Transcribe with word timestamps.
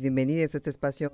Bienvenidas, 0.00 0.54
a 0.54 0.58
este 0.58 0.70
espacio 0.70 1.12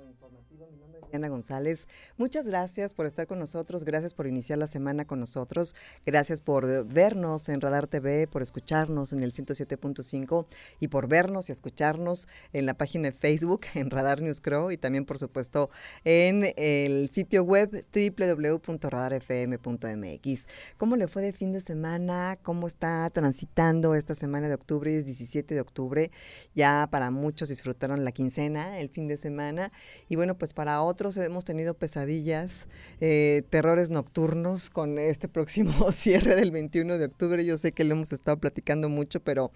Diana 1.11 1.27
González. 1.27 1.89
Muchas 2.17 2.47
gracias 2.47 2.93
por 2.93 3.05
estar 3.05 3.27
con 3.27 3.37
nosotros, 3.37 3.83
gracias 3.83 4.13
por 4.13 4.27
iniciar 4.27 4.57
la 4.57 4.67
semana 4.67 5.03
con 5.05 5.19
nosotros, 5.19 5.75
gracias 6.05 6.39
por 6.39 6.85
vernos 6.85 7.49
en 7.49 7.59
Radar 7.59 7.87
TV, 7.87 8.27
por 8.27 8.41
escucharnos 8.41 9.11
en 9.11 9.21
el 9.21 9.33
107.5 9.33 10.45
y 10.79 10.87
por 10.87 11.09
vernos 11.09 11.49
y 11.49 11.51
escucharnos 11.51 12.29
en 12.53 12.65
la 12.65 12.75
página 12.75 13.09
de 13.09 13.11
Facebook, 13.11 13.65
en 13.75 13.89
Radar 13.89 14.21
News 14.21 14.39
Crow 14.39 14.71
y 14.71 14.77
también, 14.77 15.03
por 15.05 15.19
supuesto, 15.19 15.69
en 16.05 16.53
el 16.55 17.09
sitio 17.11 17.43
web 17.43 17.85
www.radarfm.mx. 17.93 20.47
¿Cómo 20.77 20.95
le 20.95 21.09
fue 21.09 21.21
de 21.21 21.33
fin 21.33 21.51
de 21.51 21.59
semana? 21.59 22.39
¿Cómo 22.41 22.67
está 22.67 23.09
transitando 23.09 23.95
esta 23.95 24.15
semana 24.15 24.47
de 24.47 24.53
octubre? 24.53 24.97
Es 24.97 25.05
17 25.05 25.55
de 25.55 25.61
octubre. 25.61 26.09
Ya 26.55 26.87
para 26.89 27.11
muchos 27.11 27.49
disfrutaron 27.49 28.05
la 28.05 28.13
quincena, 28.13 28.79
el 28.79 28.87
fin 28.89 29.09
de 29.09 29.17
semana. 29.17 29.73
Y 30.07 30.15
bueno, 30.15 30.37
pues 30.37 30.53
para 30.53 30.81
otros 30.81 31.00
hemos 31.17 31.45
tenido 31.45 31.73
pesadillas, 31.73 32.67
eh, 32.99 33.41
terrores 33.49 33.89
nocturnos 33.89 34.69
con 34.69 34.99
este 34.99 35.27
próximo 35.27 35.73
cierre 35.91 36.35
del 36.35 36.51
21 36.51 36.99
de 36.99 37.05
octubre. 37.05 37.43
Yo 37.43 37.57
sé 37.57 37.71
que 37.71 37.83
lo 37.83 37.95
hemos 37.95 38.13
estado 38.13 38.37
platicando 38.37 38.87
mucho, 38.87 39.19
pero 39.19 39.51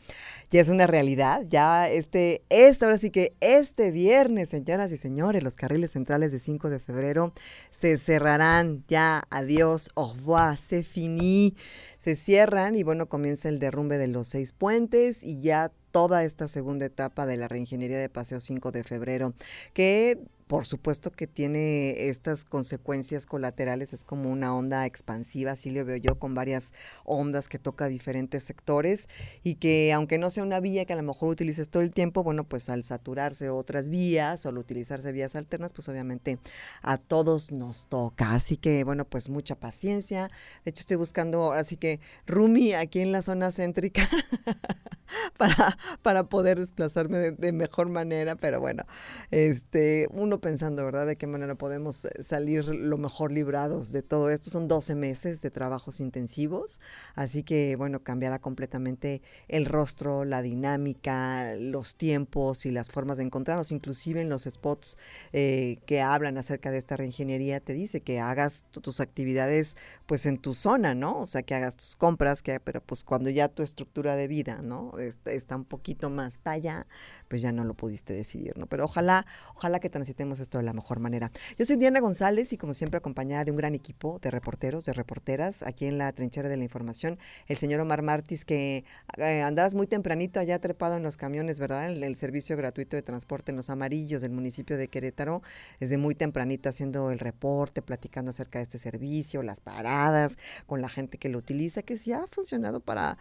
ya 0.49 0.61
es 0.61 0.69
una 0.69 0.87
realidad. 0.87 1.43
Ya 1.47 1.87
este, 1.87 2.41
este, 2.49 2.85
ahora 2.85 2.97
sí 2.97 3.11
que 3.11 3.33
este 3.41 3.91
viernes, 3.91 4.49
señoras 4.49 4.91
y 4.91 4.97
señores, 4.97 5.43
los 5.43 5.55
carriles 5.55 5.91
centrales 5.91 6.31
de 6.31 6.39
5 6.39 6.69
de 6.69 6.79
febrero 6.79 7.31
se 7.69 7.97
cerrarán. 7.99 8.83
Ya, 8.87 9.23
adiós, 9.29 9.91
au 9.95 10.13
revoir, 10.13 10.57
se 10.57 10.83
finí. 10.83 11.55
Se 11.97 12.15
cierran 12.15 12.75
y 12.75 12.83
bueno, 12.83 13.07
comienza 13.07 13.49
el 13.49 13.59
derrumbe 13.59 13.97
de 13.97 14.07
los 14.07 14.27
seis 14.29 14.51
puentes 14.51 15.23
y 15.23 15.41
ya 15.41 15.71
toda 15.95 16.25
esta 16.25 16.49
segunda 16.49 16.85
etapa 16.85 17.25
de 17.25 17.37
la 17.37 17.47
reingeniería 17.47 17.97
de 17.97 18.09
Paseo 18.09 18.41
5 18.41 18.73
de 18.73 18.83
febrero, 18.83 19.33
que 19.73 20.19
por 20.47 20.67
supuesto 20.67 21.11
que 21.11 21.25
tiene 21.25 22.09
estas 22.09 22.45
consecuencias 22.45 23.25
colaterales, 23.25 23.93
es 23.93 24.03
como 24.03 24.29
una 24.29 24.55
onda 24.55 24.85
expansiva, 24.85 25.51
así 25.51 25.71
lo 25.71 25.83
veo 25.83 25.97
yo, 25.97 26.19
con 26.19 26.35
varias 26.35 26.73
ondas 27.03 27.49
que 27.49 27.57
toca 27.57 27.87
diferentes 27.87 28.43
sectores 28.43 29.09
y 29.43 29.55
que 29.55 29.91
aunque 29.91 30.19
no 30.19 30.29
sea 30.29 30.43
una 30.43 30.59
vía 30.59 30.85
que 30.85 30.93
a 30.93 30.97
lo 30.97 31.03
mejor 31.03 31.29
utilices 31.29 31.69
todo 31.69 31.81
el 31.81 31.91
tiempo, 31.91 32.23
bueno, 32.23 32.43
pues 32.43 32.69
al 32.69 32.83
saturarse 32.83 33.49
otras 33.49 33.89
vías 33.89 34.45
o 34.45 34.49
al 34.49 34.57
utilizarse 34.59 35.11
vías 35.11 35.35
alternas, 35.35 35.73
pues 35.73 35.89
obviamente 35.89 36.39
a 36.83 36.97
todos 36.97 37.51
nos 37.51 37.87
toca. 37.87 38.33
Así 38.33 38.57
que 38.57 38.83
bueno, 38.83 39.05
pues 39.05 39.29
mucha 39.29 39.55
paciencia. 39.55 40.29
De 40.63 40.69
hecho, 40.69 40.81
estoy 40.81 40.97
buscando, 40.97 41.53
así 41.53 41.77
que 41.77 41.99
Rumi 42.27 42.73
aquí 42.73 42.99
en 43.01 43.11
la 43.11 43.21
zona 43.21 43.51
céntrica. 43.51 44.07
para, 45.37 45.77
para 46.01 46.23
poder 46.23 46.59
desplazarme 46.59 47.17
de, 47.17 47.31
de, 47.31 47.51
mejor 47.51 47.89
manera, 47.89 48.35
pero 48.35 48.59
bueno, 48.59 48.85
este, 49.31 50.07
uno 50.11 50.34
pensando, 50.39 50.85
¿verdad?, 50.85 51.05
de 51.07 51.15
qué 51.15 51.27
manera 51.27 51.55
podemos 51.55 52.05
eh, 52.05 52.23
salir 52.23 52.65
lo 52.67 52.97
mejor 52.97 53.31
librados 53.31 53.91
de 53.91 54.01
todo 54.01 54.29
esto. 54.29 54.49
Son 54.49 54.67
12 54.67 54.95
meses 54.95 55.41
de 55.41 55.51
trabajos 55.51 55.99
intensivos, 55.99 56.79
así 57.15 57.43
que, 57.43 57.75
bueno, 57.75 58.03
cambiará 58.03 58.39
completamente 58.39 59.21
el 59.47 59.65
rostro, 59.65 60.25
la 60.25 60.41
dinámica, 60.41 61.55
los 61.55 61.95
tiempos 61.95 62.65
y 62.65 62.71
las 62.71 62.89
formas 62.89 63.17
de 63.17 63.23
encontrarnos, 63.23 63.71
inclusive 63.71 64.21
en 64.21 64.29
los 64.29 64.43
spots 64.43 64.97
eh, 65.33 65.77
que 65.85 66.01
hablan 66.01 66.37
acerca 66.37 66.71
de 66.71 66.77
esta 66.77 66.97
reingeniería, 66.97 67.59
te 67.59 67.73
dice 67.73 68.01
que 68.01 68.19
hagas 68.19 68.65
tus 68.71 68.99
actividades 68.99 69.75
pues 70.05 70.25
en 70.25 70.37
tu 70.37 70.53
zona, 70.53 70.95
¿no? 70.95 71.19
O 71.19 71.25
sea, 71.25 71.43
que 71.43 71.55
hagas 71.55 71.75
tus 71.75 71.95
compras, 71.95 72.41
que, 72.41 72.59
pero 72.59 72.81
pues 72.81 73.03
cuando 73.03 73.29
ya 73.29 73.47
tu 73.47 73.63
estructura 73.63 74.15
de 74.15 74.27
vida, 74.27 74.61
¿no? 74.61 74.97
Está, 74.99 75.31
está 75.31 75.55
un 75.55 75.65
poquito 75.65 76.09
más 76.09 76.37
para 76.37 76.55
allá, 76.55 76.87
pues 77.27 77.41
ya 77.41 77.51
no 77.51 77.63
lo 77.63 77.73
pudiste 77.73 78.13
decidir, 78.13 78.57
¿no? 78.57 78.67
Pero 78.67 78.85
ojalá, 78.85 79.25
ojalá 79.55 79.79
que 79.79 79.89
transitemos 79.89 80.24
esto 80.33 80.57
de 80.57 80.63
la 80.63 80.73
mejor 80.73 80.99
manera. 80.99 81.31
Yo 81.57 81.65
soy 81.65 81.77
Diana 81.77 81.99
González 81.99 82.51
y 82.53 82.57
como 82.57 82.73
siempre 82.73 82.97
acompañada 82.97 83.45
de 83.45 83.51
un 83.51 83.57
gran 83.57 83.75
equipo 83.75 84.19
de 84.21 84.31
reporteros, 84.31 84.85
de 84.85 84.93
reporteras, 84.93 85.63
aquí 85.63 85.85
en 85.85 85.97
la 85.97 86.11
trinchera 86.11 86.49
de 86.49 86.57
la 86.57 86.63
información, 86.63 87.17
el 87.47 87.57
señor 87.57 87.79
Omar 87.79 88.01
Martis, 88.01 88.45
que 88.45 88.83
eh, 89.17 89.41
andabas 89.41 89.75
muy 89.75 89.87
tempranito 89.87 90.39
allá 90.39 90.59
trepado 90.59 90.95
en 90.95 91.03
los 91.03 91.17
camiones, 91.17 91.59
¿verdad? 91.59 91.85
El, 91.85 92.03
el, 92.03 92.15
servicio 92.15 92.57
gratuito 92.57 92.95
de 92.95 93.01
transporte 93.01 93.51
en 93.51 93.57
los 93.57 93.69
amarillos 93.69 94.21
del 94.21 94.31
municipio 94.31 94.77
de 94.77 94.87
Querétaro, 94.87 95.41
desde 95.79 95.97
muy 95.97 96.15
tempranito 96.15 96.69
haciendo 96.69 97.11
el 97.11 97.19
reporte, 97.19 97.81
platicando 97.81 98.31
acerca 98.31 98.59
de 98.59 98.63
este 98.63 98.77
servicio, 98.77 99.43
las 99.43 99.59
paradas, 99.59 100.37
con 100.65 100.81
la 100.81 100.89
gente 100.89 101.17
que 101.17 101.29
lo 101.29 101.37
utiliza, 101.37 101.83
que 101.83 101.97
sí 101.97 102.11
ha 102.11 102.25
funcionado 102.27 102.79
para 102.79 103.17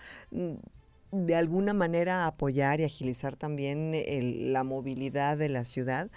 de 1.14 1.36
alguna 1.36 1.72
manera 1.72 2.26
apoyar 2.26 2.80
y 2.80 2.84
agilizar 2.84 3.36
también 3.36 3.94
el, 3.94 4.52
la 4.52 4.64
movilidad 4.64 5.38
de 5.38 5.48
la 5.48 5.64
ciudad, 5.64 6.10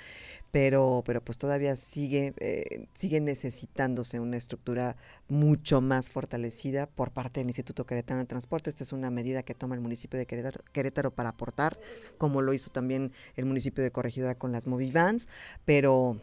pero, 0.52 1.04
pero 1.06 1.22
pues 1.24 1.38
todavía 1.38 1.76
sigue, 1.76 2.34
eh, 2.40 2.88
sigue 2.94 3.22
necesitándose 3.22 4.20
una 4.20 4.38
estructura 4.38 4.96
mucho 5.30 5.82
más 5.82 6.10
fortalecida 6.10 6.88
por 6.88 7.12
parte 7.12 7.40
del 7.40 7.48
Instituto 7.48 7.86
Querétaro 7.86 8.20
de 8.20 8.26
Transporte. 8.26 8.70
Esta 8.70 8.84
es 8.84 8.92
una 8.92 9.12
medida 9.12 9.44
que 9.44 9.54
toma 9.54 9.76
el 9.76 9.82
municipio 9.82 10.18
de 10.18 10.26
Querétaro, 10.26 10.62
Querétaro 10.72 11.12
para 11.12 11.30
aportar, 11.30 11.80
como 12.18 12.42
lo 12.42 12.54
hizo 12.54 12.72
también 12.72 13.12
el 13.36 13.46
municipio 13.46 13.84
de 13.84 13.92
Corregidora 13.92 14.36
con 14.36 14.52
las 14.52 14.68
Movivans, 14.68 15.28
pero 15.66 16.22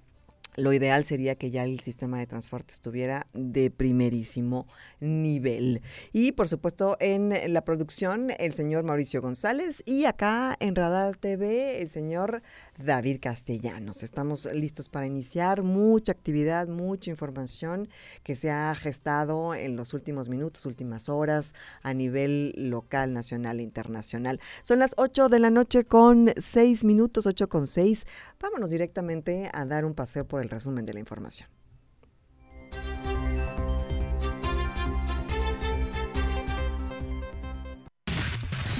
lo 0.57 0.73
ideal 0.73 1.05
sería 1.05 1.35
que 1.35 1.51
ya 1.51 1.65
el 1.65 1.81
sistema 1.81 2.19
de 2.19 2.27
transporte 2.27 2.73
estuviera 2.73 3.27
de 3.33 3.71
primerísimo 3.71 4.67
nivel. 5.01 5.83
Y 6.13 6.33
por 6.33 6.49
supuesto 6.49 6.97
en 7.01 7.53
la 7.53 7.65
producción 7.65 8.31
el 8.39 8.55
señor 8.55 8.85
Mauricio 8.85 9.21
González 9.21 9.83
y 9.87 10.05
acá 10.05 10.57
en 10.61 10.77
Radar 10.77 11.17
TV 11.17 11.81
el 11.83 11.89
señor 11.89 12.43
David 12.79 13.19
Castellanos. 13.21 14.03
Estamos 14.03 14.49
listos 14.53 14.89
para 14.89 15.07
iniciar 15.07 15.63
mucha 15.63 16.13
actividad, 16.13 16.69
mucha 16.69 17.11
información 17.11 17.89
que 18.23 18.37
se 18.37 18.51
ha 18.51 18.75
gestado 18.75 19.55
en 19.55 19.77
los 19.77 19.95
últimos 19.95 20.29
minutos, 20.29 20.67
últimas 20.67 21.09
horas 21.09 21.55
a 21.83 21.95
nivel 21.95 22.55
local, 22.57 23.13
nacional 23.13 23.61
e 23.61 23.63
internacional. 23.63 24.41
Son 24.63 24.79
las 24.79 24.95
8 24.97 25.29
de 25.29 25.39
la 25.39 25.51
noche 25.51 25.85
con 25.85 26.31
6 26.37 26.85
minutos, 26.85 27.27
8 27.27 27.49
con 27.49 27.67
6. 27.67 28.07
Vámonos 28.41 28.71
directamente 28.71 29.51
a 29.53 29.65
dar 29.65 29.85
un 29.85 29.95
paseo 29.95 30.27
por 30.27 30.44
el 30.45 30.51
resumen 30.51 30.87
de 30.87 30.95
la 30.95 31.01
información. 31.01 31.49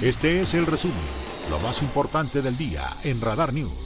Este 0.01 0.41
es 0.41 0.53
el 0.53 0.65
resumen, 0.65 0.97
lo 1.49 1.59
más 1.59 1.81
importante 1.81 2.41
del 2.41 2.57
día 2.57 2.83
en 3.03 3.21
Radar 3.21 3.53
News. 3.53 3.84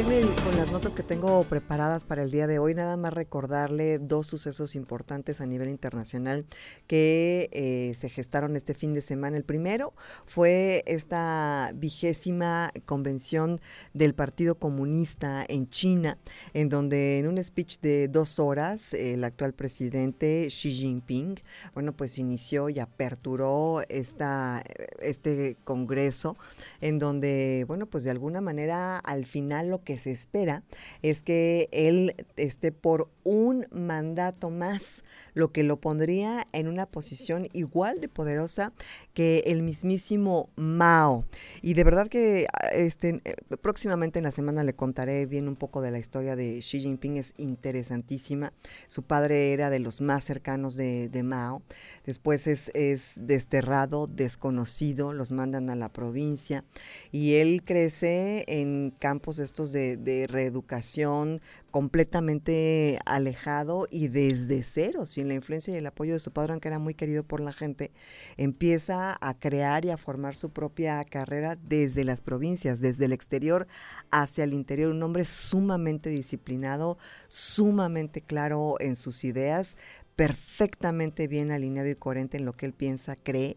Con 0.00 0.56
las 0.56 0.72
notas 0.72 0.94
que 0.94 1.02
tengo 1.02 1.44
preparadas 1.44 2.06
para 2.06 2.22
el 2.22 2.30
día 2.30 2.46
de 2.46 2.58
hoy, 2.58 2.74
nada 2.74 2.96
más 2.96 3.12
recordarle 3.12 3.98
dos 3.98 4.26
sucesos 4.28 4.74
importantes 4.74 5.42
a 5.42 5.46
nivel 5.46 5.68
internacional 5.68 6.46
que 6.86 7.50
eh, 7.52 7.92
se 7.94 8.08
gestaron 8.08 8.56
este 8.56 8.72
fin 8.72 8.94
de 8.94 9.02
semana. 9.02 9.36
El 9.36 9.44
primero 9.44 9.92
fue 10.24 10.84
esta 10.86 11.72
vigésima 11.74 12.72
convención 12.86 13.60
del 13.92 14.14
Partido 14.14 14.54
Comunista 14.54 15.44
en 15.46 15.68
China, 15.68 16.16
en 16.54 16.70
donde 16.70 17.18
en 17.18 17.28
un 17.28 17.42
speech 17.42 17.80
de 17.80 18.08
dos 18.08 18.38
horas 18.38 18.94
el 18.94 19.22
actual 19.22 19.52
presidente 19.52 20.46
Xi 20.48 20.72
Jinping, 20.72 21.42
bueno, 21.74 21.92
pues 21.92 22.16
inició 22.16 22.70
y 22.70 22.78
aperturó 22.78 23.82
esta, 23.90 24.62
este 25.02 25.58
congreso, 25.62 26.38
en 26.80 26.98
donde, 26.98 27.66
bueno, 27.68 27.84
pues 27.84 28.04
de 28.04 28.12
alguna 28.12 28.40
manera 28.40 28.96
al 28.96 29.26
final 29.26 29.68
lo 29.68 29.84
que 29.84 29.89
que 29.90 29.98
se 29.98 30.12
espera 30.12 30.62
es 31.02 31.24
que 31.24 31.68
él 31.72 32.14
esté 32.36 32.70
por 32.70 33.10
un 33.24 33.66
mandato 33.72 34.48
más, 34.48 35.02
lo 35.34 35.50
que 35.50 35.64
lo 35.64 35.80
pondría 35.80 36.46
en 36.52 36.68
una 36.68 36.86
posición 36.86 37.48
igual 37.54 38.00
de 38.00 38.08
poderosa 38.08 38.72
que 39.14 39.42
el 39.46 39.62
mismísimo 39.62 40.48
Mao. 40.54 41.24
Y 41.60 41.74
de 41.74 41.82
verdad 41.82 42.06
que 42.06 42.46
este, 42.72 43.20
próximamente 43.62 44.20
en 44.20 44.26
la 44.26 44.30
semana 44.30 44.62
le 44.62 44.74
contaré 44.74 45.26
bien 45.26 45.48
un 45.48 45.56
poco 45.56 45.82
de 45.82 45.90
la 45.90 45.98
historia 45.98 46.36
de 46.36 46.60
Xi 46.60 46.82
Jinping, 46.82 47.16
es 47.16 47.34
interesantísima. 47.36 48.52
Su 48.86 49.02
padre 49.02 49.52
era 49.52 49.70
de 49.70 49.80
los 49.80 50.00
más 50.00 50.24
cercanos 50.24 50.76
de, 50.76 51.10
Mao, 51.24 51.62
después 52.06 52.46
es, 52.46 52.70
es 52.74 53.14
desterrado, 53.16 54.06
desconocido, 54.06 55.12
los 55.12 55.32
mandan 55.32 55.68
a 55.68 55.74
la 55.74 55.88
provincia 55.88 56.64
y 57.10 57.34
él 57.34 57.62
crece 57.64 58.44
en 58.46 58.94
campos 59.00 59.40
estos 59.40 59.72
de, 59.72 59.79
de 59.96 60.26
reeducación 60.26 61.40
completamente 61.70 62.98
alejado 63.06 63.86
y 63.90 64.08
desde 64.08 64.62
cero, 64.62 65.06
sin 65.06 65.28
la 65.28 65.34
influencia 65.34 65.72
y 65.72 65.76
el 65.76 65.86
apoyo 65.86 66.14
de 66.14 66.20
su 66.20 66.32
padre, 66.32 66.52
aunque 66.52 66.68
era 66.68 66.78
muy 66.78 66.94
querido 66.94 67.22
por 67.22 67.40
la 67.40 67.52
gente, 67.52 67.92
empieza 68.36 69.16
a 69.20 69.38
crear 69.38 69.84
y 69.84 69.90
a 69.90 69.96
formar 69.96 70.34
su 70.34 70.50
propia 70.50 71.02
carrera 71.04 71.56
desde 71.56 72.04
las 72.04 72.20
provincias, 72.20 72.80
desde 72.80 73.04
el 73.04 73.12
exterior 73.12 73.66
hacia 74.10 74.44
el 74.44 74.52
interior. 74.52 74.90
Un 74.90 75.02
hombre 75.02 75.24
sumamente 75.24 76.10
disciplinado, 76.10 76.98
sumamente 77.28 78.20
claro 78.20 78.74
en 78.80 78.96
sus 78.96 79.24
ideas, 79.24 79.76
perfectamente 80.20 81.28
bien 81.28 81.50
alineado 81.50 81.88
y 81.88 81.94
coherente 81.94 82.36
en 82.36 82.44
lo 82.44 82.52
que 82.52 82.66
él 82.66 82.74
piensa, 82.74 83.16
cree, 83.16 83.56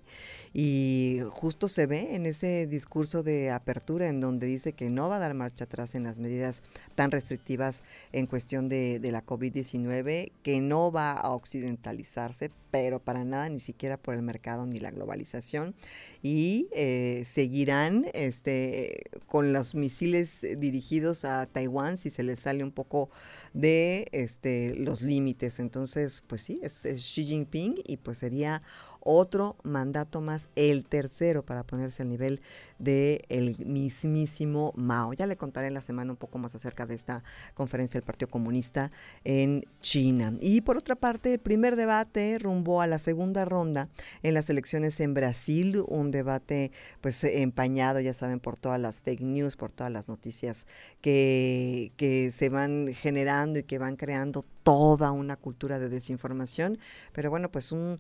y 0.53 1.19
justo 1.29 1.67
se 1.67 1.87
ve 1.87 2.15
en 2.15 2.25
ese 2.25 2.67
discurso 2.67 3.21
de 3.21 3.51
apertura 3.51 4.07
en 4.07 4.21
donde 4.21 4.47
dice 4.47 4.71
que 4.71 4.89
no 4.89 5.09
va 5.09 5.17
a 5.17 5.19
dar 5.19 5.33
marcha 5.33 5.65
atrás 5.65 5.93
en 5.93 6.03
las 6.03 6.19
medidas 6.19 6.63
tan 6.95 7.11
restrictivas 7.11 7.83
en 8.13 8.27
cuestión 8.27 8.69
de, 8.69 9.01
la 9.11 9.25
COVID-19, 9.25 10.31
que 10.41 10.61
no 10.61 10.89
va 10.89 11.11
a 11.11 11.31
occidentalizarse, 11.31 12.49
pero 12.73 12.97
para 12.97 13.23
nada, 13.23 13.49
ni 13.49 13.59
siquiera 13.59 13.97
por 13.97 14.15
el 14.15 14.23
mercado 14.23 14.65
ni 14.65 14.79
la 14.79 14.89
globalización. 14.89 15.75
Y 16.23 16.69
eh, 16.71 17.21
seguirán 17.23 18.07
este, 18.15 19.03
con 19.27 19.53
los 19.53 19.75
misiles 19.75 20.39
dirigidos 20.57 21.23
a 21.23 21.45
Taiwán 21.45 21.99
si 21.99 22.09
se 22.09 22.23
les 22.23 22.39
sale 22.39 22.63
un 22.63 22.71
poco 22.71 23.11
de 23.53 24.07
este, 24.11 24.73
los 24.73 25.03
límites. 25.03 25.59
Entonces, 25.59 26.23
pues 26.25 26.41
sí, 26.41 26.59
es, 26.63 26.85
es 26.85 27.03
Xi 27.03 27.25
Jinping 27.25 27.75
y 27.85 27.97
pues 27.97 28.17
sería 28.17 28.63
otro 29.03 29.57
mandato 29.63 30.21
más, 30.21 30.49
el 30.55 30.85
tercero 30.85 31.43
para 31.43 31.63
ponerse 31.63 32.03
al 32.03 32.09
nivel 32.09 32.41
del 32.79 33.21
el 33.29 33.57
mismísimo 33.65 34.73
Mao. 34.75 35.13
Ya 35.13 35.27
le 35.27 35.37
contaré 35.37 35.67
en 35.67 35.73
la 35.73 35.81
semana 35.81 36.11
un 36.11 36.17
poco 36.17 36.37
más 36.37 36.55
acerca 36.55 36.85
de 36.85 36.95
esta 36.95 37.23
conferencia 37.53 37.99
del 37.99 38.05
Partido 38.05 38.29
Comunista 38.29 38.91
en 39.23 39.65
China. 39.81 40.33
Y 40.39 40.61
por 40.61 40.77
otra 40.77 40.95
parte, 40.95 41.37
primer 41.39 41.75
debate 41.75 42.37
rumbo 42.39 42.81
a 42.81 42.87
la 42.87 42.99
segunda 42.99 43.45
ronda 43.45 43.89
en 44.21 44.33
las 44.33 44.49
elecciones 44.49 44.99
en 44.99 45.13
Brasil, 45.13 45.83
un 45.87 46.11
debate 46.11 46.71
pues 47.01 47.23
empañado, 47.23 47.99
ya 47.99 48.13
saben, 48.13 48.39
por 48.39 48.57
todas 48.57 48.79
las 48.79 49.01
fake 49.01 49.21
news, 49.21 49.55
por 49.55 49.71
todas 49.71 49.91
las 49.91 50.07
noticias 50.07 50.65
que, 51.01 51.91
que 51.97 52.31
se 52.31 52.49
van 52.49 52.93
generando 52.93 53.59
y 53.59 53.63
que 53.63 53.77
van 53.77 53.95
creando 53.95 54.45
toda 54.63 55.11
una 55.11 55.35
cultura 55.35 55.77
de 55.77 55.89
desinformación, 55.89 56.79
pero 57.11 57.29
bueno, 57.29 57.51
pues 57.51 57.71
un, 57.71 57.99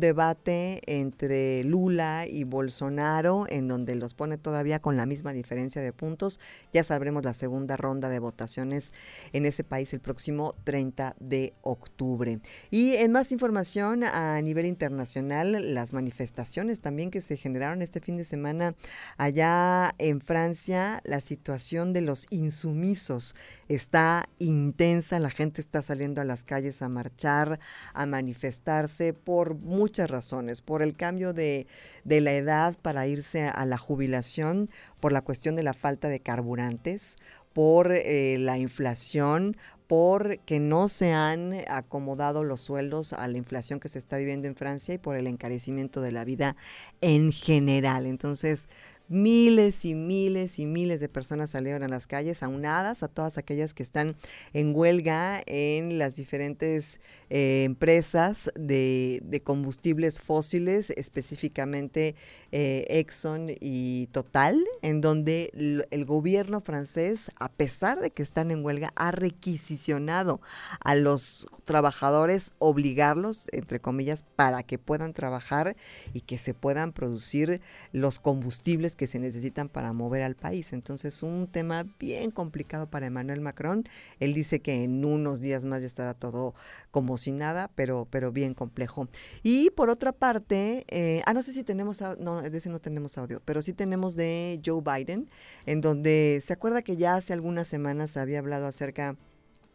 debate 0.00 0.82
entre 0.86 1.64
Lula 1.64 2.26
y 2.28 2.44
Bolsonaro, 2.44 3.46
en 3.48 3.66
donde 3.66 3.94
los 3.94 4.12
pone 4.12 4.36
todavía 4.36 4.80
con 4.80 4.96
la 4.96 5.06
misma 5.06 5.32
diferencia 5.32 5.80
de 5.80 5.92
puntos. 5.92 6.38
Ya 6.72 6.84
sabremos 6.84 7.24
la 7.24 7.32
segunda 7.32 7.76
ronda 7.76 8.08
de 8.08 8.18
votaciones 8.18 8.92
en 9.32 9.46
ese 9.46 9.64
país 9.64 9.92
el 9.94 10.00
próximo 10.00 10.54
30 10.64 11.16
de 11.18 11.54
octubre. 11.62 12.40
Y 12.70 12.94
en 12.96 13.12
más 13.12 13.32
información 13.32 14.04
a 14.04 14.40
nivel 14.42 14.66
internacional, 14.66 15.74
las 15.74 15.92
manifestaciones 15.92 16.80
también 16.80 17.10
que 17.10 17.20
se 17.20 17.36
generaron 17.36 17.80
este 17.80 18.00
fin 18.00 18.16
de 18.16 18.24
semana 18.24 18.74
allá 19.16 19.94
en 19.98 20.20
Francia, 20.20 21.00
la 21.04 21.20
situación 21.20 21.92
de 21.92 22.02
los 22.02 22.26
insumisos 22.30 23.34
está 23.68 24.28
intensa, 24.38 25.18
la 25.18 25.30
gente 25.30 25.60
está 25.60 25.80
saliendo 25.80 25.99
a 26.00 26.24
las 26.24 26.44
calles 26.44 26.80
a 26.80 26.88
marchar, 26.88 27.60
a 27.92 28.06
manifestarse 28.06 29.12
por 29.12 29.54
muchas 29.54 30.10
razones, 30.10 30.62
por 30.62 30.82
el 30.82 30.96
cambio 30.96 31.32
de, 31.34 31.66
de 32.04 32.20
la 32.20 32.32
edad 32.32 32.76
para 32.80 33.06
irse 33.06 33.44
a 33.44 33.66
la 33.66 33.76
jubilación, 33.76 34.70
por 34.98 35.12
la 35.12 35.20
cuestión 35.20 35.56
de 35.56 35.62
la 35.62 35.74
falta 35.74 36.08
de 36.08 36.20
carburantes, 36.20 37.16
por 37.52 37.92
eh, 37.92 38.36
la 38.38 38.56
inflación, 38.56 39.56
por 39.86 40.38
que 40.40 40.60
no 40.60 40.88
se 40.88 41.12
han 41.12 41.52
acomodado 41.68 42.44
los 42.44 42.60
sueldos 42.60 43.12
a 43.12 43.26
la 43.28 43.36
inflación 43.36 43.80
que 43.80 43.88
se 43.88 43.98
está 43.98 44.16
viviendo 44.16 44.46
en 44.46 44.54
Francia 44.54 44.94
y 44.94 44.98
por 44.98 45.16
el 45.16 45.26
encarecimiento 45.26 46.00
de 46.00 46.12
la 46.12 46.24
vida 46.24 46.56
en 47.00 47.32
general. 47.32 48.06
Entonces, 48.06 48.68
miles 49.10 49.84
y 49.84 49.96
miles 49.96 50.60
y 50.60 50.66
miles 50.66 51.00
de 51.00 51.08
personas 51.08 51.50
salieron 51.50 51.82
a 51.82 51.88
las 51.88 52.06
calles, 52.06 52.44
aunadas 52.44 53.02
a 53.02 53.08
todas 53.08 53.38
aquellas 53.38 53.74
que 53.74 53.82
están 53.82 54.14
en 54.52 54.74
huelga 54.74 55.42
en 55.46 55.98
las 55.98 56.14
diferentes 56.14 57.00
eh, 57.32 57.62
empresas 57.64 58.50
de, 58.56 59.40
combustibles 59.44 60.20
fósiles, 60.20 60.90
específicamente 60.90 62.16
eh, 62.50 62.84
Exxon 62.88 63.52
y 63.60 64.08
Total, 64.08 64.60
en 64.82 65.00
donde 65.00 65.52
el, 65.90 66.04
gobierno 66.04 66.60
francés, 66.60 67.30
a 67.38 67.48
pesar 67.48 68.00
de 68.00 68.10
que 68.10 68.24
están 68.24 68.50
en 68.50 68.64
huelga, 68.64 68.92
ha 68.96 69.12
requisicionado 69.12 70.40
a 70.84 70.96
los 70.96 71.46
trabajadores, 71.64 72.50
obligarlos, 72.58 73.46
entre 73.52 73.78
comillas, 73.78 74.24
para 74.34 74.64
que 74.64 74.78
puedan 74.78 75.12
trabajar 75.12 75.76
y 76.12 76.22
que 76.22 76.36
se 76.36 76.52
puedan 76.52 76.92
producir 76.92 77.60
los 77.92 78.18
combustibles 78.18 78.96
que 78.96 79.06
se 79.06 79.20
necesitan 79.20 79.68
para 79.68 79.92
mover 79.92 80.22
al 80.22 80.34
país. 80.34 80.72
Entonces, 80.72 81.22
un 81.22 81.46
tema 81.46 81.86
bien 82.00 82.32
complicado 82.32 82.90
para 82.90 83.06
Emmanuel 83.06 83.40
Macron. 83.40 83.84
Él 84.18 84.34
dice 84.34 84.58
que 84.58 84.82
en 84.82 85.04
unos 85.04 85.40
días 85.40 85.64
más 85.64 85.82
ya 85.82 85.86
estará 85.86 86.14
todo 86.14 86.54
como 86.90 87.19
si 87.20 87.32
nada, 87.32 87.70
pero, 87.74 88.06
pero 88.10 88.32
bien 88.32 88.54
complejo. 88.54 89.08
Y 89.42 89.70
por 89.70 89.90
otra 89.90 90.12
parte, 90.12 90.84
eh, 90.88 91.22
ah, 91.26 91.32
no 91.32 91.42
sé 91.42 91.52
si 91.52 91.64
tenemos, 91.64 92.02
no, 92.18 92.42
de 92.42 92.58
ese 92.58 92.68
no 92.68 92.80
tenemos 92.80 93.16
audio, 93.18 93.40
pero 93.44 93.62
sí 93.62 93.72
tenemos 93.72 94.16
de 94.16 94.60
Joe 94.64 94.82
Biden, 94.82 95.28
en 95.66 95.80
donde 95.80 96.42
se 96.44 96.52
acuerda 96.52 96.82
que 96.82 96.96
ya 96.96 97.14
hace 97.14 97.32
algunas 97.32 97.68
semanas 97.68 98.16
había 98.16 98.38
hablado 98.38 98.66
acerca 98.66 99.16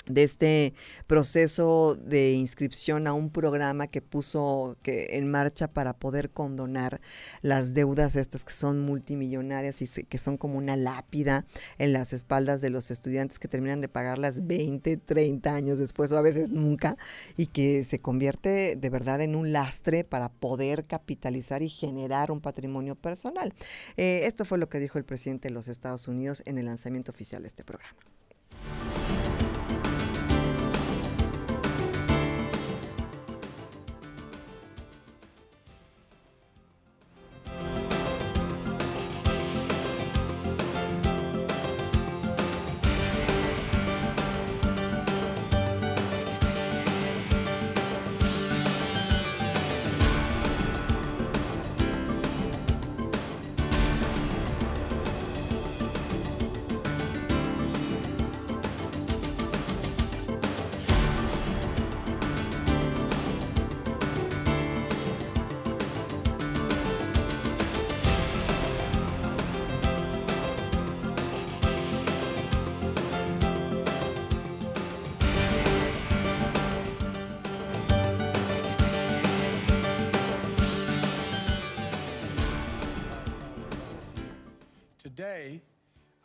de 0.07 0.23
este 0.23 0.73
proceso 1.07 1.95
de 1.95 2.33
inscripción 2.33 3.07
a 3.07 3.13
un 3.13 3.29
programa 3.29 3.87
que 3.87 4.01
puso 4.01 4.77
que 4.81 5.17
en 5.17 5.29
marcha 5.29 5.67
para 5.67 5.97
poder 5.97 6.29
condonar 6.29 7.01
las 7.41 7.73
deudas 7.73 8.15
estas 8.15 8.43
que 8.43 8.53
son 8.53 8.81
multimillonarias 8.81 9.81
y 9.81 9.87
que 10.05 10.17
son 10.17 10.37
como 10.37 10.57
una 10.57 10.75
lápida 10.75 11.45
en 11.77 11.93
las 11.93 12.13
espaldas 12.13 12.61
de 12.61 12.69
los 12.69 12.91
estudiantes 12.91 13.39
que 13.39 13.47
terminan 13.47 13.81
de 13.81 13.89
pagarlas 13.89 14.45
20, 14.45 14.97
30 14.97 15.53
años 15.53 15.79
después 15.79 16.11
o 16.11 16.17
a 16.17 16.21
veces 16.21 16.51
nunca 16.51 16.97
y 17.37 17.47
que 17.47 17.83
se 17.83 17.99
convierte 17.99 18.75
de 18.75 18.89
verdad 18.89 19.21
en 19.21 19.35
un 19.35 19.51
lastre 19.51 20.03
para 20.03 20.29
poder 20.29 20.85
capitalizar 20.85 21.61
y 21.61 21.69
generar 21.69 22.31
un 22.31 22.41
patrimonio 22.41 22.95
personal. 22.95 23.53
Eh, 23.97 24.21
esto 24.25 24.45
fue 24.45 24.57
lo 24.57 24.69
que 24.69 24.79
dijo 24.79 24.97
el 24.97 25.05
presidente 25.05 25.47
de 25.47 25.53
los 25.53 25.67
Estados 25.67 26.07
Unidos 26.07 26.43
en 26.45 26.57
el 26.57 26.65
lanzamiento 26.65 27.11
oficial 27.11 27.41
de 27.41 27.47
este 27.47 27.63
programa. 27.63 28.14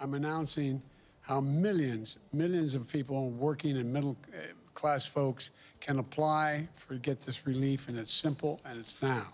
I'm 0.01 0.15
announcing 0.15 0.83
how 1.21 1.41
millions, 1.41 2.19
millions 2.33 2.75
of 2.75 2.91
people 2.91 3.31
working 3.31 3.77
and 3.77 3.93
middle 3.93 4.17
uh, 4.33 4.39
class 4.75 5.07
folks 5.07 5.51
can 5.81 5.99
apply 5.99 6.69
for 6.75 6.95
get 6.95 7.21
this 7.21 7.47
relief, 7.47 7.89
and 7.89 7.99
it's 7.99 8.13
simple 8.13 8.61
and 8.65 8.79
it's 8.79 9.03
now. 9.03 9.27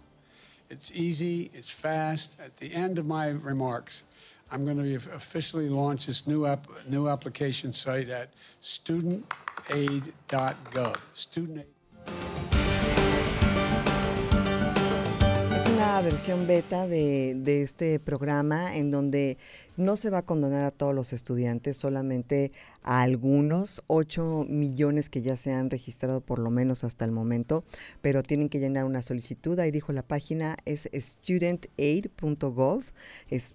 It's 0.68 0.90
easy, 0.94 1.50
it's 1.54 1.70
fast. 1.70 2.40
At 2.40 2.56
the 2.56 2.72
end 2.72 2.98
of 2.98 3.06
my 3.06 3.30
remarks, 3.30 4.04
I'm 4.50 4.64
going 4.64 4.78
to 4.78 4.94
officially 4.94 5.68
launch 5.68 6.06
this 6.06 6.26
new 6.26 6.46
app, 6.46 6.66
new 6.88 7.08
application 7.08 7.72
site 7.72 8.08
at 8.08 8.30
studentaid.gov. 8.60 11.16
Student 11.16 11.66
versión 16.02 16.46
beta 16.46 16.86
de, 16.86 17.34
de 17.36 17.62
este 17.62 17.98
programa 18.00 18.74
en 18.74 18.90
donde 18.90 19.38
no 19.76 19.96
se 19.96 20.10
va 20.10 20.18
a 20.18 20.22
condonar 20.22 20.64
a 20.64 20.70
todos 20.70 20.94
los 20.94 21.12
estudiantes, 21.12 21.76
solamente 21.76 22.50
a 22.82 23.02
algunos, 23.02 23.82
8 23.86 24.46
millones 24.48 25.08
que 25.08 25.22
ya 25.22 25.36
se 25.36 25.52
han 25.52 25.70
registrado 25.70 26.20
por 26.20 26.38
lo 26.38 26.50
menos 26.50 26.82
hasta 26.84 27.04
el 27.04 27.12
momento, 27.12 27.64
pero 28.02 28.22
tienen 28.22 28.48
que 28.48 28.58
llenar 28.58 28.84
una 28.84 29.00
solicitud. 29.00 29.58
Ahí 29.58 29.70
dijo 29.70 29.92
la 29.92 30.02
página 30.02 30.56
es 30.64 30.88
studentaid.gov, 30.92 32.82
es 33.30 33.54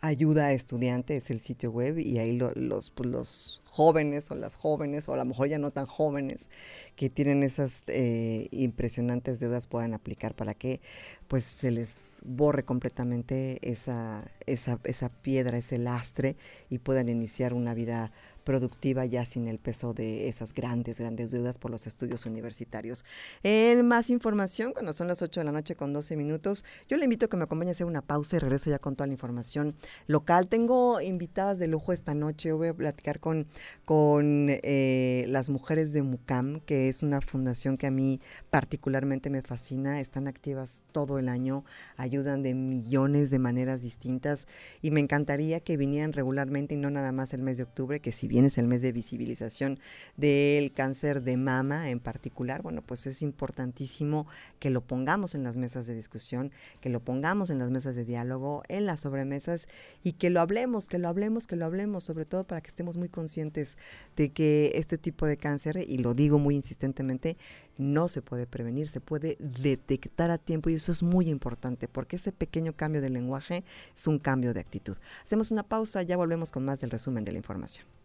ayuda 0.00 0.46
a 0.46 0.52
estudiantes, 0.52 1.24
es 1.24 1.30
el 1.30 1.40
sitio 1.40 1.70
web 1.70 1.98
y 1.98 2.18
ahí 2.18 2.32
los, 2.36 2.90
pues, 2.90 3.08
los 3.08 3.62
jóvenes 3.66 4.30
o 4.30 4.36
las 4.36 4.56
jóvenes 4.56 5.08
o 5.08 5.14
a 5.14 5.16
lo 5.16 5.24
mejor 5.24 5.48
ya 5.48 5.58
no 5.58 5.70
tan 5.70 5.86
jóvenes 5.86 6.50
que 6.94 7.10
tienen 7.10 7.42
esas 7.42 7.84
eh, 7.88 8.48
impresionantes 8.50 9.40
deudas 9.40 9.66
puedan 9.66 9.94
aplicar 9.94 10.34
para 10.34 10.54
que 10.54 10.80
pues 11.26 11.44
se 11.44 11.70
les 11.70 12.20
borre 12.24 12.64
completamente 12.64 13.58
esa, 13.62 14.24
esa, 14.46 14.80
esa 14.84 15.08
piedra, 15.10 15.58
ese 15.58 15.78
lastre 15.78 16.36
y 16.70 16.78
puedan 16.78 17.08
iniciar 17.08 17.52
una 17.52 17.74
vida 17.74 18.12
productiva 18.48 19.04
ya 19.04 19.26
sin 19.26 19.46
el 19.46 19.58
peso 19.58 19.92
de 19.92 20.26
esas 20.26 20.54
grandes, 20.54 20.98
grandes 20.98 21.30
deudas 21.30 21.58
por 21.58 21.70
los 21.70 21.86
estudios 21.86 22.24
universitarios. 22.24 23.04
En 23.42 23.86
más 23.86 24.08
información, 24.08 24.72
cuando 24.72 24.94
son 24.94 25.06
las 25.06 25.20
8 25.20 25.40
de 25.40 25.44
la 25.44 25.52
noche 25.52 25.76
con 25.76 25.92
12 25.92 26.16
minutos, 26.16 26.64
yo 26.88 26.96
le 26.96 27.04
invito 27.04 27.26
a 27.26 27.28
que 27.28 27.36
me 27.36 27.44
acompañe 27.44 27.72
a 27.72 27.72
hacer 27.72 27.86
una 27.86 28.00
pausa 28.00 28.36
y 28.36 28.38
regreso 28.38 28.70
ya 28.70 28.78
con 28.78 28.96
toda 28.96 29.06
la 29.06 29.12
información 29.12 29.74
local. 30.06 30.48
Tengo 30.48 30.98
invitadas 31.02 31.58
de 31.58 31.66
lujo 31.66 31.92
esta 31.92 32.14
noche. 32.14 32.52
voy 32.52 32.68
a 32.68 32.74
platicar 32.74 33.20
con, 33.20 33.48
con 33.84 34.46
eh, 34.48 35.26
las 35.28 35.50
mujeres 35.50 35.92
de 35.92 36.02
MUCAM, 36.02 36.60
que 36.60 36.88
es 36.88 37.02
una 37.02 37.20
fundación 37.20 37.76
que 37.76 37.86
a 37.86 37.90
mí 37.90 38.18
particularmente 38.48 39.28
me 39.28 39.42
fascina. 39.42 40.00
Están 40.00 40.26
activas 40.26 40.84
todo 40.92 41.18
el 41.18 41.28
año, 41.28 41.66
ayudan 41.98 42.42
de 42.42 42.54
millones 42.54 43.28
de 43.30 43.40
maneras 43.40 43.82
distintas 43.82 44.48
y 44.80 44.90
me 44.90 45.00
encantaría 45.00 45.60
que 45.60 45.76
vinieran 45.76 46.14
regularmente 46.14 46.72
y 46.72 46.78
no 46.78 46.88
nada 46.88 47.12
más 47.12 47.34
el 47.34 47.42
mes 47.42 47.58
de 47.58 47.64
octubre, 47.64 48.00
que 48.00 48.10
si 48.10 48.26
bien 48.26 48.37
es 48.44 48.58
el 48.58 48.68
mes 48.68 48.82
de 48.82 48.92
visibilización 48.92 49.78
del 50.16 50.72
cáncer 50.72 51.22
de 51.22 51.36
mama 51.36 51.90
en 51.90 52.00
particular, 52.00 52.62
bueno, 52.62 52.82
pues 52.82 53.06
es 53.06 53.22
importantísimo 53.22 54.26
que 54.58 54.70
lo 54.70 54.80
pongamos 54.80 55.34
en 55.34 55.42
las 55.42 55.56
mesas 55.56 55.86
de 55.86 55.94
discusión, 55.94 56.52
que 56.80 56.88
lo 56.88 57.00
pongamos 57.00 57.50
en 57.50 57.58
las 57.58 57.70
mesas 57.70 57.96
de 57.96 58.04
diálogo, 58.04 58.62
en 58.68 58.86
las 58.86 59.00
sobremesas 59.00 59.68
y 60.02 60.12
que 60.12 60.30
lo 60.30 60.40
hablemos, 60.40 60.88
que 60.88 60.98
lo 60.98 61.08
hablemos, 61.08 61.46
que 61.46 61.56
lo 61.56 61.64
hablemos, 61.64 62.04
sobre 62.04 62.24
todo 62.24 62.44
para 62.44 62.60
que 62.60 62.68
estemos 62.68 62.96
muy 62.96 63.08
conscientes 63.08 63.78
de 64.16 64.30
que 64.30 64.72
este 64.74 64.98
tipo 64.98 65.26
de 65.26 65.36
cáncer, 65.36 65.84
y 65.86 65.98
lo 65.98 66.14
digo 66.14 66.38
muy 66.38 66.54
insistentemente, 66.54 67.36
no 67.78 68.08
se 68.08 68.22
puede 68.22 68.46
prevenir, 68.46 68.88
se 68.88 69.00
puede 69.00 69.36
detectar 69.38 70.30
a 70.30 70.38
tiempo 70.38 70.68
y 70.68 70.74
eso 70.74 70.92
es 70.92 71.02
muy 71.02 71.30
importante 71.30 71.88
porque 71.88 72.16
ese 72.16 72.32
pequeño 72.32 72.74
cambio 72.74 73.00
de 73.00 73.08
lenguaje 73.08 73.64
es 73.96 74.06
un 74.06 74.18
cambio 74.18 74.52
de 74.52 74.60
actitud. 74.60 74.96
Hacemos 75.24 75.50
una 75.50 75.62
pausa, 75.62 76.02
ya 76.02 76.16
volvemos 76.16 76.52
con 76.52 76.64
más 76.64 76.80
del 76.80 76.90
resumen 76.90 77.24
de 77.24 77.32
la 77.32 77.38
información. 77.38 77.97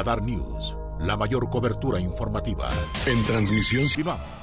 Radar 0.00 0.22
News, 0.22 0.76
la 1.00 1.16
mayor 1.16 1.50
cobertura 1.50 2.00
informativa. 2.00 2.70
En 3.06 3.24
transmisión 3.24 3.86
si 3.86 4.02
vamos. 4.02 4.39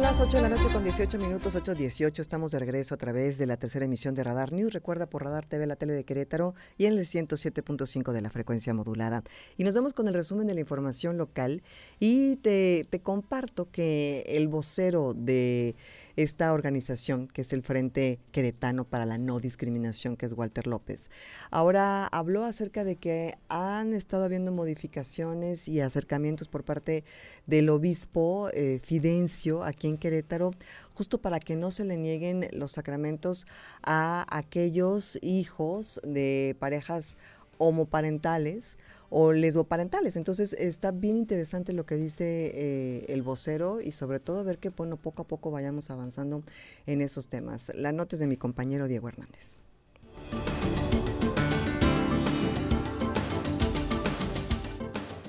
Son 0.00 0.06
las 0.06 0.18
8 0.18 0.38
de 0.38 0.42
la 0.42 0.48
noche 0.48 0.72
con 0.72 0.82
18 0.82 1.18
minutos, 1.18 1.54
8.18. 1.54 2.20
Estamos 2.20 2.52
de 2.52 2.58
regreso 2.58 2.94
a 2.94 2.96
través 2.96 3.36
de 3.36 3.44
la 3.44 3.58
tercera 3.58 3.84
emisión 3.84 4.14
de 4.14 4.24
Radar 4.24 4.50
News. 4.50 4.72
Recuerda 4.72 5.06
por 5.06 5.24
Radar 5.24 5.44
TV, 5.44 5.66
la 5.66 5.76
tele 5.76 5.92
de 5.92 6.04
Querétaro 6.04 6.54
y 6.78 6.86
en 6.86 6.94
el 6.94 7.00
107.5 7.00 8.12
de 8.12 8.22
la 8.22 8.30
frecuencia 8.30 8.72
modulada. 8.72 9.22
Y 9.58 9.64
nos 9.64 9.74
vemos 9.74 9.92
con 9.92 10.08
el 10.08 10.14
resumen 10.14 10.46
de 10.46 10.54
la 10.54 10.60
información 10.60 11.18
local. 11.18 11.62
Y 11.98 12.36
te 12.36 12.88
comparto 13.02 13.70
que 13.70 14.24
el 14.26 14.48
vocero 14.48 15.12
de 15.14 15.76
esta 16.22 16.52
organización 16.52 17.28
que 17.28 17.40
es 17.40 17.52
el 17.52 17.62
Frente 17.62 18.18
Queretano 18.32 18.84
para 18.84 19.06
la 19.06 19.16
No 19.16 19.40
Discriminación, 19.40 20.16
que 20.16 20.26
es 20.26 20.34
Walter 20.34 20.66
López. 20.66 21.10
Ahora 21.50 22.06
habló 22.06 22.44
acerca 22.44 22.84
de 22.84 22.96
que 22.96 23.38
han 23.48 23.94
estado 23.94 24.24
habiendo 24.24 24.52
modificaciones 24.52 25.66
y 25.66 25.80
acercamientos 25.80 26.48
por 26.48 26.64
parte 26.64 27.04
del 27.46 27.70
obispo 27.70 28.50
eh, 28.52 28.80
Fidencio 28.82 29.64
aquí 29.64 29.88
en 29.88 29.96
Querétaro, 29.96 30.52
justo 30.94 31.18
para 31.18 31.40
que 31.40 31.56
no 31.56 31.70
se 31.70 31.84
le 31.84 31.96
nieguen 31.96 32.48
los 32.52 32.72
sacramentos 32.72 33.46
a 33.82 34.26
aquellos 34.30 35.18
hijos 35.22 36.00
de 36.04 36.54
parejas 36.58 37.16
homoparentales 37.56 38.76
o 39.10 39.32
lesboparentales. 39.32 40.16
Entonces 40.16 40.54
está 40.54 40.92
bien 40.92 41.16
interesante 41.18 41.72
lo 41.72 41.84
que 41.84 41.96
dice 41.96 42.52
eh, 42.54 43.04
el 43.08 43.22
vocero 43.22 43.80
y 43.80 43.92
sobre 43.92 44.20
todo 44.20 44.42
ver 44.44 44.58
que 44.58 44.70
bueno, 44.70 44.96
poco 44.96 45.22
a 45.22 45.28
poco 45.28 45.50
vayamos 45.50 45.90
avanzando 45.90 46.42
en 46.86 47.02
esos 47.02 47.28
temas. 47.28 47.70
La 47.74 47.92
nota 47.92 48.16
es 48.16 48.20
de 48.20 48.26
mi 48.26 48.36
compañero 48.36 48.88
Diego 48.88 49.08
Hernández. 49.08 49.58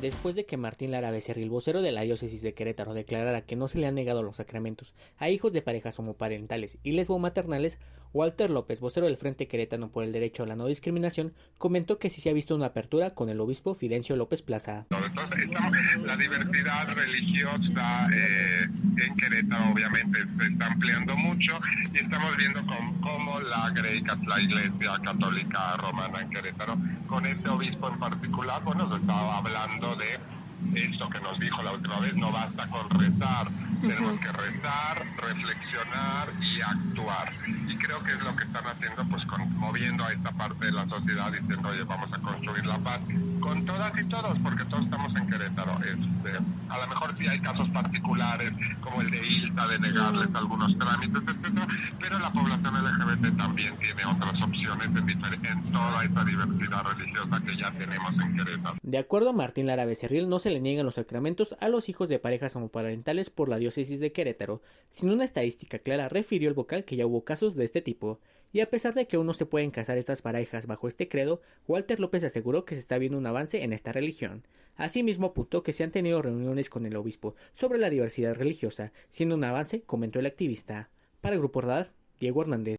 Después 0.01 0.33
de 0.33 0.47
que 0.47 0.57
Martín 0.57 0.89
Lara 0.89 1.11
Becerril, 1.11 1.51
vocero 1.51 1.83
de 1.83 1.91
la 1.91 2.01
diócesis 2.01 2.41
de 2.41 2.55
Querétaro, 2.55 2.95
declarara 2.95 3.45
que 3.45 3.55
no 3.55 3.67
se 3.67 3.77
le 3.77 3.85
han 3.85 3.93
negado 3.93 4.23
los 4.23 4.37
sacramentos 4.37 4.95
a 5.17 5.29
hijos 5.29 5.53
de 5.53 5.61
parejas 5.61 5.99
homoparentales 5.99 6.79
y 6.81 6.93
lesbomaternales, 6.93 7.77
Walter 8.13 8.49
López, 8.49 8.81
vocero 8.81 9.05
del 9.05 9.15
Frente 9.15 9.47
Querétano 9.47 9.89
por 9.89 10.03
el 10.03 10.11
Derecho 10.11 10.43
a 10.43 10.45
la 10.45 10.57
No 10.57 10.67
Discriminación, 10.67 11.33
comentó 11.57 11.97
que 11.97 12.09
sí 12.09 12.19
se 12.19 12.29
ha 12.29 12.33
visto 12.33 12.55
una 12.55 12.67
apertura 12.67 13.13
con 13.13 13.29
el 13.29 13.39
obispo 13.39 13.73
Fidencio 13.73 14.17
López 14.17 14.41
Plaza. 14.41 14.85
la 14.89 16.17
diversidad 16.17 16.87
religiosa 16.93 18.09
eh, 18.13 18.67
en 18.97 19.15
Querétaro 19.15 19.71
obviamente 19.71 20.19
se 20.37 20.45
está 20.45 20.67
ampliando 20.67 21.15
mucho 21.15 21.59
y 21.93 21.97
estamos 21.97 22.35
viendo 22.35 22.61
cómo 23.01 23.39
la 23.39 23.69
Greca, 23.69 24.17
la 24.27 24.41
Iglesia 24.41 24.99
Católica 25.03 25.77
Romana 25.77 26.19
en 26.21 26.29
Querétaro, 26.29 26.77
con 27.07 27.25
este 27.25 27.49
obispo 27.49 27.89
en 27.89 27.99
particular, 27.99 28.61
bueno, 28.63 28.89
se 28.89 28.99
estaba 28.99 29.37
hablando 29.37 29.95
de 29.95 30.30
esto 30.75 31.09
que 31.09 31.19
nos 31.21 31.39
dijo 31.39 31.61
la 31.63 31.71
última 31.71 31.99
vez, 31.99 32.15
no 32.15 32.31
basta 32.31 32.67
con 32.67 32.89
rezar, 32.89 33.47
tenemos 33.81 34.19
que 34.19 34.31
rezar, 34.31 35.05
reflexionar 35.17 36.29
y 36.41 36.61
actuar. 36.61 37.33
Y 37.67 37.75
creo 37.77 38.03
que 38.03 38.11
es 38.11 38.21
lo 38.21 38.35
que 38.35 38.43
están 38.43 38.65
haciendo, 38.67 39.03
pues 39.05 39.23
moviendo 39.55 40.03
a 40.05 40.13
esta 40.13 40.31
parte 40.31 40.65
de 40.65 40.71
la 40.71 40.87
sociedad 40.87 41.31
diciendo, 41.31 41.69
oye, 41.69 41.83
vamos 41.83 42.11
a 42.13 42.19
construir 42.19 42.65
la 42.65 42.77
paz 42.79 42.99
con 43.41 43.65
todas 43.65 43.91
y 43.99 44.03
todos, 44.05 44.37
porque 44.43 44.63
todos 44.65 44.83
estamos 44.85 45.15
en 45.15 45.29
Querétaro. 45.29 45.71
Este, 45.83 46.37
a 46.69 46.77
lo 46.79 46.87
mejor 46.87 47.17
sí 47.17 47.27
hay 47.27 47.39
casos 47.39 47.67
particulares, 47.69 48.51
como 48.79 49.01
el 49.01 49.11
de 49.11 49.27
ILTA, 49.27 49.67
de 49.67 49.79
negarles 49.79 50.27
algunos 50.33 50.77
trámites, 50.77 51.21
etcétera, 51.21 51.67
pero 51.99 52.19
la 52.19 52.31
población 52.31 52.73
LGBT 52.73 53.37
también 53.37 53.75
tiene 53.77 54.05
otras 54.05 54.41
opciones 54.41 54.87
en, 54.87 55.09
en 55.45 55.71
toda 55.71 56.03
esta 56.03 56.23
diversidad 56.23 56.83
religiosa 56.85 57.43
que 57.43 57.57
ya 57.57 57.71
tenemos 57.71 58.13
en 58.13 58.37
Querétaro. 58.37 58.77
De 58.81 58.97
acuerdo 58.97 59.31
a 59.31 59.33
Martín 59.33 59.65
Lara 59.65 59.85
Becerril, 59.85 60.29
no 60.29 60.39
se 60.39 60.51
le 60.51 60.61
niegan 60.61 60.85
los 60.85 60.95
sacramentos 60.95 61.55
a 61.59 61.67
los 61.67 61.89
hijos 61.89 62.07
de 62.07 62.19
parejas 62.19 62.55
homoparentales 62.55 63.29
por 63.29 63.49
la 63.49 63.57
diócesis 63.57 63.99
de 63.99 64.11
Querétaro. 64.11 64.61
Sin 64.89 65.09
una 65.09 65.25
estadística 65.25 65.79
clara, 65.79 66.07
refirió 66.07 66.47
el 66.47 66.55
vocal 66.55 66.85
que 66.85 66.95
ya 66.95 67.05
hubo 67.05 67.25
casos 67.25 67.55
de 67.55 67.65
este 67.65 67.81
tipo. 67.81 68.19
Y 68.53 68.59
a 68.59 68.69
pesar 68.69 68.93
de 68.93 69.07
que 69.07 69.15
aún 69.15 69.25
no 69.25 69.33
se 69.33 69.45
pueden 69.45 69.71
casar 69.71 69.97
estas 69.97 70.21
parejas 70.21 70.67
bajo 70.67 70.87
este 70.87 71.07
credo, 71.07 71.41
Walter 71.67 71.99
López 71.99 72.23
aseguró 72.23 72.65
que 72.65 72.75
se 72.75 72.81
está 72.81 72.97
viendo 72.97 73.17
un 73.17 73.25
avance 73.31 73.63
en 73.63 73.73
esta 73.73 73.91
religión. 73.91 74.45
Asimismo 74.75 75.27
apuntó 75.27 75.63
que 75.63 75.73
se 75.73 75.83
han 75.83 75.91
tenido 75.91 76.21
reuniones 76.21 76.69
con 76.69 76.85
el 76.85 76.95
obispo 76.95 77.35
sobre 77.53 77.79
la 77.79 77.89
diversidad 77.89 78.35
religiosa, 78.35 78.93
siendo 79.09 79.35
un 79.35 79.43
avance, 79.43 79.81
comentó 79.81 80.19
el 80.19 80.25
activista. 80.25 80.89
Para 81.19 81.35
el 81.35 81.41
Grupo 81.41 81.61
Radar, 81.61 81.93
Diego 82.19 82.41
Hernández. 82.41 82.77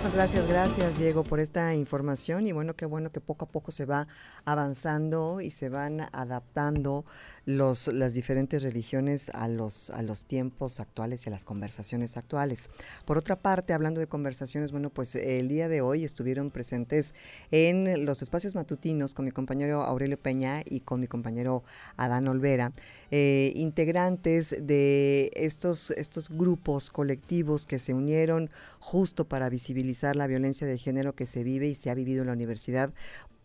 Muchas 0.00 0.14
gracias, 0.14 0.48
gracias 0.48 0.98
Diego 0.98 1.24
por 1.24 1.40
esta 1.40 1.74
información 1.74 2.46
y 2.46 2.52
bueno, 2.52 2.74
qué 2.74 2.86
bueno 2.86 3.12
que 3.12 3.20
poco 3.20 3.44
a 3.44 3.48
poco 3.48 3.70
se 3.70 3.84
va 3.84 4.08
avanzando 4.46 5.42
y 5.42 5.50
se 5.50 5.68
van 5.68 6.00
adaptando 6.12 7.04
los, 7.44 7.86
las 7.88 8.14
diferentes 8.14 8.62
religiones 8.62 9.28
a 9.34 9.46
los, 9.46 9.90
a 9.90 10.00
los 10.00 10.24
tiempos 10.24 10.80
actuales 10.80 11.26
y 11.26 11.28
a 11.28 11.32
las 11.32 11.44
conversaciones 11.44 12.16
actuales. 12.16 12.70
Por 13.04 13.18
otra 13.18 13.36
parte, 13.36 13.74
hablando 13.74 14.00
de 14.00 14.06
conversaciones, 14.06 14.72
bueno, 14.72 14.88
pues 14.88 15.14
el 15.16 15.48
día 15.48 15.68
de 15.68 15.82
hoy 15.82 16.04
estuvieron 16.04 16.50
presentes 16.50 17.14
en 17.50 18.06
los 18.06 18.22
espacios 18.22 18.54
matutinos 18.54 19.12
con 19.12 19.26
mi 19.26 19.32
compañero 19.32 19.82
Aurelio 19.82 20.18
Peña 20.18 20.62
y 20.64 20.80
con 20.80 21.00
mi 21.00 21.08
compañero 21.08 21.62
Adán 21.98 22.26
Olvera, 22.26 22.72
eh, 23.10 23.52
integrantes 23.54 24.56
de 24.66 25.30
estos, 25.34 25.90
estos 25.90 26.30
grupos 26.30 26.88
colectivos 26.88 27.66
que 27.66 27.78
se 27.78 27.92
unieron 27.92 28.48
justo 28.80 29.28
para 29.28 29.48
visibilizar 29.48 30.16
la 30.16 30.26
violencia 30.26 30.66
de 30.66 30.78
género 30.78 31.14
que 31.14 31.26
se 31.26 31.44
vive 31.44 31.68
y 31.68 31.74
se 31.74 31.90
ha 31.90 31.94
vivido 31.94 32.22
en 32.22 32.28
la 32.28 32.32
universidad 32.32 32.92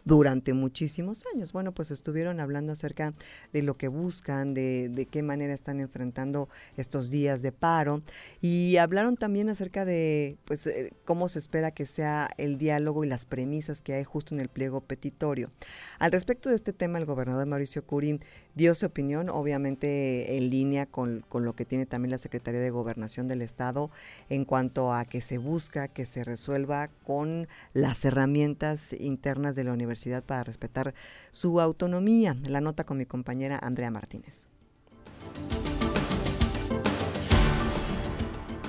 durante 0.05 0.53
muchísimos 0.53 1.25
años. 1.33 1.51
Bueno, 1.51 1.73
pues 1.73 1.89
estuvieron 1.89 2.39
hablando 2.39 2.71
acerca 2.71 3.13
de 3.51 3.63
lo 3.63 3.75
que 3.75 3.87
buscan, 3.87 4.53
de, 4.53 4.87
de, 4.87 5.07
qué 5.07 5.23
manera 5.23 5.53
están 5.53 5.79
enfrentando 5.79 6.47
estos 6.77 7.09
días 7.09 7.41
de 7.41 7.51
paro 7.51 8.03
y 8.39 8.77
hablaron 8.77 9.17
también 9.17 9.49
acerca 9.49 9.83
de 9.83 10.37
pues 10.45 10.67
eh, 10.67 10.93
cómo 11.05 11.27
se 11.27 11.39
espera 11.39 11.71
que 11.71 11.87
sea 11.87 12.29
el 12.37 12.59
diálogo 12.59 13.03
y 13.03 13.07
las 13.07 13.25
premisas 13.25 13.81
que 13.81 13.93
hay 13.93 14.03
justo 14.03 14.35
en 14.35 14.41
el 14.41 14.47
pliego 14.49 14.79
petitorio. 14.81 15.49
Al 15.97 16.11
respecto 16.11 16.49
de 16.49 16.55
este 16.55 16.71
tema, 16.71 16.99
el 16.99 17.05
gobernador 17.05 17.47
Mauricio 17.47 17.83
Curi 17.83 18.19
dio 18.53 18.75
su 18.75 18.85
opinión, 18.85 19.29
obviamente 19.29 20.37
en 20.37 20.49
línea 20.51 20.85
con, 20.85 21.25
con 21.27 21.45
lo 21.45 21.55
que 21.55 21.65
tiene 21.65 21.87
también 21.87 22.11
la 22.11 22.19
Secretaría 22.19 22.59
de 22.59 22.69
Gobernación 22.69 23.27
del 23.27 23.41
Estado 23.41 23.89
en 24.29 24.45
cuanto 24.45 24.93
a 24.93 25.05
que 25.05 25.19
se 25.21 25.39
busca 25.39 25.87
que 25.87 26.05
se 26.05 26.23
resuelva 26.23 26.89
con 27.03 27.47
las 27.73 28.05
herramientas 28.05 28.93
internas 28.93 29.55
de 29.55 29.63
la 29.63 29.73
universidad 29.73 29.94
para 30.25 30.43
respetar 30.43 30.93
su 31.31 31.59
autonomía. 31.61 32.35
La 32.47 32.61
nota 32.61 32.85
con 32.85 32.97
mi 32.97 33.05
compañera 33.05 33.59
Andrea 33.61 33.91
Martínez. 33.91 34.47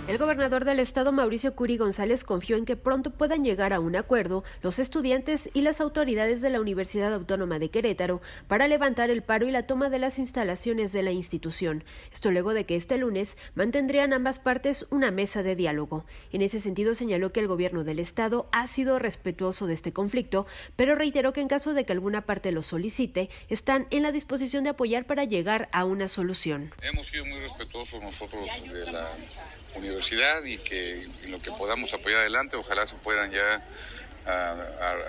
El 0.09 0.19
gobernador 0.19 0.65
del 0.65 0.79
estado, 0.79 1.11
Mauricio 1.11 1.57
Curi 1.57 1.79
González, 1.79 2.23
confió 2.23 2.57
en 2.57 2.65
que 2.65 2.77
pronto 2.77 3.11
puedan 3.11 3.43
llegar 3.43 3.73
a 3.73 3.81
un 3.81 3.97
acuerdo 3.97 4.45
los 4.63 4.79
estudiantes 4.79 5.51
y 5.53 5.63
las 5.63 5.81
autoridades 5.81 6.41
de 6.41 6.49
la 6.49 6.61
Universidad 6.61 7.13
Autónoma 7.13 7.59
de 7.59 7.71
Querétaro 7.71 8.21
para 8.47 8.69
levantar 8.69 9.11
el 9.11 9.25
paro 9.25 9.49
y 9.49 9.51
la 9.51 9.67
toma 9.67 9.91
de 9.91 9.99
las 9.99 10.21
instalaciones 10.21 10.93
de 10.93 11.03
la 11.03 11.11
institución. 11.11 11.83
Esto 12.13 12.31
luego 12.31 12.55
de 12.55 12.65
que 12.65 12.77
este 12.77 12.99
lunes 12.99 13.37
mantendrían 13.57 14.13
ambas 14.13 14.39
partes 14.39 14.87
una 14.91 15.11
mesa 15.11 15.43
de 15.43 15.57
diálogo. 15.57 16.05
En 16.31 16.41
ese 16.41 16.61
sentido, 16.61 16.95
señaló 16.95 17.33
que 17.33 17.41
el 17.41 17.49
gobierno 17.49 17.83
del 17.83 17.99
estado 17.99 18.49
ha 18.53 18.69
sido 18.69 19.01
respetuoso 19.01 19.67
de 19.67 19.75
este 19.75 19.93
conflicto, 19.93 20.47
pero 20.77 20.95
reiteró 20.95 21.33
que 21.33 21.41
en 21.41 21.49
caso 21.49 21.75
de 21.75 21.85
que 21.85 21.93
alguna 21.93 22.23
parte 22.23 22.53
lo 22.53 22.63
solicite, 22.63 23.29
están 23.49 23.89
en 23.91 24.05
la 24.05 24.13
disposición 24.13 24.63
de 24.63 24.71
apoyar 24.71 25.05
para 25.05 25.25
llegar 25.25 25.69
a 25.73 25.85
una 25.85 26.07
solución. 26.07 26.73
Hemos 26.81 27.09
sido 27.09 27.25
muy 27.25 27.41
respetuosos 27.41 28.01
nosotros 28.01 28.49
de 28.73 28.93
la 28.93 29.09
universidad 29.76 30.45
y 30.45 30.59
que 30.59 31.04
en 31.23 31.30
lo 31.30 31.40
que 31.40 31.50
podamos 31.52 31.92
apoyar 31.95 32.21
adelante, 32.21 32.56
ojalá 32.56 32.87
se 32.87 32.97
puedan 32.97 33.30
ya 33.30 33.62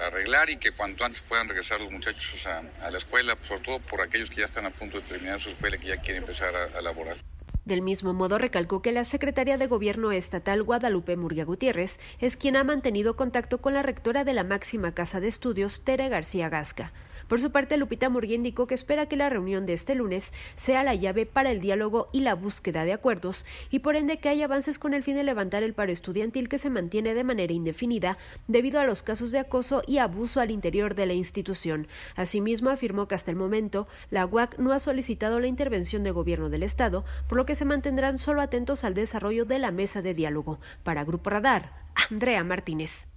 arreglar 0.05 0.50
y 0.50 0.57
que 0.57 0.71
cuanto 0.71 1.03
antes 1.03 1.21
puedan 1.21 1.47
regresar 1.47 1.79
los 1.79 1.91
muchachos 1.91 2.45
a, 2.45 2.91
la 2.91 2.97
escuela, 2.97 3.36
sobre 3.41 3.62
todo 3.62 3.79
por 3.79 4.01
aquellos 4.01 4.29
que 4.29 4.38
ya 4.38 4.45
están 4.45 4.65
a 4.65 4.69
punto 4.69 5.00
de 5.00 5.07
terminar 5.07 5.39
su 5.39 5.50
escuela 5.50 5.75
y 5.75 5.79
que 5.79 5.88
ya 5.88 5.97
quieren 5.97 6.24
empezar 6.24 6.55
a, 6.55 6.77
a 6.77 6.81
laborar. 6.81 7.17
Del 7.65 7.81
mismo 7.81 8.13
modo, 8.13 8.38
recalcó 8.38 8.81
que 8.81 8.93
la 8.93 9.03
secretaria 9.03 9.57
de 9.57 9.67
Gobierno 9.67 10.13
estatal 10.13 10.63
Guadalupe 10.63 11.17
Murguía 11.17 11.43
Gutiérrez 11.43 12.00
es 12.19 12.38
quien 12.38 12.55
ha 12.55 12.63
mantenido 12.63 13.17
contacto 13.17 13.57
con 13.59 13.74
la 13.74 13.83
rectora 13.83 14.24
de 14.24 14.33
la 14.33 14.45
máxima 14.45 14.93
casa 14.93 15.19
de 15.19 15.27
estudios, 15.27 15.83
Tere 15.83 16.07
García 16.07 16.47
Gasca. 16.47 16.93
Por 17.27 17.39
su 17.41 17.51
parte, 17.51 17.77
Lupita 17.77 18.10
Murguía 18.10 18.36
indicó 18.36 18.67
que 18.67 18.75
espera 18.75 19.07
que 19.07 19.17
la 19.17 19.29
reunión 19.29 19.65
de 19.65 19.74
este 19.74 19.96
lunes 19.96 20.34
sea 20.55 20.84
la 20.84 20.96
llave 20.96 21.25
para 21.25 21.51
el 21.51 21.60
diálogo 21.60 22.10
y 22.13 22.22
la 22.22 22.36
búsqueda 22.36 22.86
de 22.86 22.93
acuerdos 22.93 23.46
y 23.69 23.79
por 23.79 23.96
ende 23.96 24.19
que 24.19 24.29
haya 24.29 24.46
avances 24.46 24.79
con 24.79 24.93
el 24.93 25.03
fin 25.03 25.15
de 25.15 25.24
levantar 25.24 25.63
el 25.63 25.74
paro 25.74 25.91
estudiantil 25.91 26.50
que 26.50 26.57
se 26.57 26.69
mantiene 26.69 27.13
de 27.13 27.24
manera 27.24 27.53
indefinida 27.53 28.17
debido 28.48 28.79
a 28.79 28.86
los 28.86 29.03
casos 29.03 29.31
de 29.31 29.39
acoso 29.39 29.81
y 29.86 29.98
abuso 29.98 30.39
al 30.39 30.51
interior 30.51 30.96
de 30.96 31.05
la 31.05 31.13
institución. 31.13 31.88
Asimismo, 32.15 32.69
afirmó 32.69 33.07
que 33.07 33.15
hasta 33.15 33.31
el 33.31 33.38
momento 33.38 33.88
la 34.10 34.25
UAC 34.25 34.57
no 34.57 34.72
ha 34.72 34.79
solicitado 34.79 35.39
la 35.39 35.48
intervención 35.48 36.03
de 36.03 36.12
gobierno 36.12 36.50
del 36.50 36.63
Estado, 36.63 37.03
por 37.27 37.38
lo 37.38 37.46
que 37.46 37.55
se 37.55 37.65
mantendrán 37.65 38.19
solo 38.19 38.41
atentos 38.41 38.84
al 38.84 38.93
desarrollo 38.93 39.46
de 39.46 39.60
la 39.60 39.72
mesa 39.72 40.01
de 40.01 40.13
diálogo. 40.13 40.60
Para 40.84 41.03
Grupo 41.03 41.29
Radar, 41.29 41.72
Andrea 42.10 42.43
Martínez 42.43 43.07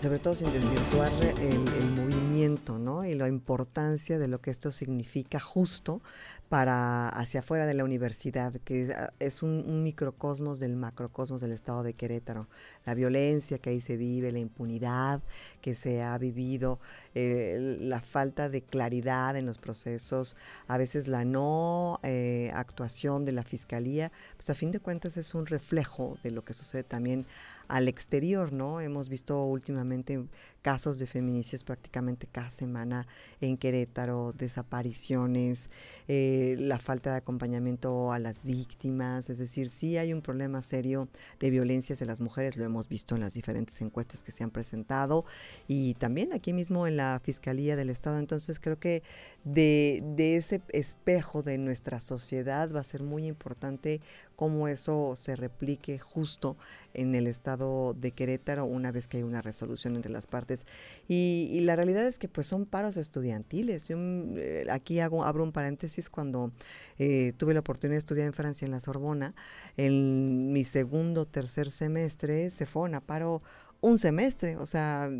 sobre 0.00 0.18
todo 0.18 0.34
sin 0.34 0.52
desvirtuar 0.52 1.12
el, 1.40 1.90
movimiento 1.90 2.78
¿no? 2.78 3.04
y 3.04 3.14
la 3.14 3.28
importancia 3.28 4.18
de 4.18 4.28
lo 4.28 4.40
que 4.40 4.50
esto 4.50 4.70
significa 4.70 5.40
justo 5.40 6.02
para 6.48 7.08
hacia 7.08 7.40
afuera 7.40 7.66
de 7.66 7.74
la 7.74 7.84
universidad, 7.84 8.54
que 8.64 8.94
es 9.18 9.42
un, 9.42 9.82
microcosmos 9.82 10.60
del 10.60 10.76
macrocosmos 10.76 11.40
del 11.40 11.52
estado 11.52 11.82
de 11.82 11.94
Querétaro. 11.94 12.48
La 12.84 12.94
violencia 12.94 13.58
que 13.58 13.70
ahí 13.70 13.80
se 13.80 13.96
vive, 13.96 14.30
la 14.30 14.38
impunidad 14.38 15.22
que 15.60 15.74
se 15.74 16.02
ha 16.02 16.16
vivido, 16.18 16.78
eh, 17.14 17.76
la 17.80 18.00
falta 18.00 18.48
de 18.48 18.62
claridad 18.62 19.36
en 19.36 19.46
los 19.46 19.58
procesos, 19.58 20.36
a 20.68 20.78
veces 20.78 21.08
la 21.08 21.24
no 21.24 21.98
eh, 22.02 22.50
actuación 22.54 23.24
de 23.24 23.32
la 23.32 23.42
fiscalía, 23.42 24.12
pues 24.36 24.48
a 24.50 24.54
fin 24.54 24.70
de 24.70 24.78
cuentas 24.78 25.16
es 25.16 25.34
un 25.34 25.46
reflejo 25.46 26.18
de 26.22 26.30
lo 26.30 26.44
que 26.44 26.54
sucede 26.54 26.84
también 26.84 27.26
al 27.68 27.88
exterior, 27.88 28.52
¿no? 28.52 28.80
Hemos 28.80 29.08
visto 29.08 29.44
últimamente 29.44 30.24
casos 30.62 30.98
de 30.98 31.06
feminicidios 31.06 31.64
prácticamente 31.64 32.26
cada 32.30 32.50
semana 32.50 33.06
en 33.40 33.56
Querétaro, 33.56 34.32
desapariciones, 34.32 35.70
eh, 36.08 36.35
la 36.58 36.78
falta 36.78 37.12
de 37.12 37.16
acompañamiento 37.18 38.12
a 38.12 38.18
las 38.18 38.42
víctimas, 38.42 39.30
es 39.30 39.38
decir, 39.38 39.68
sí 39.68 39.96
hay 39.96 40.12
un 40.12 40.22
problema 40.22 40.62
serio 40.62 41.08
de 41.40 41.50
violencia 41.50 41.94
hacia 41.94 42.06
las 42.06 42.20
mujeres, 42.20 42.56
lo 42.56 42.64
hemos 42.64 42.88
visto 42.88 43.14
en 43.14 43.20
las 43.20 43.34
diferentes 43.34 43.80
encuestas 43.80 44.22
que 44.22 44.32
se 44.32 44.44
han 44.44 44.50
presentado 44.50 45.24
y 45.68 45.94
también 45.94 46.32
aquí 46.32 46.52
mismo 46.52 46.86
en 46.86 46.96
la 46.96 47.20
Fiscalía 47.22 47.76
del 47.76 47.90
Estado, 47.90 48.18
entonces 48.18 48.60
creo 48.60 48.78
que 48.78 49.02
de 49.44 50.36
ese 50.36 50.62
espejo 50.72 51.42
de 51.42 51.58
nuestra 51.58 52.00
sociedad 52.00 52.70
va 52.74 52.80
a 52.80 52.84
ser 52.84 53.02
muy 53.02 53.26
importante 53.26 54.00
cómo 54.36 54.68
eso 54.68 55.14
se 55.16 55.34
replique 55.34 55.98
justo 55.98 56.56
en 56.94 57.14
el 57.14 57.26
estado 57.26 57.94
de 57.94 58.12
Querétaro 58.12 58.64
una 58.64 58.92
vez 58.92 59.08
que 59.08 59.18
hay 59.18 59.22
una 59.22 59.42
resolución 59.42 59.96
entre 59.96 60.12
las 60.12 60.26
partes 60.26 60.66
y, 61.08 61.60
la 61.66 61.74
realidad 61.74 62.06
es 62.06 62.18
que 62.18 62.28
pues 62.28 62.46
son 62.46 62.64
paros 62.64 62.96
estudiantiles. 62.96 63.88
Yo 63.88 63.96
eh, 63.98 64.66
aquí 64.70 65.00
abro 65.00 65.42
un 65.42 65.50
paréntesis 65.50 66.08
cuando 66.08 66.52
eh, 66.98 67.32
tuve 67.36 67.54
la 67.54 67.60
oportunidad 67.60 67.94
de 67.94 67.98
estudiar 67.98 68.26
en 68.26 68.34
Francia 68.34 68.66
en 68.66 68.70
la 68.70 68.78
Sorbona, 68.78 69.34
en 69.76 70.52
mi 70.52 70.62
segundo 70.62 71.24
tercer 71.24 71.70
semestre 71.70 72.50
se 72.50 72.66
fue 72.66 72.94
a 72.94 73.00
paro 73.00 73.42
un 73.80 73.98
semestre, 73.98 74.56
o 74.56 74.66
sea, 74.66 75.10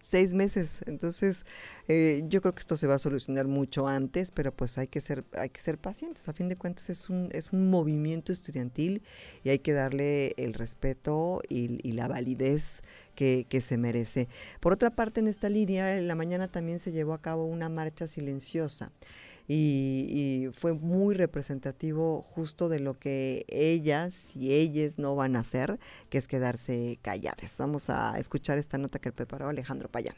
seis 0.00 0.34
meses. 0.34 0.82
Entonces, 0.86 1.44
eh, 1.88 2.22
yo 2.28 2.40
creo 2.40 2.54
que 2.54 2.60
esto 2.60 2.76
se 2.76 2.86
va 2.86 2.94
a 2.94 2.98
solucionar 2.98 3.46
mucho 3.46 3.88
antes, 3.88 4.30
pero 4.30 4.52
pues 4.52 4.78
hay 4.78 4.88
que 4.88 5.00
ser, 5.00 5.24
hay 5.36 5.50
que 5.50 5.60
ser 5.60 5.78
pacientes. 5.78 6.28
A 6.28 6.32
fin 6.32 6.48
de 6.48 6.56
cuentas 6.56 6.90
es 6.90 7.08
un, 7.08 7.28
es 7.32 7.52
un 7.52 7.70
movimiento 7.70 8.32
estudiantil 8.32 9.02
y 9.44 9.50
hay 9.50 9.58
que 9.58 9.72
darle 9.72 10.34
el 10.36 10.54
respeto 10.54 11.40
y, 11.48 11.78
y 11.86 11.92
la 11.92 12.08
validez 12.08 12.82
que, 13.14 13.46
que, 13.48 13.60
se 13.60 13.78
merece. 13.78 14.28
Por 14.60 14.72
otra 14.72 14.90
parte, 14.90 15.20
en 15.20 15.28
esta 15.28 15.48
línea, 15.48 15.96
en 15.96 16.06
la 16.06 16.14
mañana 16.14 16.48
también 16.48 16.78
se 16.78 16.92
llevó 16.92 17.14
a 17.14 17.22
cabo 17.22 17.46
una 17.46 17.68
marcha 17.68 18.06
silenciosa 18.06 18.92
y, 19.48 20.48
fue 20.54 20.74
muy 20.74 21.14
representativo 21.14 22.22
justo 22.22 22.68
de 22.68 22.80
lo 22.80 22.98
que 22.98 23.44
ellas 23.48 24.34
y 24.36 24.54
ellas 24.54 24.98
no 24.98 25.14
van 25.14 25.36
a 25.36 25.40
hacer, 25.40 25.78
que 26.08 26.18
es 26.18 26.28
quedarse 26.28 26.98
calladas. 27.02 27.54
Vamos 27.58 27.90
a 27.90 28.18
escuchar 28.18 28.58
esta 28.58 28.78
nota 28.78 28.98
que 28.98 29.12
preparó 29.12 29.48
Alejandro 29.48 29.88
Payán. 29.88 30.16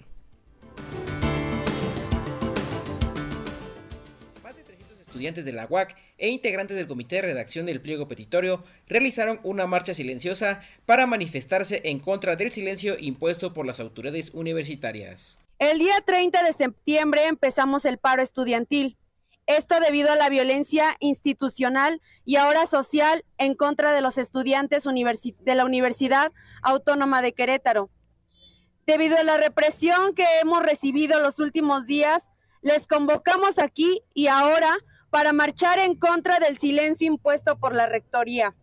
estudiantes 5.09 5.45
de 5.45 5.53
la 5.53 5.67
UAC 5.69 5.97
e 6.19 6.29
integrantes 6.29 6.77
del 6.77 6.87
comité 6.87 7.17
de 7.17 7.23
redacción 7.23 7.67
del 7.67 7.81
pliego 7.81 8.07
petitorio 8.07 8.63
realizaron 8.87 9.41
una 9.43 9.67
marcha 9.67 9.95
silenciosa 9.95 10.61
para 10.87 11.07
manifestarse 11.07 11.81
en 11.85 11.99
contra 11.99 12.37
del 12.37 12.53
silencio 12.53 12.97
impuesto 13.01 13.53
por 13.53 13.67
las 13.67 13.81
autoridades 13.81 14.31
universitarias. 14.33 15.37
El 15.59 15.79
día 15.79 15.95
30 16.07 16.45
de 16.45 16.53
septiembre 16.53 17.27
empezamos 17.27 17.85
el 17.85 17.99
paro 17.99 18.23
estudiantil. 18.23 18.97
Esto 19.49 19.81
debido 19.81 20.13
a 20.13 20.17
la 20.17 20.29
violencia 20.29 20.95
institucional 21.01 22.01
y 22.27 22.37
ahora 22.37 22.67
social 22.67 23.25
en 23.39 23.55
contra 23.55 23.95
de 23.95 24.03
los 24.03 24.19
estudiantes 24.19 24.85
de 24.85 25.55
la 25.55 25.65
Universidad 25.65 26.33
Autónoma 26.61 27.23
de 27.23 27.33
Querétaro. 27.33 27.89
Debido 28.87 29.17
a 29.17 29.23
la 29.23 29.39
represión 29.39 30.15
que 30.15 30.27
hemos 30.43 30.63
recibido 30.63 31.19
los 31.21 31.39
últimos 31.39 31.87
días, 31.87 32.31
les 32.61 32.87
convocamos 32.87 33.59
aquí 33.59 34.03
y 34.13 34.27
ahora 34.27 34.77
para 35.09 35.33
marchar 35.33 35.79
en 35.79 35.95
contra 35.95 36.41
del 36.41 36.59
silencio 36.59 37.07
impuesto 37.07 37.59
por 37.59 37.75
la 37.75 37.87
Rectoría. 37.87 38.55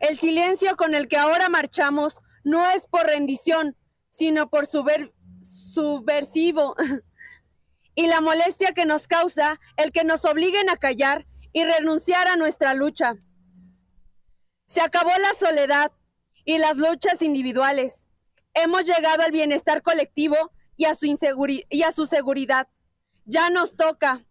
El 0.00 0.18
silencio 0.18 0.76
con 0.76 0.94
el 0.94 1.08
que 1.08 1.16
ahora 1.16 1.48
marchamos 1.48 2.20
no 2.44 2.70
es 2.70 2.84
por 2.84 3.06
rendición, 3.06 3.74
sino 4.10 4.50
por 4.50 4.66
subversivo. 4.66 6.76
Y 7.96 8.06
la 8.06 8.20
molestia 8.20 8.72
que 8.72 8.84
nos 8.84 9.08
causa 9.08 9.58
el 9.76 9.90
que 9.90 10.04
nos 10.04 10.24
obliguen 10.24 10.70
a 10.70 10.76
callar 10.76 11.26
y 11.52 11.64
renunciar 11.64 12.28
a 12.28 12.36
nuestra 12.36 12.74
lucha. 12.74 13.16
Se 14.66 14.82
acabó 14.82 15.10
la 15.18 15.32
soledad 15.34 15.90
y 16.44 16.58
las 16.58 16.76
luchas 16.76 17.22
individuales. 17.22 18.04
Hemos 18.52 18.84
llegado 18.84 19.22
al 19.22 19.32
bienestar 19.32 19.82
colectivo 19.82 20.36
y 20.76 20.84
a 20.84 20.94
su, 20.94 21.06
y 21.70 21.82
a 21.82 21.92
su 21.92 22.06
seguridad. 22.06 22.68
Ya 23.24 23.48
nos 23.48 23.74
toca. 23.74 24.24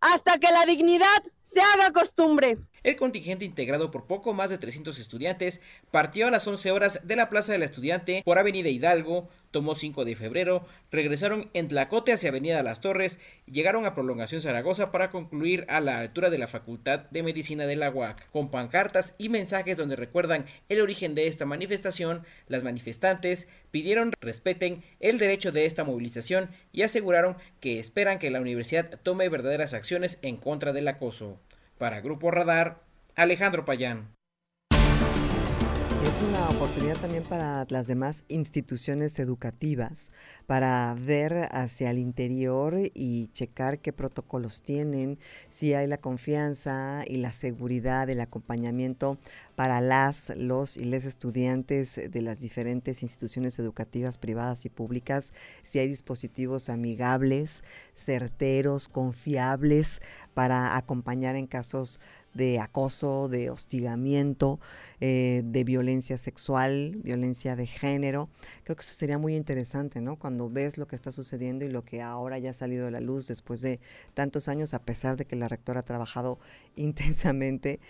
Hasta 0.00 0.38
que 0.38 0.50
la 0.50 0.66
dignidad 0.66 1.22
se 1.42 1.60
haga 1.60 1.92
costumbre. 1.92 2.58
El 2.84 2.96
contingente 2.96 3.44
integrado 3.44 3.92
por 3.92 4.06
poco 4.06 4.34
más 4.34 4.50
de 4.50 4.58
300 4.58 4.98
estudiantes 4.98 5.60
partió 5.92 6.26
a 6.26 6.32
las 6.32 6.46
11 6.46 6.72
horas 6.72 7.00
de 7.04 7.14
la 7.14 7.30
Plaza 7.30 7.52
del 7.52 7.62
Estudiante 7.62 8.22
por 8.24 8.38
Avenida 8.38 8.70
Hidalgo, 8.70 9.28
tomó 9.52 9.76
5 9.76 10.04
de 10.04 10.16
febrero, 10.16 10.66
regresaron 10.90 11.48
en 11.54 11.68
Tlacote 11.68 12.12
hacia 12.12 12.30
Avenida 12.30 12.60
Las 12.64 12.80
Torres 12.80 13.20
llegaron 13.46 13.86
a 13.86 13.94
Prolongación 13.94 14.42
Zaragoza 14.42 14.90
para 14.90 15.12
concluir 15.12 15.64
a 15.68 15.80
la 15.80 15.98
altura 15.98 16.28
de 16.28 16.38
la 16.38 16.48
Facultad 16.48 17.08
de 17.10 17.22
Medicina 17.22 17.66
de 17.66 17.76
la 17.76 17.90
UAC. 17.90 18.28
Con 18.30 18.50
pancartas 18.50 19.14
y 19.16 19.28
mensajes 19.28 19.76
donde 19.76 19.94
recuerdan 19.94 20.46
el 20.68 20.80
origen 20.80 21.14
de 21.14 21.28
esta 21.28 21.44
manifestación, 21.44 22.24
las 22.48 22.64
manifestantes 22.64 23.46
pidieron 23.70 24.12
respeten 24.20 24.82
el 24.98 25.18
derecho 25.18 25.52
de 25.52 25.66
esta 25.66 25.84
movilización 25.84 26.50
y 26.72 26.82
aseguraron 26.82 27.36
que 27.60 27.78
esperan 27.78 28.18
que 28.18 28.32
la 28.32 28.40
universidad 28.40 28.98
tome 29.04 29.28
verdaderas 29.28 29.72
acciones 29.72 30.18
en 30.22 30.36
contra 30.36 30.72
del 30.72 30.88
acoso. 30.88 31.38
Para 31.78 32.00
Grupo 32.00 32.30
Radar, 32.30 32.80
Alejandro 33.16 33.64
Payán. 33.64 34.14
Es 36.02 36.20
una 36.20 36.48
oportunidad 36.48 36.96
también 36.96 37.22
para 37.22 37.64
las 37.68 37.86
demás 37.86 38.24
instituciones 38.26 39.20
educativas 39.20 40.10
para 40.46 40.96
ver 40.98 41.48
hacia 41.52 41.90
el 41.90 41.98
interior 41.98 42.74
y 42.92 43.28
checar 43.28 43.78
qué 43.78 43.92
protocolos 43.92 44.62
tienen, 44.62 45.20
si 45.48 45.74
hay 45.74 45.86
la 45.86 45.98
confianza 45.98 47.04
y 47.06 47.18
la 47.18 47.32
seguridad, 47.32 48.10
el 48.10 48.20
acompañamiento 48.20 49.16
para 49.54 49.80
las, 49.80 50.32
los 50.36 50.76
y 50.76 50.84
les 50.84 51.04
estudiantes 51.04 52.00
de 52.10 52.20
las 52.20 52.40
diferentes 52.40 53.02
instituciones 53.04 53.60
educativas 53.60 54.18
privadas 54.18 54.64
y 54.64 54.70
públicas, 54.70 55.32
si 55.62 55.78
hay 55.78 55.86
dispositivos 55.86 56.68
amigables, 56.68 57.62
certeros, 57.94 58.88
confiables 58.88 60.02
para 60.34 60.76
acompañar 60.76 61.36
en 61.36 61.46
casos 61.46 62.00
de 62.34 62.58
acoso, 62.60 63.28
de 63.28 63.50
hostigamiento, 63.50 64.60
eh, 65.00 65.42
de 65.44 65.64
violencia 65.64 66.18
sexual, 66.18 66.96
violencia 67.02 67.56
de 67.56 67.66
género. 67.66 68.28
Creo 68.64 68.76
que 68.76 68.82
eso 68.82 68.94
sería 68.94 69.18
muy 69.18 69.36
interesante, 69.36 70.00
¿no? 70.00 70.16
Cuando 70.16 70.48
ves 70.48 70.78
lo 70.78 70.86
que 70.86 70.96
está 70.96 71.12
sucediendo 71.12 71.64
y 71.64 71.70
lo 71.70 71.84
que 71.84 72.02
ahora 72.02 72.38
ya 72.38 72.50
ha 72.50 72.54
salido 72.54 72.86
a 72.86 72.90
la 72.90 73.00
luz 73.00 73.28
después 73.28 73.60
de 73.60 73.80
tantos 74.14 74.48
años, 74.48 74.74
a 74.74 74.82
pesar 74.82 75.16
de 75.16 75.24
que 75.24 75.36
la 75.36 75.48
rectora 75.48 75.80
ha 75.80 75.84
trabajado 75.84 76.38
intensamente 76.76 77.80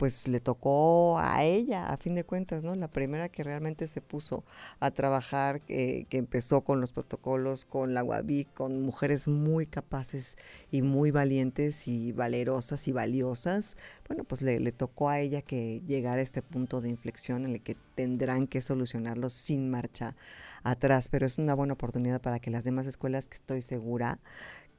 pues 0.00 0.28
le 0.28 0.40
tocó 0.40 1.18
a 1.18 1.44
ella, 1.44 1.90
a 1.90 1.98
fin 1.98 2.14
de 2.14 2.24
cuentas, 2.24 2.64
¿no? 2.64 2.74
La 2.74 2.88
primera 2.88 3.28
que 3.28 3.44
realmente 3.44 3.86
se 3.86 4.00
puso 4.00 4.44
a 4.80 4.90
trabajar, 4.90 5.60
que 5.60 6.06
empezó 6.12 6.62
con 6.62 6.80
los 6.80 6.90
protocolos, 6.90 7.66
con 7.66 7.92
la 7.92 8.02
UABI, 8.02 8.46
con 8.46 8.80
mujeres 8.80 9.28
muy 9.28 9.66
capaces 9.66 10.38
y 10.70 10.80
muy 10.80 11.10
valientes 11.10 11.86
y 11.86 12.12
valerosas 12.12 12.88
y 12.88 12.92
valiosas, 12.92 13.76
bueno, 14.08 14.24
pues 14.24 14.40
le, 14.40 14.58
le 14.58 14.72
tocó 14.72 15.10
a 15.10 15.20
ella 15.20 15.42
que 15.42 15.82
llegar 15.86 16.18
a 16.18 16.22
este 16.22 16.40
punto 16.40 16.80
de 16.80 16.88
inflexión 16.88 17.44
en 17.44 17.52
el 17.52 17.60
que 17.60 17.76
tendrán 17.94 18.46
que 18.46 18.62
solucionarlo 18.62 19.28
sin 19.28 19.70
marcha 19.70 20.16
atrás, 20.62 21.10
pero 21.10 21.26
es 21.26 21.36
una 21.36 21.52
buena 21.52 21.74
oportunidad 21.74 22.22
para 22.22 22.38
que 22.38 22.50
las 22.50 22.64
demás 22.64 22.86
escuelas, 22.86 23.28
que 23.28 23.34
estoy 23.34 23.60
segura, 23.60 24.18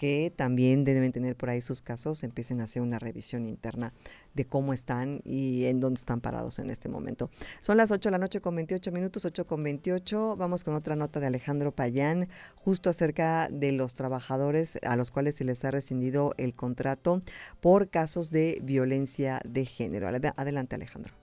que 0.01 0.33
también 0.35 0.83
deben 0.83 1.11
tener 1.11 1.35
por 1.35 1.51
ahí 1.51 1.61
sus 1.61 1.83
casos, 1.83 2.23
empiecen 2.23 2.59
a 2.59 2.63
hacer 2.63 2.81
una 2.81 2.97
revisión 2.97 3.45
interna 3.45 3.93
de 4.33 4.45
cómo 4.45 4.73
están 4.73 5.21
y 5.23 5.65
en 5.65 5.79
dónde 5.79 5.99
están 5.99 6.21
parados 6.21 6.57
en 6.57 6.71
este 6.71 6.89
momento. 6.89 7.29
Son 7.61 7.77
las 7.77 7.91
8 7.91 8.09
de 8.09 8.11
la 8.11 8.17
noche 8.17 8.41
con 8.41 8.55
28 8.55 8.91
minutos, 8.91 9.25
8 9.25 9.45
con 9.45 9.61
28. 9.61 10.37
Vamos 10.37 10.63
con 10.63 10.73
otra 10.73 10.95
nota 10.95 11.19
de 11.19 11.27
Alejandro 11.27 11.71
Payán, 11.71 12.29
justo 12.55 12.89
acerca 12.89 13.47
de 13.51 13.73
los 13.73 13.93
trabajadores 13.93 14.79
a 14.81 14.95
los 14.95 15.11
cuales 15.11 15.35
se 15.35 15.43
les 15.43 15.63
ha 15.65 15.69
rescindido 15.69 16.33
el 16.37 16.55
contrato 16.55 17.21
por 17.59 17.91
casos 17.91 18.31
de 18.31 18.59
violencia 18.63 19.39
de 19.47 19.65
género. 19.67 20.07
Adelante, 20.07 20.73
Alejandro. 20.73 21.13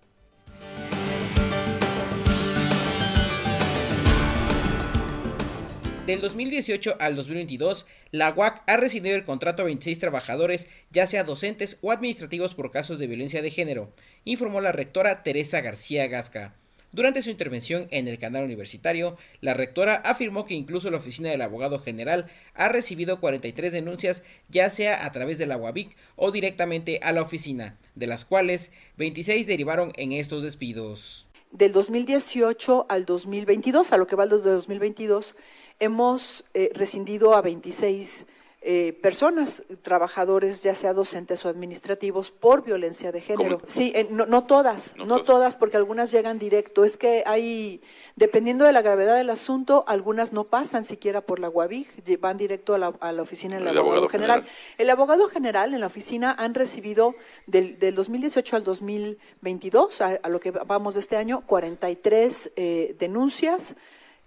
Del 6.08 6.22
2018 6.22 6.96
al 7.00 7.16
2022, 7.16 7.84
la 8.12 8.32
UAC 8.32 8.62
ha 8.66 8.78
recibido 8.78 9.14
el 9.14 9.26
contrato 9.26 9.60
a 9.60 9.66
26 9.66 9.98
trabajadores, 9.98 10.66
ya 10.90 11.06
sea 11.06 11.22
docentes 11.22 11.76
o 11.82 11.92
administrativos 11.92 12.54
por 12.54 12.70
casos 12.70 12.98
de 12.98 13.06
violencia 13.06 13.42
de 13.42 13.50
género, 13.50 13.92
informó 14.24 14.62
la 14.62 14.72
rectora 14.72 15.22
Teresa 15.22 15.60
García 15.60 16.06
Gasca. 16.06 16.54
Durante 16.92 17.20
su 17.20 17.28
intervención 17.28 17.88
en 17.90 18.08
el 18.08 18.18
canal 18.18 18.44
universitario, 18.44 19.18
la 19.42 19.52
rectora 19.52 19.96
afirmó 19.96 20.46
que 20.46 20.54
incluso 20.54 20.90
la 20.90 20.96
oficina 20.96 21.28
del 21.28 21.42
abogado 21.42 21.78
general 21.78 22.30
ha 22.54 22.70
recibido 22.70 23.20
43 23.20 23.70
denuncias, 23.70 24.22
ya 24.48 24.70
sea 24.70 25.04
a 25.04 25.12
través 25.12 25.36
de 25.36 25.44
la 25.44 25.58
UABIC 25.58 25.94
o 26.16 26.30
directamente 26.30 27.00
a 27.02 27.12
la 27.12 27.20
oficina, 27.20 27.76
de 27.96 28.06
las 28.06 28.24
cuales 28.24 28.72
26 28.96 29.46
derivaron 29.46 29.92
en 29.96 30.12
estos 30.12 30.42
despidos. 30.42 31.28
Del 31.50 31.72
2018 31.72 32.86
al 32.88 33.04
2022, 33.04 33.92
a 33.92 33.98
lo 33.98 34.06
que 34.06 34.16
va 34.16 34.24
el 34.24 34.30
2022, 34.30 35.34
hemos 35.80 36.44
eh, 36.54 36.70
rescindido 36.74 37.34
a 37.34 37.42
26 37.42 38.26
eh, 38.60 38.92
personas, 39.00 39.62
trabajadores, 39.82 40.64
ya 40.64 40.74
sea 40.74 40.92
docentes 40.92 41.44
o 41.44 41.48
administrativos, 41.48 42.32
por 42.32 42.64
violencia 42.64 43.12
de 43.12 43.20
género. 43.20 43.60
Sí, 43.66 43.92
eh, 43.94 44.08
no, 44.10 44.44
todas, 44.44 44.96
no, 44.96 45.22
todas. 45.22 45.56
porque 45.56 45.76
algunas 45.76 46.10
llegan 46.10 46.40
directo. 46.40 46.84
Es 46.84 46.96
que 46.96 47.22
hay, 47.24 47.80
dependiendo 48.16 48.64
de 48.64 48.72
la 48.72 48.82
gravedad 48.82 49.16
del 49.16 49.30
asunto, 49.30 49.84
algunas 49.86 50.32
no 50.32 50.42
pasan 50.42 50.84
siquiera 50.84 51.20
por 51.20 51.38
la 51.38 51.48
UABIG, 51.48 52.18
van 52.18 52.36
directo 52.36 52.74
a 52.74 52.78
la, 52.78 53.22
oficina 53.22 53.58
del 53.58 53.78
abogado, 53.78 54.08
general. 54.08 54.44
El 54.76 54.90
abogado 54.90 55.28
general 55.28 55.72
en 55.72 55.80
la 55.80 55.86
oficina 55.86 56.34
han 56.36 56.52
recibido 56.54 57.14
del, 57.46 57.78
del 57.78 57.94
2018 57.94 58.56
al 58.56 58.64
2022, 58.64 60.00
a, 60.00 60.18
a, 60.20 60.28
lo 60.28 60.40
que 60.40 60.50
vamos 60.50 60.94
de 60.94 61.00
este 61.00 61.16
año, 61.16 61.42
43 61.46 62.50
denuncias 62.98 63.76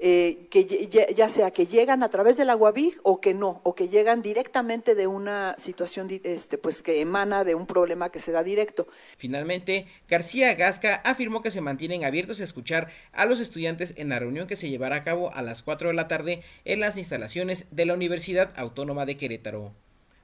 eh, 0.03 0.47
que 0.49 0.65
ya, 0.65 1.29
sea 1.29 1.51
que 1.51 1.67
llegan 1.67 2.01
a 2.01 2.09
través 2.09 2.35
del 2.35 2.49
aguabig 2.49 2.99
o 3.03 3.21
que 3.21 3.35
no, 3.35 3.61
o 3.61 3.75
que 3.75 3.87
llegan 3.87 4.23
directamente 4.23 4.95
de 4.95 5.05
una 5.05 5.53
situación 5.59 6.09
este, 6.23 6.57
pues 6.57 6.81
que 6.81 7.01
emana 7.01 7.43
de 7.43 7.53
un 7.53 7.67
problema 7.67 8.09
que 8.09 8.17
se 8.17 8.31
da 8.31 8.41
directo. 8.41 8.87
Finalmente, 9.17 9.85
García 10.09 10.55
Gasca 10.55 10.95
afirmó 11.05 11.43
que 11.43 11.51
se 11.51 11.61
mantienen 11.61 12.03
abiertos 12.03 12.41
a 12.41 12.45
escuchar 12.45 12.89
a 13.11 13.25
los 13.25 13.39
estudiantes 13.39 13.93
en 13.95 14.09
la 14.09 14.17
reunión 14.17 14.47
que 14.47 14.55
se 14.55 14.71
llevará 14.71 14.95
a 14.95 15.03
cabo 15.03 15.31
a 15.35 15.43
las 15.43 15.61
4 15.61 15.89
de 15.89 15.93
la 15.93 16.07
tarde 16.07 16.41
en 16.65 16.79
las 16.79 16.97
instalaciones 16.97 17.67
de 17.69 17.85
la 17.85 17.93
Universidad 17.93 18.53
Autónoma 18.55 19.05
de 19.05 19.17
Querétaro. 19.17 19.71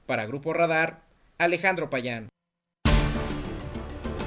Para 0.06 0.26
Grupo 0.26 0.52
Radar, 0.52 1.02
Alejandro 1.38 1.88
Payán. 1.88 2.28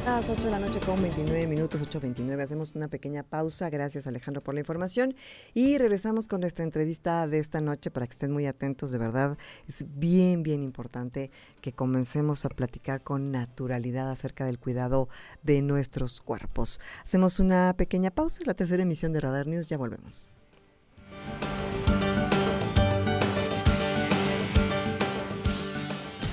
A 0.07 0.15
las 0.15 0.29
8 0.29 0.45
de 0.45 0.49
la 0.49 0.57
noche 0.57 0.79
con 0.79 0.99
29 0.99 1.45
minutos, 1.45 1.79
8.29. 1.79 2.41
Hacemos 2.41 2.73
una 2.73 2.87
pequeña 2.87 3.21
pausa. 3.21 3.69
Gracias 3.69 4.07
Alejandro 4.07 4.41
por 4.41 4.55
la 4.55 4.61
información. 4.61 5.13
Y 5.53 5.77
regresamos 5.77 6.27
con 6.27 6.41
nuestra 6.41 6.65
entrevista 6.65 7.27
de 7.27 7.37
esta 7.37 7.61
noche 7.61 7.91
para 7.91 8.07
que 8.07 8.13
estén 8.13 8.31
muy 8.31 8.47
atentos. 8.47 8.91
De 8.91 8.97
verdad, 8.97 9.37
es 9.67 9.85
bien, 9.87 10.41
bien 10.41 10.63
importante 10.63 11.29
que 11.61 11.73
comencemos 11.73 12.45
a 12.45 12.49
platicar 12.49 13.03
con 13.03 13.31
naturalidad 13.31 14.09
acerca 14.09 14.43
del 14.45 14.57
cuidado 14.57 15.07
de 15.43 15.61
nuestros 15.61 16.19
cuerpos. 16.19 16.79
Hacemos 17.03 17.39
una 17.39 17.75
pequeña 17.77 18.09
pausa. 18.09 18.39
Es 18.41 18.47
la 18.47 18.55
tercera 18.55 18.81
emisión 18.81 19.13
de 19.13 19.19
Radar 19.19 19.45
News. 19.45 19.69
Ya 19.69 19.77
volvemos. 19.77 20.31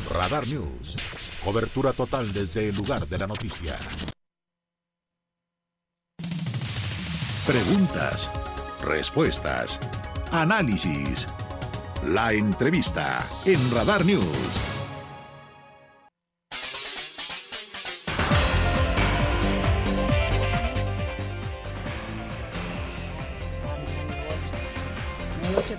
Radar 0.08 0.48
News 0.48 0.96
Cobertura 1.44 1.92
total 1.92 2.32
desde 2.32 2.68
el 2.68 2.76
lugar 2.76 3.06
de 3.06 3.18
la 3.18 3.26
noticia. 3.26 3.78
Preguntas, 7.46 8.28
respuestas, 8.82 9.78
análisis. 10.30 11.26
La 12.04 12.32
entrevista 12.32 13.26
en 13.46 13.58
Radar 13.70 14.04
News. 14.04 14.77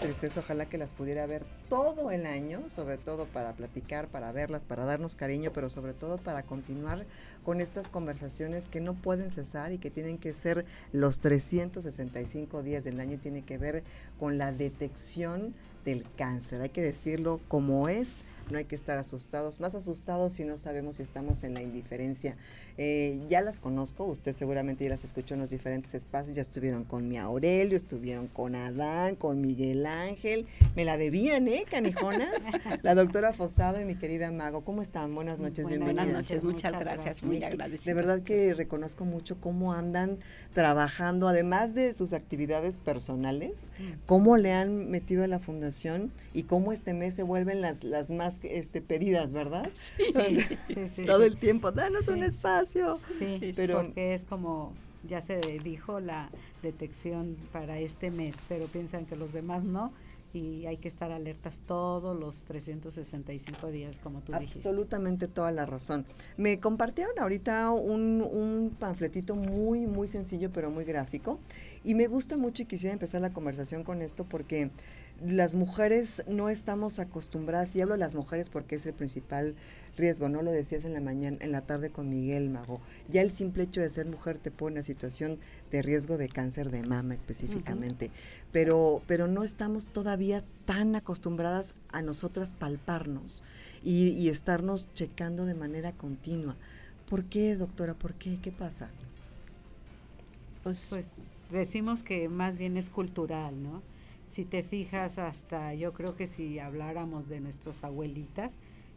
Tristeza, 0.09 0.39
ojalá 0.39 0.65
que 0.67 0.79
las 0.79 0.91
pudiera 0.91 1.27
ver 1.27 1.45
todo 1.69 2.09
el 2.09 2.25
año, 2.25 2.67
sobre 2.67 2.97
todo 2.97 3.27
para 3.27 3.53
platicar, 3.53 4.07
para 4.07 4.31
verlas, 4.31 4.63
para 4.63 4.83
darnos 4.83 5.13
cariño, 5.13 5.51
pero 5.53 5.69
sobre 5.69 5.93
todo 5.93 6.17
para 6.17 6.41
continuar 6.41 7.05
con 7.43 7.61
estas 7.61 7.89
conversaciones 7.89 8.65
que 8.65 8.81
no 8.81 8.95
pueden 8.95 9.29
cesar 9.29 9.71
y 9.71 9.77
que 9.77 9.91
tienen 9.91 10.17
que 10.17 10.33
ser 10.33 10.65
los 10.93 11.19
365 11.19 12.63
días 12.63 12.83
del 12.83 12.99
año, 12.99 13.19
tiene 13.19 13.43
que 13.43 13.59
ver 13.59 13.83
con 14.19 14.39
la 14.39 14.51
detección 14.51 15.53
del 15.85 16.03
cáncer, 16.17 16.61
hay 16.61 16.69
que 16.69 16.81
decirlo 16.81 17.39
como 17.47 17.87
es, 17.87 18.23
no 18.49 18.57
hay 18.57 18.65
que 18.65 18.75
estar 18.75 18.97
asustados, 18.97 19.59
más 19.59 19.75
asustados 19.75 20.33
si 20.33 20.43
no 20.43 20.57
sabemos 20.57 20.97
si 20.97 21.03
estamos 21.03 21.43
en 21.43 21.53
la 21.53 21.61
indiferencia. 21.61 22.35
Eh, 22.77 23.21
ya 23.29 23.41
las 23.41 23.59
conozco, 23.59 24.05
usted 24.05 24.33
seguramente 24.33 24.83
ya 24.83 24.89
las 24.89 25.03
escuchó 25.03 25.35
en 25.35 25.41
los 25.41 25.49
diferentes 25.49 25.93
espacios, 25.93 26.35
ya 26.35 26.41
estuvieron 26.41 26.83
con 26.83 27.07
mi 27.07 27.17
Aurelio, 27.17 27.77
estuvieron 27.77 28.27
con 28.27 28.55
Adán, 28.55 29.15
con 29.15 29.41
Miguel 29.41 29.85
Ángel, 29.85 30.47
me 30.75 30.85
la 30.85 30.97
bebían, 30.97 31.47
¿eh, 31.47 31.65
canijonas? 31.69 32.43
la 32.81 32.95
doctora 32.95 33.33
Fosado 33.33 33.79
y 33.79 33.85
mi 33.85 33.95
querida 33.95 34.31
Mago, 34.31 34.61
¿cómo 34.61 34.81
están? 34.81 35.13
Buenas 35.13 35.39
noches, 35.39 35.67
bienvenidas. 35.67 36.05
Buenas 36.05 36.29
noches, 36.29 36.43
muchas, 36.43 36.79
gracias, 36.79 37.23
muy 37.23 37.43
agradecida. 37.43 37.89
De 37.89 37.93
verdad 37.93 38.21
que 38.21 38.53
reconozco 38.53 39.05
mucho 39.05 39.39
cómo 39.39 39.73
andan 39.73 40.17
trabajando, 40.53 41.27
además 41.27 41.75
de 41.75 41.93
sus 41.93 42.13
actividades 42.13 42.77
personales, 42.77 43.71
mm. 43.77 44.05
cómo 44.05 44.37
le 44.37 44.53
han 44.53 44.89
metido 44.89 45.23
a 45.23 45.27
la 45.27 45.39
fundación 45.39 46.11
y 46.33 46.43
cómo 46.43 46.71
este 46.71 46.93
mes 46.93 47.13
se 47.13 47.23
vuelven 47.23 47.61
las, 47.61 47.83
las 47.83 48.11
más 48.11 48.38
este, 48.43 48.81
pedidas, 48.81 49.31
¿verdad? 49.31 49.69
Sí, 50.93 51.05
todo 51.05 51.23
el 51.23 51.37
tiempo, 51.37 51.71
danos 51.71 52.07
un 52.07 52.23
espacio. 52.23 52.97
Sí, 53.17 53.53
pero 53.55 53.81
porque 53.81 54.13
es 54.13 54.25
como 54.25 54.73
ya 55.07 55.21
se 55.21 55.39
dijo 55.63 55.99
la 55.99 56.29
detección 56.61 57.37
para 57.51 57.79
este 57.79 58.11
mes, 58.11 58.35
pero 58.47 58.65
piensan 58.65 59.05
que 59.05 59.15
los 59.15 59.31
demás 59.31 59.63
no 59.63 59.93
y 60.33 60.67
hay 60.67 60.77
que 60.77 60.87
estar 60.87 61.11
alertas 61.11 61.61
todos 61.65 62.17
los 62.17 62.43
365 62.43 63.71
días, 63.71 63.97
como 63.97 64.21
tú 64.21 64.33
dijiste. 64.33 64.59
Absolutamente 64.59 65.27
toda 65.27 65.51
la 65.51 65.65
razón. 65.65 66.05
Me 66.37 66.59
compartieron 66.59 67.17
ahorita 67.17 67.71
un, 67.71 68.21
un, 68.21 68.75
panfletito 68.77 69.35
muy, 69.35 69.87
muy 69.87 70.07
sencillo, 70.07 70.51
pero 70.51 70.69
muy 70.69 70.85
gráfico, 70.85 71.39
y 71.83 71.95
me 71.95 72.07
gusta 72.07 72.37
mucho 72.37 72.63
y 72.63 72.65
quisiera 72.65 72.93
empezar 72.93 73.21
la 73.21 73.33
conversación 73.33 73.83
con 73.83 74.01
esto 74.01 74.23
porque 74.23 74.69
las 75.25 75.53
mujeres 75.53 76.23
no 76.27 76.49
estamos 76.49 76.99
acostumbradas, 76.99 77.75
y 77.75 77.81
hablo 77.81 77.95
de 77.95 77.99
las 77.99 78.15
mujeres 78.15 78.49
porque 78.49 78.75
es 78.75 78.85
el 78.85 78.93
principal 78.93 79.55
riesgo, 79.97 80.29
no 80.29 80.41
lo 80.41 80.51
decías 80.51 80.85
en 80.85 80.93
la 80.93 81.01
mañana, 81.01 81.37
en 81.41 81.51
la 81.51 81.61
tarde 81.61 81.89
con 81.89 82.09
Miguel 82.09 82.49
Mago. 82.49 82.81
Ya 83.09 83.21
el 83.21 83.31
simple 83.31 83.63
hecho 83.63 83.81
de 83.81 83.89
ser 83.89 84.05
mujer 84.05 84.37
te 84.37 84.51
pone 84.51 84.77
en 84.77 84.83
situación 84.83 85.39
de 85.71 85.81
riesgo 85.81 86.17
de 86.17 86.29
cáncer 86.29 86.71
de 86.71 86.83
mama 86.83 87.13
específicamente. 87.13 88.11
pero, 88.51 89.01
pero 89.07 89.27
no 89.27 89.43
estamos 89.43 89.89
todavía 89.89 90.43
tan 90.65 90.95
acostumbradas 90.95 91.75
a 91.91 92.01
nosotras 92.01 92.53
palparnos 92.57 93.43
y, 93.83 94.29
estarnos 94.29 94.87
checando 94.93 95.45
de 95.45 95.55
manera 95.55 95.91
continua. 95.91 96.55
¿Por 97.09 97.25
qué, 97.25 97.55
doctora? 97.55 97.93
¿Por 97.93 98.13
qué? 98.13 98.37
¿Qué 98.41 98.51
pasa? 98.51 98.89
Pues, 100.63 100.87
pues 100.89 101.07
decimos 101.51 102.03
que 102.03 102.29
más 102.29 102.57
bien 102.57 102.77
es 102.77 102.89
cultural, 102.89 103.61
¿no? 103.61 103.81
Si 104.29 104.45
te 104.45 104.63
fijas 104.63 105.17
hasta, 105.17 105.73
yo 105.73 105.93
creo 105.93 106.15
que 106.15 106.27
si 106.27 106.59
habláramos 106.59 107.27
de 107.27 107.41
nuestras 107.41 107.83
abuelitas, 107.83 108.53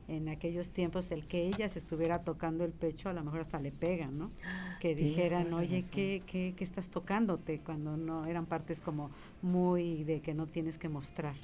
en 0.09 0.29
aquellos 0.29 0.71
tiempos 0.71 1.11
el 1.11 1.27
que 1.27 1.47
ellas 1.47 1.77
estuviera 1.77 2.23
tocando 2.23 2.65
el 2.65 2.73
pecho, 2.73 3.09
a 3.09 3.13
lo 3.13 3.25
mejor 3.25 3.41
hasta 3.41 3.59
le 3.59 3.73
pegan, 3.73 4.19
¿no? 4.19 4.31
Que 4.81 4.95
dijeran, 4.95 5.53
oye, 5.55 5.85
¿qué, 5.91 6.23
¿qué, 6.27 6.55
qué, 6.57 6.65
estás 6.65 6.89
tocándote? 6.89 7.61
Cuando 7.61 7.97
no 7.97 8.27
eran 8.27 8.47
partes 8.47 8.83
como 8.83 9.11
muy 9.41 10.05
de 10.05 10.21
que 10.21 10.35
no 10.35 10.47
tienes 10.47 10.77
que 10.77 10.89
mostrar. 10.89 11.35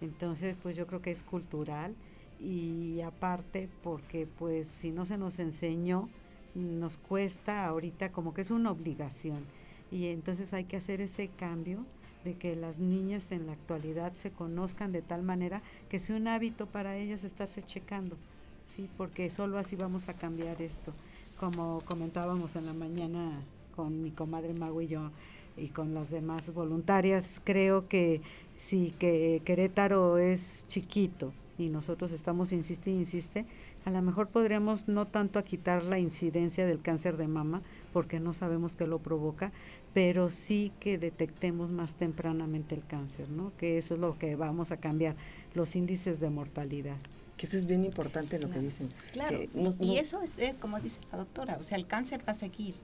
Entonces, 0.00 0.56
pues 0.62 0.76
yo 0.76 0.86
creo 0.86 1.00
que 1.00 1.10
es 1.10 1.22
cultural 1.22 1.94
y 2.38 3.00
aparte 3.00 3.68
porque 3.82 4.26
pues 4.26 4.68
si 4.68 4.90
no 4.90 5.06
se 5.06 5.16
nos 5.16 5.38
enseñó, 5.38 6.08
nos 6.54 6.98
cuesta 6.98 7.64
ahorita 7.64 8.12
como 8.12 8.34
que 8.34 8.42
es 8.42 8.50
una 8.50 8.70
obligación. 8.70 9.44
Y 9.90 10.08
entonces 10.08 10.52
hay 10.52 10.64
que 10.64 10.76
hacer 10.76 11.00
ese 11.00 11.28
cambio 11.28 11.86
de 12.24 12.34
que 12.34 12.56
las 12.56 12.78
niñas 12.78 13.32
en 13.32 13.46
la 13.46 13.52
actualidad 13.52 14.12
se 14.14 14.30
conozcan 14.30 14.92
de 14.92 15.02
tal 15.02 15.22
manera 15.22 15.62
que 15.88 16.00
sea 16.00 16.16
un 16.16 16.28
hábito 16.28 16.66
para 16.66 16.96
ellas 16.96 17.24
estarse 17.24 17.62
checando, 17.62 18.16
¿sí? 18.64 18.88
Porque 18.96 19.30
solo 19.30 19.58
así 19.58 19.76
vamos 19.76 20.08
a 20.08 20.14
cambiar 20.14 20.60
esto. 20.62 20.92
Como 21.38 21.82
comentábamos 21.84 22.56
en 22.56 22.66
la 22.66 22.72
mañana 22.72 23.40
con 23.74 24.02
mi 24.02 24.10
comadre 24.10 24.54
Mago 24.54 24.80
y 24.80 24.86
yo 24.86 25.10
y 25.56 25.68
con 25.68 25.94
las 25.94 26.10
demás 26.10 26.52
voluntarias, 26.54 27.40
creo 27.44 27.88
que 27.88 28.20
si 28.56 28.92
que 28.92 29.42
Querétaro 29.44 30.18
es 30.18 30.64
chiquito 30.68 31.32
y 31.58 31.68
nosotros 31.68 32.12
estamos 32.12 32.52
insiste 32.52 32.90
insiste, 32.90 33.46
a 33.84 33.90
lo 33.90 34.00
mejor 34.02 34.28
podríamos 34.28 34.88
no 34.88 35.06
tanto 35.06 35.38
a 35.38 35.42
quitar 35.42 35.84
la 35.84 35.98
incidencia 35.98 36.66
del 36.66 36.80
cáncer 36.80 37.16
de 37.16 37.28
mama, 37.28 37.62
porque 37.92 38.20
no 38.20 38.32
sabemos 38.32 38.76
qué 38.76 38.86
lo 38.86 38.98
provoca, 38.98 39.52
pero 39.94 40.30
sí 40.30 40.72
que 40.80 40.98
detectemos 40.98 41.70
más 41.70 41.94
tempranamente 41.96 42.74
el 42.74 42.84
cáncer, 42.86 43.28
¿no? 43.28 43.52
Que 43.58 43.78
eso 43.78 43.94
es 43.94 44.00
lo 44.00 44.18
que 44.18 44.36
vamos 44.36 44.70
a 44.70 44.78
cambiar, 44.78 45.16
los 45.54 45.76
índices 45.76 46.20
de 46.20 46.30
mortalidad. 46.30 46.96
Que 47.36 47.46
eso 47.46 47.56
es 47.56 47.66
bien 47.66 47.84
importante 47.84 48.38
lo 48.38 48.50
que 48.50 48.60
dicen. 48.60 48.88
Claro, 49.12 49.38
y 49.80 49.96
eso 49.96 50.20
es, 50.22 50.36
como 50.60 50.80
dice 50.80 51.00
la 51.10 51.18
doctora, 51.18 51.56
o 51.58 51.62
sea, 51.62 51.76
el 51.76 51.86
cáncer 51.86 52.22
va 52.26 52.32
a 52.32 52.36
seguir. 52.36 52.74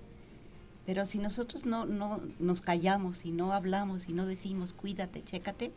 Pero 0.85 1.05
si 1.05 1.19
nosotros 1.19 1.67
no, 1.67 1.85
no 1.85 2.21
nos 2.39 2.63
callamos 2.63 3.25
y 3.27 3.31
no 3.31 3.53
hablamos 3.53 4.09
y 4.09 4.15
no 4.15 4.27
decimos 4.27 4.73
cuídate, 4.73 5.23
chécate, 5.23 5.71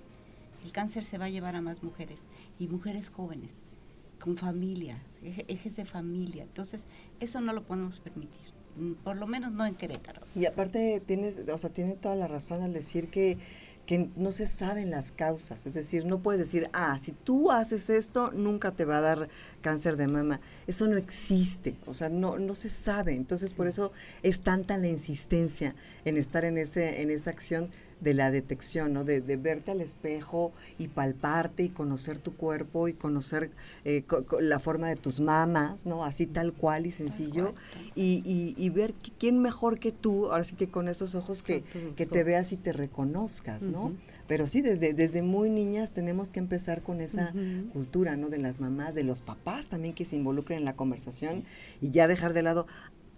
el 0.63 0.71
cáncer 0.71 1.03
se 1.03 1.17
va 1.17 1.25
a 1.25 1.29
llevar 1.29 1.55
a 1.55 1.61
más 1.61 1.83
mujeres 1.83 2.27
y 2.59 2.67
mujeres 2.67 3.09
jóvenes, 3.09 3.63
con 4.19 4.37
familia, 4.37 5.01
ejes 5.47 5.75
de 5.75 5.85
familia. 5.85 6.43
Entonces, 6.43 6.87
eso 7.19 7.41
no 7.41 7.53
lo 7.53 7.63
podemos 7.63 7.99
permitir. 7.99 8.53
Mm, 8.77 8.93
por 9.03 9.17
lo 9.17 9.27
menos 9.27 9.51
no 9.51 9.65
en 9.65 9.75
Querétaro. 9.75 10.21
Y 10.35 10.45
aparte 10.45 11.01
tienes, 11.05 11.39
o 11.51 11.57
sea, 11.57 11.71
tiene 11.71 11.95
toda 11.95 12.15
la 12.15 12.27
razón 12.27 12.61
al 12.61 12.73
decir 12.73 13.09
que 13.09 13.37
que 13.85 14.09
no 14.15 14.31
se 14.31 14.47
saben 14.47 14.89
las 14.89 15.11
causas, 15.11 15.65
es 15.65 15.73
decir, 15.73 16.05
no 16.05 16.19
puedes 16.19 16.39
decir, 16.39 16.69
ah, 16.71 16.97
si 16.97 17.11
tú 17.11 17.51
haces 17.51 17.89
esto, 17.89 18.31
nunca 18.31 18.71
te 18.71 18.85
va 18.85 18.99
a 18.99 19.01
dar 19.01 19.29
cáncer 19.61 19.97
de 19.97 20.07
mama. 20.07 20.39
Eso 20.67 20.87
no 20.87 20.97
existe, 20.97 21.75
o 21.85 21.93
sea, 21.93 22.09
no, 22.09 22.39
no 22.39 22.55
se 22.55 22.69
sabe. 22.69 23.15
Entonces, 23.15 23.53
por 23.53 23.67
eso 23.67 23.91
es 24.23 24.41
tanta 24.41 24.77
la 24.77 24.87
insistencia 24.87 25.75
en 26.05 26.17
estar 26.17 26.45
en, 26.45 26.57
ese, 26.57 27.01
en 27.01 27.11
esa 27.11 27.31
acción 27.31 27.69
de 28.01 28.13
la 28.13 28.31
detección, 28.31 28.93
¿no? 28.93 29.03
De, 29.03 29.21
verte 29.37 29.71
al 29.71 29.81
espejo 29.81 30.51
y 30.77 30.89
palparte 30.89 31.63
y 31.63 31.69
conocer 31.69 32.19
tu 32.19 32.35
cuerpo 32.35 32.87
y 32.87 32.93
conocer 32.93 33.51
eh, 33.85 34.03
la 34.39 34.59
forma 34.59 34.89
de 34.89 34.95
tus 34.95 35.19
mamas, 35.19 35.85
¿no? 35.85 36.03
Así 36.03 36.25
tal 36.25 36.53
cual 36.53 36.85
y 36.85 36.91
sencillo. 36.91 37.53
y, 37.95 38.53
y, 38.57 38.69
ver 38.69 38.93
quién 39.19 39.39
mejor 39.41 39.79
que 39.79 39.91
tú, 39.91 40.31
ahora 40.31 40.43
sí 40.43 40.55
que 40.55 40.69
con 40.69 40.87
esos 40.87 41.15
ojos 41.15 41.43
que, 41.43 41.63
que 41.95 42.05
te 42.05 42.23
veas 42.23 42.51
y 42.51 42.57
te 42.57 42.73
reconozcas, 42.73 43.63
¿no? 43.63 43.93
Pero 44.27 44.47
sí, 44.47 44.61
desde, 44.61 44.93
desde 44.93 45.21
muy 45.21 45.49
niñas 45.49 45.91
tenemos 45.91 46.31
que 46.31 46.39
empezar 46.39 46.81
con 46.81 47.01
esa 47.01 47.33
cultura, 47.73 48.15
¿no? 48.15 48.29
De 48.29 48.37
las 48.37 48.59
mamás, 48.59 48.95
de 48.95 49.03
los 49.03 49.21
papás 49.21 49.67
también 49.67 49.93
que 49.93 50.05
se 50.05 50.15
involucren 50.15 50.59
en 50.59 50.65
la 50.65 50.75
conversación 50.75 51.43
y 51.81 51.91
ya 51.91 52.07
dejar 52.07 52.33
de 52.33 52.41
lado, 52.41 52.65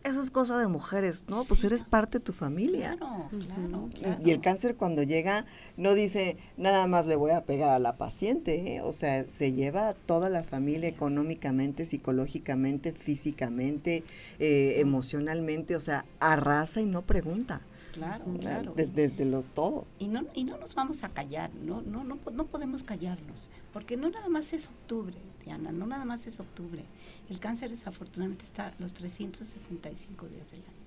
eso 0.04 0.22
es 0.22 0.30
cosa 0.32 0.58
de 0.60 0.68
mujeres, 0.68 1.24
¿no? 1.28 1.44
Pues 1.48 1.64
eres 1.64 1.84
parte 1.84 2.20
de 2.20 2.26
tu 2.26 2.34
familia. 2.34 2.98
Claro, 2.98 3.30
claro, 3.30 3.90
Y, 4.24 4.32
el 4.32 4.42
cáncer 4.42 4.76
cuando 4.76 5.04
llega 5.04 5.46
no 5.78 5.94
dice 5.94 6.38
nada 6.58 6.88
más 6.88 7.06
le 7.06 7.16
voy 7.16 7.32
a 7.32 7.46
pegar 7.46 7.70
a 7.70 7.80
la 7.80 7.98
paciente, 7.98 8.76
¿eh? 8.76 8.82
o 8.82 8.92
sea, 8.92 9.28
se 9.30 9.54
lleva 9.54 9.90
a 9.90 9.94
toda 9.94 10.30
la 10.30 10.44
familia 10.44 10.90
económicamente, 10.90 11.86
psicológicamente, 11.86 12.92
físicamente, 12.92 14.04
eh, 14.40 14.76
emocionalmente, 14.78 15.76
o 15.76 15.80
sea, 15.80 16.06
arrasa 16.20 16.82
y 16.82 16.86
no 16.86 17.02
pregunta. 17.04 17.62
Claro, 17.94 18.26
claro. 18.40 18.74
desde 18.76 19.24
lo 19.24 19.44
todo. 19.44 19.86
Y 20.00 20.08
no, 20.08 20.26
y 20.34 20.46
no 20.46 20.58
nos 20.58 20.74
vamos 20.74 21.04
a 21.04 21.10
callar, 21.10 21.54
no, 21.54 21.84
no, 21.84 22.04
no, 22.04 22.18
no 22.34 22.46
podemos 22.46 22.84
callarnos, 22.84 23.52
porque 23.72 23.98
no 23.98 24.10
nada 24.10 24.30
más 24.30 24.52
es 24.54 24.68
octubre, 24.68 25.16
No 25.48 25.86
nada 25.86 26.06
más 26.06 26.28
es 26.28 26.40
octubre. 26.40 26.84
El 27.30 27.40
cáncer 27.40 27.70
desafortunadamente 27.70 28.46
está 28.46 28.74
los 28.80 28.94
365 28.94 30.28
días 30.28 30.52
del 30.52 30.62
año. 30.62 30.84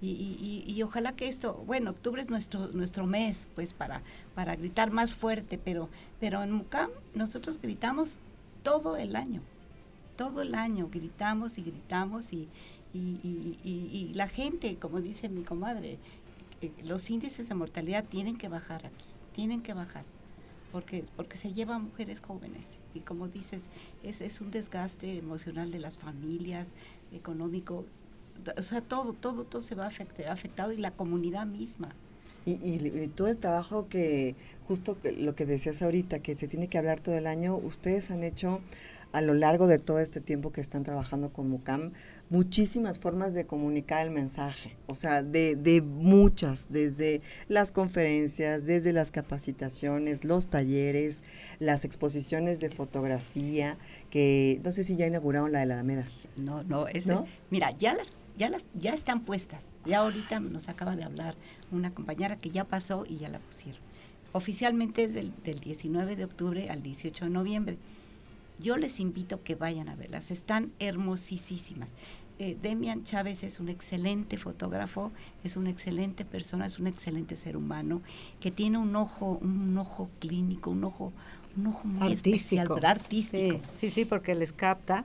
Y, 0.00 0.64
y, 0.66 0.82
ojalá 0.82 1.16
que 1.16 1.28
esto, 1.28 1.64
bueno, 1.66 1.92
octubre 1.92 2.20
es 2.20 2.28
nuestro 2.28 2.68
nuestro 2.68 3.06
mes, 3.06 3.46
pues 3.54 3.72
para 3.72 4.02
para 4.34 4.54
gritar 4.54 4.90
más 4.90 5.14
fuerte, 5.14 5.56
pero 5.56 5.88
pero 6.20 6.42
en 6.42 6.52
Mucam 6.52 6.90
nosotros 7.14 7.58
gritamos 7.58 8.18
todo 8.62 8.98
el 8.98 9.16
año, 9.16 9.40
todo 10.16 10.42
el 10.42 10.54
año 10.56 10.90
gritamos 10.92 11.56
y 11.56 11.62
gritamos 11.62 12.34
y, 12.34 12.48
y 12.92 14.12
la 14.14 14.28
gente, 14.28 14.76
como 14.76 15.00
dice 15.00 15.30
mi 15.30 15.42
comadre, 15.42 15.98
eh, 16.60 16.72
los 16.84 17.10
índices 17.10 17.48
de 17.48 17.54
mortalidad 17.54 18.04
tienen 18.04 18.36
que 18.36 18.48
bajar 18.48 18.86
aquí, 18.86 19.04
tienen 19.34 19.62
que 19.62 19.74
bajar 19.74 20.04
porque, 20.74 21.04
porque 21.14 21.36
se 21.36 21.52
llevan 21.52 21.84
mujeres 21.84 22.20
jóvenes. 22.20 22.80
Y 22.94 23.00
como 23.00 23.28
dices, 23.28 23.68
es, 24.02 24.20
es 24.20 24.40
un 24.40 24.50
desgaste 24.50 25.16
emocional 25.16 25.70
de 25.70 25.78
las 25.78 25.96
familias, 25.96 26.74
económico, 27.12 27.84
o 28.58 28.62
sea, 28.62 28.80
todo, 28.80 29.12
todo, 29.12 29.44
todo 29.44 29.62
se 29.62 29.76
va 29.76 29.86
afectado 29.86 30.72
y 30.72 30.78
la 30.78 30.90
comunidad 30.90 31.46
misma. 31.46 31.94
Y, 32.44 33.06
todo 33.14 33.28
el 33.28 33.36
trabajo 33.36 33.86
que, 33.88 34.34
justo 34.66 34.98
lo 35.16 35.36
que 35.36 35.46
decías 35.46 35.80
ahorita, 35.80 36.18
que 36.18 36.34
se 36.34 36.48
tiene 36.48 36.66
que 36.66 36.76
hablar 36.76 36.98
todo 36.98 37.14
el 37.14 37.28
año, 37.28 37.54
ustedes 37.56 38.10
han 38.10 38.24
hecho 38.24 38.60
a 39.12 39.20
lo 39.20 39.32
largo 39.34 39.68
de 39.68 39.78
todo 39.78 40.00
este 40.00 40.20
tiempo 40.20 40.50
que 40.50 40.60
están 40.60 40.82
trabajando 40.82 41.32
con 41.32 41.48
MUCAM, 41.50 41.92
muchísimas 42.34 42.98
formas 42.98 43.32
de 43.32 43.46
comunicar 43.46 44.04
el 44.04 44.10
mensaje, 44.10 44.74
o 44.88 44.96
sea, 44.96 45.22
de, 45.22 45.54
de, 45.54 45.82
muchas, 45.82 46.66
desde 46.68 47.22
las 47.46 47.70
conferencias, 47.70 48.66
desde 48.66 48.92
las 48.92 49.12
capacitaciones, 49.12 50.24
los 50.24 50.48
talleres, 50.48 51.22
las 51.60 51.84
exposiciones 51.84 52.58
de 52.58 52.70
fotografía, 52.70 53.78
que 54.10 54.60
no 54.64 54.72
sé 54.72 54.82
si 54.82 54.96
ya 54.96 55.06
inauguraron 55.06 55.52
la 55.52 55.60
de 55.60 55.66
la 55.66 55.74
Alameda. 55.74 56.06
No, 56.36 56.64
no, 56.64 56.88
es, 56.88 57.08
mira, 57.50 57.70
ya 57.70 57.94
las 57.94 58.12
ya 58.36 58.48
las 58.48 58.68
ya 58.74 58.92
están 58.92 59.20
puestas. 59.20 59.68
Ya 59.86 59.98
ahorita 59.98 60.40
nos 60.40 60.68
acaba 60.68 60.96
de 60.96 61.04
hablar 61.04 61.36
una 61.70 61.94
compañera 61.94 62.36
que 62.36 62.50
ya 62.50 62.64
pasó 62.64 63.04
y 63.08 63.18
ya 63.18 63.28
la 63.28 63.38
pusieron. 63.38 63.80
Oficialmente 64.32 65.04
es 65.04 65.14
del, 65.14 65.32
del 65.44 65.60
19 65.60 66.16
de 66.16 66.24
octubre 66.24 66.68
al 66.68 66.82
18 66.82 67.26
de 67.26 67.30
noviembre. 67.30 67.78
Yo 68.58 68.76
les 68.76 69.00
invito 69.00 69.42
que 69.42 69.54
vayan 69.54 69.88
a 69.88 69.96
verlas, 69.96 70.30
están 70.30 70.72
hermosísimas. 70.78 71.94
Eh, 72.40 72.56
Demian 72.60 73.04
Chávez 73.04 73.44
es 73.44 73.60
un 73.60 73.68
excelente 73.68 74.38
fotógrafo, 74.38 75.12
es 75.44 75.56
una 75.56 75.70
excelente 75.70 76.24
persona, 76.24 76.66
es 76.66 76.80
un 76.80 76.88
excelente 76.88 77.36
ser 77.36 77.56
humano 77.56 78.02
que 78.40 78.50
tiene 78.50 78.78
un 78.78 78.96
ojo, 78.96 79.38
un 79.40 79.78
ojo 79.78 80.10
clínico, 80.18 80.70
un 80.70 80.82
ojo, 80.82 81.12
un 81.56 81.68
ojo 81.68 81.86
muy 81.86 82.12
especial, 82.12 82.68
artístico. 82.84 83.60
Sí, 83.80 83.90
sí, 83.90 84.04
porque 84.04 84.34
les 84.34 84.52
capta 84.52 85.04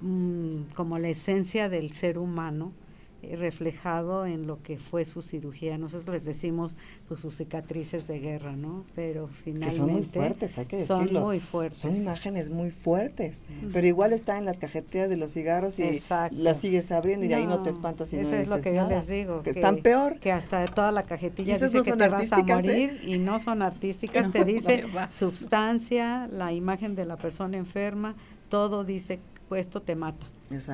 mm, 0.00 0.72
como 0.74 0.98
la 0.98 1.10
esencia 1.10 1.68
del 1.68 1.92
ser 1.92 2.18
humano 2.18 2.72
reflejado 3.22 4.26
en 4.26 4.46
lo 4.46 4.62
que 4.62 4.78
fue 4.78 5.04
su 5.04 5.22
cirugía. 5.22 5.76
Nosotros 5.76 6.14
les 6.14 6.24
decimos 6.24 6.76
pues 7.08 7.20
sus 7.20 7.36
cicatrices 7.36 8.06
de 8.06 8.20
guerra, 8.20 8.54
¿no? 8.56 8.84
Pero 8.94 9.28
finalmente 9.28 9.76
son 9.76 9.92
muy 9.92 10.02
fuertes, 10.04 10.56
hay 10.58 10.66
que 10.66 10.76
decirlo. 10.78 11.20
Son 11.20 11.24
muy 11.24 11.40
fuertes. 11.40 11.78
Son 11.78 11.96
imágenes 11.96 12.50
muy 12.50 12.70
fuertes, 12.70 13.44
pero 13.72 13.86
igual 13.86 14.12
está 14.12 14.38
en 14.38 14.44
las 14.44 14.58
cajetillas 14.58 15.08
de 15.08 15.16
los 15.16 15.32
cigarros 15.32 15.78
y 15.78 16.00
las 16.30 16.58
sigues 16.58 16.90
abriendo 16.90 17.26
y 17.26 17.32
ahí 17.32 17.46
no 17.46 17.62
te 17.62 17.70
espantas 17.70 18.12
y 18.12 18.18
eso 18.18 18.34
es 18.34 18.48
lo 18.48 18.60
que 18.60 18.74
yo 18.74 18.88
les 18.88 19.06
digo, 19.06 19.42
que, 19.42 19.50
están 19.50 19.78
peor. 19.78 20.18
Que 20.20 20.32
hasta 20.32 20.64
toda 20.66 20.92
la 20.92 21.04
cajetilla 21.04 21.58
dice 21.58 21.82
que 21.82 21.96
te 21.96 22.08
vas 22.08 22.32
a 22.32 22.42
morir 22.42 23.00
y 23.04 23.18
no 23.18 23.40
son 23.40 23.62
artísticas, 23.62 24.30
te 24.32 24.44
dice 24.44 24.84
substancia, 25.12 26.28
la 26.28 26.52
imagen 26.52 26.94
de 26.94 27.04
la 27.04 27.16
persona 27.16 27.56
enferma, 27.56 28.14
todo 28.48 28.84
dice 28.84 29.18
esto 29.56 29.82
te 29.82 29.96
mata. 29.96 30.26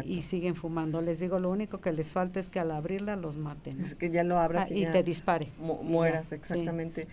Y 0.05 0.23
siguen 0.23 0.55
fumando. 0.55 1.03
Les 1.03 1.19
digo, 1.19 1.39
lo 1.39 1.51
único 1.51 1.81
que 1.81 1.93
les 1.93 2.13
falta 2.13 2.41
es 2.41 2.49
que 2.49 2.61
al 2.61 2.71
abrirla 2.71 3.17
los 3.17 3.39
maten. 3.39 3.81
Es 3.81 3.95
que 3.95 4.11
ya 4.11 4.23
lo 4.23 4.39
abras 4.39 4.71
ah, 4.71 4.75
y, 4.75 4.87
te 4.87 5.03
dispare. 5.03 5.49
mueras, 5.59 6.33
exactamente. 6.33 7.09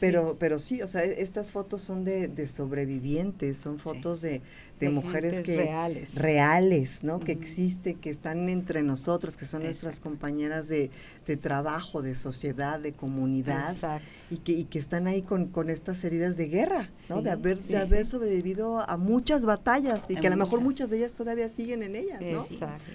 pero, 0.00 0.36
pero 0.38 0.58
sí, 0.58 0.82
o 0.82 0.86
sea, 0.86 1.04
e, 1.04 1.22
estas 1.22 1.52
fotos 1.52 1.82
son 1.82 2.04
de, 2.04 2.28
de 2.28 2.48
sobrevivientes, 2.48 3.58
son 3.58 3.78
fotos 3.78 4.20
de, 4.20 4.40
de, 4.80 4.88
mujeres 4.88 5.40
que 5.40 5.56
reales, 5.56 6.14
reales 6.14 7.04
¿no? 7.04 7.20
Que 7.20 7.32
existe, 7.32 7.94
que 7.94 8.10
están 8.10 8.48
entre 8.48 8.82
nosotros, 8.82 9.36
que 9.36 9.44
son 9.44 9.62
nuestras 9.62 10.00
compañeras 10.00 10.68
de, 10.68 10.90
de, 11.26 11.36
trabajo, 11.36 12.02
de 12.02 12.14
sociedad, 12.14 12.80
de 12.80 12.92
comunidad. 12.92 13.76
Y 14.30 14.38
que, 14.38 14.52
y 14.52 14.64
que 14.64 14.78
están 14.78 15.06
ahí 15.06 15.22
con, 15.22 15.46
con 15.46 15.70
estas 15.70 16.02
heridas 16.04 16.36
de 16.36 16.48
guerra, 16.48 16.90
¿no? 17.08 17.22
de 17.22 17.30
haber, 17.30 17.58
de 17.58 17.76
haber 17.76 18.06
sobrevivido 18.06 18.80
a 18.80 18.96
muchas 18.96 19.44
batallas 19.44 20.10
y 20.10 20.16
que 20.16 20.26
a 20.26 20.30
lo 20.30 20.36
mejor 20.36 20.60
muchas 20.60 20.90
de 20.90 20.98
ellas 20.98 21.12
todavía 21.12 21.48
siguen 21.48 21.82
en 21.82 21.96
ellas. 21.96 22.05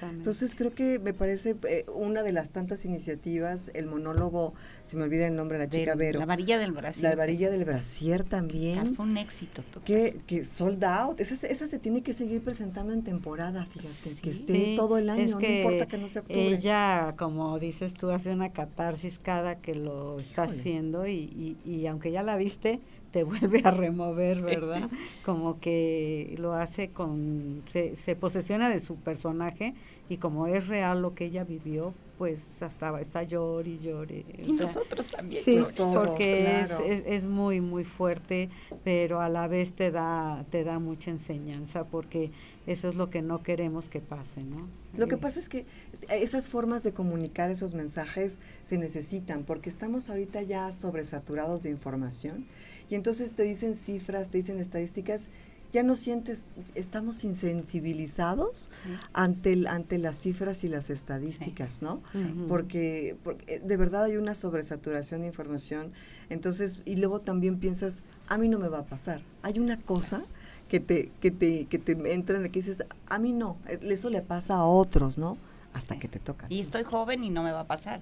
Entonces 0.01 0.55
creo 0.55 0.73
que 0.73 0.99
me 0.99 1.13
parece 1.13 1.55
eh, 1.67 1.85
una 1.93 2.23
de 2.23 2.31
las 2.31 2.49
tantas 2.49 2.85
iniciativas, 2.85 3.71
el 3.73 3.85
monólogo, 3.85 4.53
se 4.83 4.95
me 4.95 5.03
olvida 5.03 5.27
el 5.27 5.35
nombre 5.35 5.57
de 5.57 5.65
la 5.65 5.69
chica 5.69 5.95
Vero. 5.95 6.19
La 6.19 6.25
varilla 6.25 6.57
del 6.57 6.71
brasier. 6.71 7.09
La 7.09 7.15
varilla 7.15 7.49
del 7.49 7.65
brasier 7.65 8.23
también. 8.23 8.79
Ah, 8.79 8.85
fue 8.95 9.05
un 9.05 9.17
éxito. 9.17 9.63
Que, 9.85 10.21
que 10.27 10.43
sold 10.43 10.83
out. 10.83 11.19
Esa, 11.19 11.47
esa 11.47 11.67
se 11.67 11.79
tiene 11.79 12.01
que 12.01 12.13
seguir 12.13 12.43
presentando 12.43 12.93
en 12.93 13.03
temporada, 13.03 13.65
fíjate, 13.65 14.21
que 14.21 14.29
esté 14.29 14.75
todo 14.75 14.97
el 14.97 15.09
año, 15.09 15.37
no 15.39 15.47
importa 15.47 15.87
que 15.87 15.97
no 15.97 16.07
sea 16.07 16.21
octubre. 16.21 16.47
Ella, 16.47 17.15
como 17.17 17.59
dices 17.59 17.93
tú, 17.93 18.11
hace 18.11 18.31
una 18.31 18.51
catarsis 18.51 19.19
cada 19.19 19.55
que 19.55 19.75
lo 19.75 20.19
está 20.19 20.43
haciendo 20.43 21.07
y, 21.07 21.13
y, 21.13 21.57
y 21.69 21.87
aunque 21.87 22.11
ya 22.11 22.23
la 22.23 22.35
viste, 22.35 22.79
te 23.11 23.23
vuelve 23.23 23.61
a 23.63 23.71
remover, 23.71 24.41
¿verdad? 24.41 24.89
Como 25.25 25.59
que 25.59 26.35
lo 26.37 26.53
hace 26.53 26.89
con, 26.89 27.63
se, 27.65 27.95
se 27.95 28.15
posesiona 28.15 28.69
de 28.69 28.79
su 28.79 28.95
personaje 28.95 29.73
y 30.09 30.17
como 30.17 30.47
es 30.47 30.67
real 30.67 31.01
lo 31.01 31.15
que 31.15 31.25
ella 31.25 31.43
vivió, 31.43 31.93
pues 32.17 32.61
hasta 32.61 32.99
está 32.99 33.23
llor 33.23 33.67
y 33.67 33.79
llore. 33.79 34.25
Y 34.45 34.51
nosotros 34.51 35.07
también. 35.07 35.41
Sí, 35.41 35.59
porque 35.75 36.59
es, 36.61 36.71
es, 37.07 37.25
muy, 37.25 37.61
muy 37.61 37.83
fuerte, 37.83 38.49
pero 38.83 39.21
a 39.21 39.29
la 39.29 39.47
vez 39.47 39.73
te 39.73 39.89
da, 39.89 40.45
te 40.49 40.63
da 40.63 40.79
mucha 40.79 41.09
enseñanza, 41.09 41.85
porque 41.85 42.29
eso 42.67 42.89
es 42.89 42.95
lo 42.95 43.09
que 43.09 43.21
no 43.21 43.41
queremos 43.41 43.89
que 43.89 44.01
pase, 44.01 44.43
¿no? 44.43 44.67
Lo 44.95 45.07
que 45.07 45.17
pasa 45.17 45.39
es 45.39 45.49
que 45.49 45.65
esas 46.09 46.47
formas 46.47 46.83
de 46.83 46.93
comunicar 46.93 47.49
esos 47.49 47.73
mensajes 47.73 48.41
se 48.61 48.77
necesitan, 48.77 49.43
porque 49.43 49.69
estamos 49.69 50.09
ahorita 50.09 50.41
ya 50.43 50.73
sobresaturados 50.73 51.63
de 51.63 51.69
información 51.69 52.45
y 52.91 52.95
entonces 52.95 53.33
te 53.33 53.43
dicen 53.43 53.75
cifras, 53.75 54.29
te 54.29 54.37
dicen 54.37 54.59
estadísticas, 54.59 55.29
ya 55.71 55.81
no 55.81 55.95
sientes, 55.95 56.51
estamos 56.75 57.23
insensibilizados 57.23 58.69
ante, 59.13 59.53
el, 59.53 59.67
ante 59.67 59.97
las 59.97 60.19
cifras 60.19 60.65
y 60.65 60.67
las 60.67 60.89
estadísticas, 60.89 61.81
¿no? 61.81 62.01
Porque, 62.49 63.15
porque, 63.23 63.59
de 63.59 63.77
verdad 63.77 64.03
hay 64.03 64.17
una 64.17 64.35
sobresaturación 64.35 65.21
de 65.21 65.27
información, 65.27 65.93
entonces, 66.29 66.81
y 66.83 66.97
luego 66.97 67.21
también 67.21 67.59
piensas, 67.59 68.03
a 68.27 68.37
mí 68.37 68.49
no 68.49 68.59
me 68.59 68.67
va 68.67 68.79
a 68.79 68.85
pasar. 68.85 69.21
Hay 69.41 69.59
una 69.59 69.79
cosa 69.79 70.25
que 70.67 70.81
te, 70.81 71.11
que 71.21 71.31
te, 71.31 71.67
que 71.67 71.79
te 71.79 71.93
entra 72.13 72.35
en 72.35 72.43
la 72.43 72.49
que 72.49 72.59
dices, 72.59 72.83
a 73.07 73.19
mí 73.19 73.31
no, 73.31 73.55
eso 73.67 74.09
le 74.09 74.21
pasa 74.21 74.55
a 74.55 74.65
otros, 74.65 75.17
¿no? 75.17 75.37
Hasta 75.71 75.97
que 75.97 76.09
te 76.09 76.19
toca. 76.19 76.47
Y 76.49 76.59
estoy 76.59 76.83
joven 76.83 77.23
y 77.23 77.29
no 77.29 77.41
me 77.41 77.53
va 77.53 77.61
a 77.61 77.67
pasar 77.67 78.01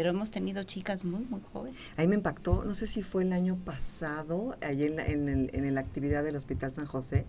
pero 0.00 0.12
hemos 0.12 0.30
tenido 0.30 0.62
chicas 0.62 1.04
muy, 1.04 1.26
muy 1.26 1.42
jóvenes. 1.52 1.78
Ahí 1.98 2.08
me 2.08 2.14
impactó, 2.14 2.64
no 2.64 2.74
sé 2.74 2.86
si 2.86 3.02
fue 3.02 3.22
el 3.22 3.34
año 3.34 3.56
pasado, 3.56 4.56
allí 4.62 4.84
en 4.84 4.96
la, 4.96 5.04
en, 5.04 5.28
el, 5.28 5.50
en 5.52 5.74
la 5.74 5.82
actividad 5.82 6.24
del 6.24 6.36
Hospital 6.36 6.72
San 6.72 6.86
José, 6.86 7.26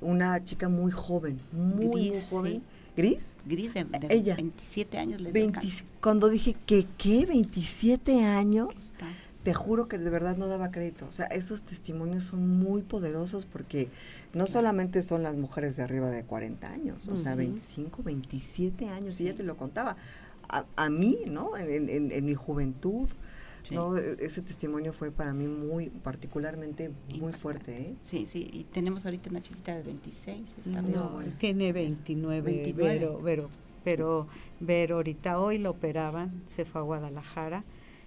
una 0.00 0.44
chica 0.44 0.68
muy 0.68 0.92
joven, 0.92 1.40
muy, 1.50 1.86
muy 1.86 2.12
joven. 2.30 2.62
¿Gris? 2.96 3.34
Gris, 3.44 3.74
de, 3.74 3.84
Ella, 4.10 4.36
27 4.36 4.96
años 4.96 5.20
le 5.20 5.32
20, 5.32 5.58
Cuando 6.00 6.28
dije 6.28 6.54
que, 6.66 6.86
¿qué? 6.96 7.26
¿27 7.26 8.22
años? 8.22 8.94
Te 9.42 9.52
juro 9.52 9.88
que 9.88 9.98
de 9.98 10.08
verdad 10.08 10.36
no 10.36 10.46
daba 10.46 10.70
crédito. 10.70 11.06
O 11.06 11.12
sea, 11.12 11.26
esos 11.26 11.64
testimonios 11.64 12.22
son 12.22 12.48
muy 12.60 12.82
poderosos 12.82 13.44
porque 13.44 13.88
no 14.32 14.46
solamente 14.46 15.02
son 15.02 15.24
las 15.24 15.34
mujeres 15.34 15.76
de 15.76 15.82
arriba 15.82 16.10
de 16.10 16.22
40 16.22 16.70
años, 16.70 17.08
o 17.08 17.16
sea, 17.16 17.34
25, 17.34 18.04
27 18.04 18.88
años, 18.88 19.20
y 19.20 19.24
ella 19.24 19.34
te 19.34 19.42
lo 19.42 19.56
contaba 19.56 19.96
a, 20.48 20.90
mí, 20.90 21.18
¿no? 21.26 21.56
En, 21.56 22.24
mi 22.24 22.34
juventud. 22.34 23.08
¿no? 23.70 23.96
E, 23.96 24.16
ese 24.20 24.42
testimonio 24.42 24.92
fue 24.92 25.10
para 25.10 25.32
mí 25.32 25.46
muy 25.46 25.90
particularmente 25.90 26.90
muy 27.18 27.32
fuerte. 27.32 27.80
¿eh? 27.80 27.94
Sí, 28.02 28.26
sí, 28.26 28.48
y 28.52 28.64
tenemos 28.64 29.04
ahorita 29.04 29.30
una 29.30 29.40
chiquita 29.40 29.74
de 29.74 29.82
26. 29.82 30.56
Está 30.58 30.82
no, 30.82 31.22
tiene 31.38 31.72
29, 31.72 32.74
Pero, 32.76 33.20
pero, 33.24 33.48
pero 33.82 34.28
Vero 34.60 34.96
ahorita 34.96 35.40
hoy 35.40 35.58
lo 35.58 35.70
operaban, 35.70 36.42
se 36.48 36.64
fue 36.64 36.80
a 36.80 36.84
Guadalajara 36.84 37.64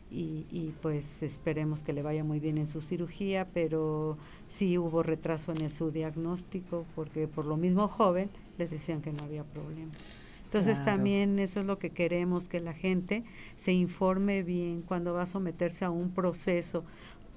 y, 0.09 0.45
y 0.49 0.73
pues 0.81 1.21
esperemos 1.23 1.83
que 1.83 1.93
le 1.93 2.01
vaya 2.01 2.23
muy 2.23 2.39
bien 2.39 2.57
en 2.57 2.67
su 2.67 2.81
cirugía, 2.81 3.47
pero 3.53 4.17
sí 4.49 4.77
hubo 4.77 5.03
retraso 5.03 5.51
en 5.51 5.61
el, 5.61 5.71
su 5.71 5.91
diagnóstico 5.91 6.85
porque 6.95 7.27
por 7.27 7.45
lo 7.45 7.57
mismo 7.57 7.87
joven 7.87 8.29
les 8.57 8.71
decían 8.71 9.01
que 9.01 9.11
no 9.11 9.23
había 9.23 9.43
problema. 9.43 9.91
Entonces 10.47 10.81
también 10.85 11.39
eso 11.39 11.59
es 11.59 11.65
lo 11.65 11.77
que 11.77 11.89
queremos, 11.89 12.47
que 12.47 12.61
la 12.61 12.71
gente 12.71 13.25
se 13.57 13.73
informe 13.73 14.43
bien 14.43 14.81
cuando 14.81 15.13
va 15.13 15.23
a 15.23 15.25
someterse 15.25 15.83
a 15.83 15.89
un 15.89 16.11
proceso. 16.11 16.85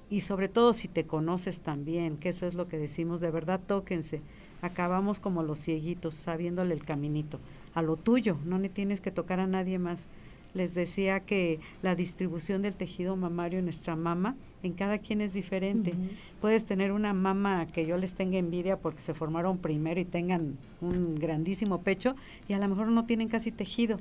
Y 0.08 0.20
sobre 0.20 0.48
todo 0.48 0.74
si 0.74 0.86
te 0.86 1.06
conoces 1.06 1.60
también, 1.60 2.18
que 2.18 2.28
eso 2.28 2.46
es 2.46 2.54
lo 2.54 2.68
que 2.68 2.78
decimos, 2.78 3.20
de 3.20 3.32
verdad 3.32 3.60
tóquense. 3.66 4.22
Acabamos 4.62 5.18
como 5.18 5.42
los 5.42 5.58
cieguitos, 5.58 6.14
sabiéndole 6.14 6.72
el 6.72 6.84
caminito, 6.84 7.40
a 7.74 7.82
lo 7.82 7.96
tuyo, 7.96 8.38
no 8.44 8.60
le 8.60 8.68
tienes 8.68 9.00
que 9.00 9.10
tocar 9.10 9.40
a 9.40 9.46
nadie 9.46 9.80
más 9.80 10.06
les 10.54 10.74
decía 10.74 11.20
que 11.20 11.60
la 11.82 11.94
distribución 11.94 12.62
del 12.62 12.74
tejido 12.74 13.16
mamario 13.16 13.58
en 13.58 13.66
nuestra 13.66 13.96
mama, 13.96 14.36
en 14.62 14.72
cada 14.72 14.98
quien 14.98 15.20
es 15.20 15.32
diferente. 15.32 15.94
Puedes 16.40 16.64
tener 16.64 16.92
una 16.92 17.12
mama 17.12 17.66
que 17.66 17.86
yo 17.86 17.96
les 17.96 18.14
tenga 18.14 18.38
envidia 18.38 18.78
porque 18.78 19.02
se 19.02 19.14
formaron 19.14 19.58
primero 19.58 20.00
y 20.00 20.04
tengan 20.04 20.58
un 20.80 21.14
grandísimo 21.14 21.80
pecho 21.82 22.14
y 22.48 22.52
a 22.52 22.58
lo 22.58 22.68
mejor 22.68 22.88
no 22.88 23.06
tienen 23.06 23.28
casi 23.28 23.50
tejido. 23.50 24.00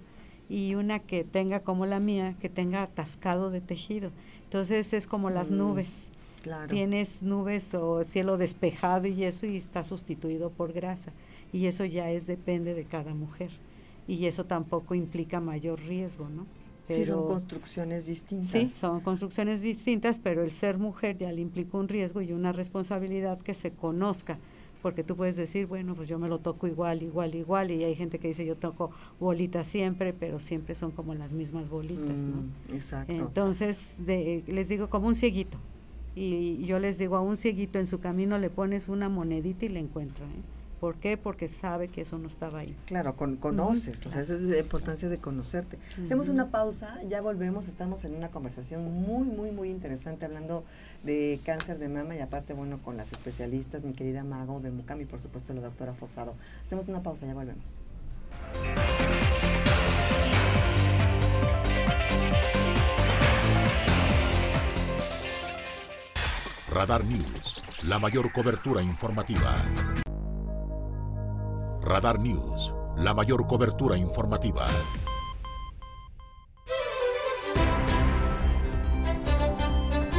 Y 0.49 0.73
una 0.73 0.99
que 0.99 1.23
tenga 1.23 1.59
como 1.59 1.85
la 1.85 1.99
mía, 1.99 2.35
que 2.41 2.49
tenga 2.49 2.81
atascado 2.81 3.51
de 3.51 3.61
tejido. 3.61 4.11
Entonces 4.45 4.93
es 4.93 5.05
como 5.05 5.29
las 5.29 5.51
mm, 5.51 5.57
nubes. 5.57 6.09
Tienes 6.69 7.21
nubes 7.21 7.73
o 7.75 8.03
cielo 8.03 8.37
despejado 8.37 9.07
y 9.07 9.23
eso 9.23 9.45
y 9.45 9.57
está 9.57 9.83
sustituido 9.83 10.49
por 10.49 10.73
grasa. 10.73 11.11
Y 11.53 11.67
eso 11.67 11.85
ya 11.85 12.09
es 12.09 12.25
depende 12.25 12.73
de 12.73 12.85
cada 12.85 13.13
mujer 13.13 13.51
y 14.09 14.25
eso 14.25 14.45
tampoco 14.45 14.95
implica 14.95 15.39
mayor 15.39 15.79
riesgo, 15.79 16.27
¿no? 16.29 16.45
sí, 16.87 17.05
son 17.05 17.27
construcciones 17.27 18.07
distintas. 18.07 18.49
Sí, 18.49 18.67
son 18.67 19.01
construcciones 19.01 19.61
distintas, 19.61 20.17
pero 20.17 20.43
el 20.43 20.51
ser 20.51 20.79
mujer 20.79 21.17
ya 21.17 21.31
le 21.31 21.41
implica 21.41 21.77
un 21.77 21.87
riesgo 21.87 22.21
y 22.21 22.33
una 22.33 22.51
responsabilidad 22.51 23.39
que 23.39 23.53
se 23.53 23.71
conozca 23.71 24.39
porque 24.81 25.03
tú 25.03 25.15
puedes 25.15 25.35
decir, 25.35 25.65
bueno, 25.65 25.93
pues 25.93 26.07
yo 26.07 26.17
me 26.19 26.29
lo 26.29 26.39
toco 26.39 26.65
igual, 26.65 27.03
igual, 27.03 27.35
igual, 27.35 27.69
y 27.69 27.83
hay 27.83 27.95
gente 27.95 28.17
que 28.17 28.29
dice 28.29 28.45
yo 28.45 28.55
toco 28.55 28.91
bolitas 29.19 29.67
siempre, 29.67 30.13
pero 30.13 30.39
siempre 30.39 30.73
son 30.73 30.91
como 30.91 31.13
las 31.15 31.33
mismas 31.33 31.69
bolitas, 31.69 32.21
¿no? 32.21 32.37
Mm, 32.37 32.75
exacto. 32.75 33.11
Entonces, 33.11 34.05
de, 34.05 34.41
les 34.47 34.69
digo 34.69 34.89
como 34.89 35.07
un 35.07 35.15
cieguito, 35.15 35.57
y 36.15 36.65
yo 36.65 36.79
les 36.79 36.97
digo 36.97 37.17
a 37.17 37.21
un 37.21 37.37
cieguito 37.37 37.77
en 37.77 37.87
su 37.87 37.99
camino 37.99 38.37
le 38.37 38.49
pones 38.49 38.89
una 38.89 39.09
monedita 39.09 39.65
y 39.65 39.69
le 39.69 39.79
encuentra, 39.79 40.25
¿eh? 40.25 40.58
¿Por 40.79 40.95
qué? 40.95 41.17
Porque 41.17 41.47
sabe 41.47 41.89
que 41.89 42.01
eso 42.01 42.17
no 42.17 42.27
estaba 42.27 42.59
ahí. 42.59 42.75
Claro, 42.85 43.15
con, 43.15 43.35
conoces, 43.35 44.05
o 44.05 44.09
sea, 44.09 44.21
esa 44.21 44.35
es 44.35 44.41
la 44.41 44.59
importancia 44.59 45.09
de 45.09 45.17
conocerte. 45.17 45.77
Hacemos 46.03 46.29
una 46.29 46.51
pausa, 46.51 46.97
ya 47.09 47.19
volvemos, 47.21 47.67
estamos 47.67 48.05
en 48.05 48.15
una 48.15 48.29
conversación 48.29 48.85
muy, 48.85 49.27
muy, 49.27 49.51
muy 49.51 49.69
interesante 49.69 50.25
hablando 50.25 50.63
de 51.03 51.39
cáncer 51.45 51.79
de 51.79 51.89
mama 51.89 52.15
y 52.15 52.19
aparte, 52.19 52.53
bueno, 52.53 52.79
con 52.81 52.95
las 52.95 53.11
especialistas, 53.11 53.83
mi 53.83 53.93
querida 53.93 54.23
Mago 54.23 54.61
de 54.61 54.71
Mucam 54.71 55.01
y 55.01 55.05
por 55.05 55.19
supuesto 55.19 55.53
la 55.53 55.61
doctora 55.61 55.93
Fosado. 55.93 56.35
Hacemos 56.63 56.87
una 56.87 57.03
pausa, 57.03 57.25
ya 57.25 57.33
volvemos. 57.33 57.79
Radar 66.71 67.03
News, 67.03 67.83
la 67.83 67.99
mayor 67.99 68.31
cobertura 68.31 68.81
informativa. 68.81 70.08
Radar 71.89 72.19
News, 72.19 72.71
la 72.97 73.15
mayor 73.15 73.47
cobertura 73.47 73.97
informativa. 73.97 74.67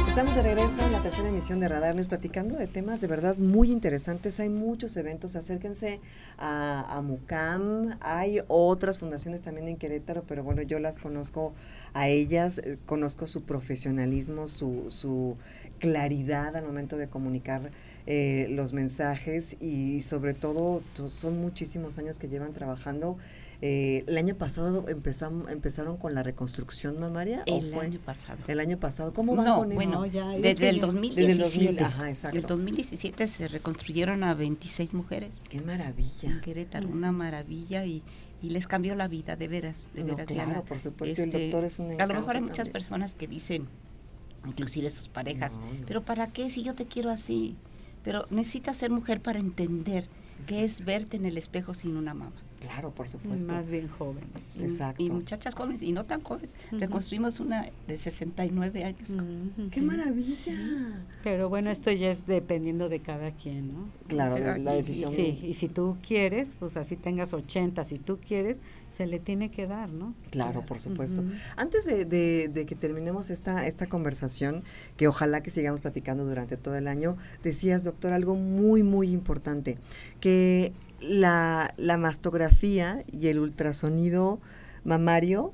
Estamos 0.05 0.35
de 0.35 0.41
regreso 0.41 0.81
en 0.81 0.91
la 0.91 1.01
tercera 1.01 1.29
emisión 1.29 1.61
de 1.61 1.69
Radar 1.69 1.95
News 1.95 2.09
platicando 2.09 2.57
de 2.57 2.67
temas 2.67 2.99
de 2.99 3.07
verdad 3.07 3.37
muy 3.37 3.71
interesantes. 3.71 4.41
Hay 4.41 4.49
muchos 4.49 4.97
eventos, 4.97 5.37
acérquense 5.37 6.01
a, 6.37 7.01
Mucam. 7.01 7.97
Hay 8.01 8.41
otras 8.49 8.99
fundaciones 8.99 9.41
también 9.41 9.69
en 9.69 9.77
Querétaro, 9.77 10.23
pero 10.27 10.43
bueno, 10.43 10.63
yo 10.63 10.77
las 10.79 10.99
conozco 10.99 11.53
a 11.93 12.09
ellas, 12.09 12.57
eh, 12.57 12.79
conozco 12.85 13.27
su 13.27 13.43
profesionalismo, 13.43 14.49
su, 14.49 14.91
su 14.91 15.37
claridad 15.81 16.55
al 16.55 16.63
momento 16.63 16.95
de 16.95 17.09
comunicar 17.09 17.71
eh, 18.07 18.47
los 18.49 18.71
mensajes 18.71 19.57
y 19.59 20.01
sobre 20.01 20.33
todo 20.33 20.81
son 21.07 21.41
muchísimos 21.41 21.97
años 21.97 22.19
que 22.19 22.29
llevan 22.29 22.53
trabajando. 22.53 23.17
Eh, 23.63 24.03
el 24.07 24.17
año 24.17 24.35
pasado 24.35 24.85
empezamos, 24.87 25.51
empezaron 25.51 25.97
con 25.97 26.15
la 26.15 26.23
reconstrucción 26.23 26.99
mamaria. 26.99 27.43
El 27.45 27.73
año 27.73 27.99
pasado. 27.99 28.39
El 28.47 28.59
año 28.59 28.77
pasado. 28.79 29.13
¿Cómo 29.13 29.35
van 29.35 29.55
con 29.55 29.69
bueno, 29.73 30.05
eso? 30.05 30.39
desde, 30.39 30.69
el 30.69 30.79
2017. 30.79 31.21
Desde 31.21 31.31
el 31.31 31.37
2000, 31.37 31.83
ajá, 31.83 32.09
exacto. 32.09 32.37
El 32.37 32.45
2017 32.45 33.27
se 33.27 33.47
reconstruyeron 33.47 34.23
a 34.23 34.33
26 34.33 34.93
mujeres. 34.93 35.41
Qué 35.49 35.61
maravilla. 35.61 36.29
En 36.29 36.41
Querétaro, 36.41 36.87
una 36.87 37.11
maravilla 37.11 37.85
y, 37.85 38.01
y 38.41 38.49
les 38.49 38.65
cambió 38.65 38.95
la 38.95 39.07
vida, 39.07 39.35
de 39.35 39.47
veras, 39.47 39.89
de 39.93 40.03
veras. 40.03 40.27
claro, 40.27 40.63
por 40.63 40.79
supuesto, 40.79 41.21
el 41.21 41.29
este, 41.29 41.43
doctor 41.43 41.65
es 41.65 41.77
un 41.77 42.01
A 42.01 42.05
lo 42.07 42.15
mejor 42.15 42.35
hay 42.35 42.41
muchas 42.41 42.69
personas 42.69 43.13
que 43.13 43.27
dicen, 43.27 43.67
inclusive 44.45 44.89
sus 44.89 45.07
parejas, 45.07 45.59
pero 45.87 46.03
¿para 46.03 46.27
qué 46.27 46.49
si 46.49 46.63
yo 46.63 46.75
te 46.75 46.85
quiero 46.85 47.09
así? 47.09 47.55
Pero 48.03 48.25
necesitas 48.29 48.77
ser 48.77 48.89
mujer 48.89 49.21
para 49.21 49.39
entender 49.39 50.07
qué 50.47 50.63
es 50.63 50.85
verte 50.85 51.17
en 51.17 51.25
el 51.25 51.37
espejo 51.37 51.73
sin 51.73 51.97
una 51.97 52.13
mamá. 52.13 52.33
Claro, 52.61 52.91
por 52.91 53.09
supuesto. 53.09 53.51
Más 53.51 53.69
bien 53.69 53.87
jóvenes. 53.87 54.57
Exacto. 54.59 55.01
Y 55.01 55.09
muchachas 55.09 55.55
jóvenes, 55.55 55.81
y 55.81 55.91
no 55.93 56.05
tan 56.05 56.21
jóvenes. 56.23 56.53
Reconstruimos 56.71 57.39
una 57.39 57.69
de 57.87 57.97
69 57.97 58.83
años. 58.83 59.15
¡Qué 59.71 59.81
maravilla! 59.81 61.03
Pero 61.23 61.49
bueno, 61.49 61.71
esto 61.71 61.91
ya 61.91 62.11
es 62.11 62.27
dependiendo 62.27 62.87
de 62.87 62.99
cada 62.99 63.31
quien, 63.31 63.73
¿no? 63.73 63.89
Claro, 64.07 64.37
la 64.37 64.73
decisión. 64.73 65.11
sí, 65.11 65.39
y 65.43 65.55
si 65.55 65.69
tú 65.69 65.97
quieres, 66.07 66.55
pues 66.59 66.77
así 66.77 66.95
tengas 66.95 67.33
80, 67.33 67.83
si 67.83 67.97
tú 67.97 68.19
quieres, 68.19 68.57
se 68.89 69.07
le 69.07 69.19
tiene 69.19 69.49
que 69.49 69.65
dar, 69.65 69.89
¿no? 69.89 70.13
Claro, 70.29 70.65
por 70.65 70.79
supuesto. 70.79 71.23
Antes 71.55 71.85
de, 71.85 72.05
de, 72.05 72.65
que 72.65 72.75
terminemos 72.75 73.29
esta, 73.29 73.65
esta 73.65 73.87
conversación, 73.87 74.63
que 74.97 75.07
ojalá 75.07 75.41
que 75.41 75.49
sigamos 75.49 75.79
platicando 75.79 76.25
durante 76.25 76.57
todo 76.57 76.75
el 76.75 76.87
año, 76.87 77.17
decías, 77.41 77.83
doctor, 77.83 78.13
algo 78.13 78.35
muy, 78.35 78.83
muy 78.83 79.11
importante, 79.11 79.77
que 80.19 80.73
la, 81.01 81.73
la 81.77 81.97
mastografía 81.97 83.03
y 83.11 83.27
el 83.27 83.39
ultrasonido 83.39 84.39
mamario 84.83 85.53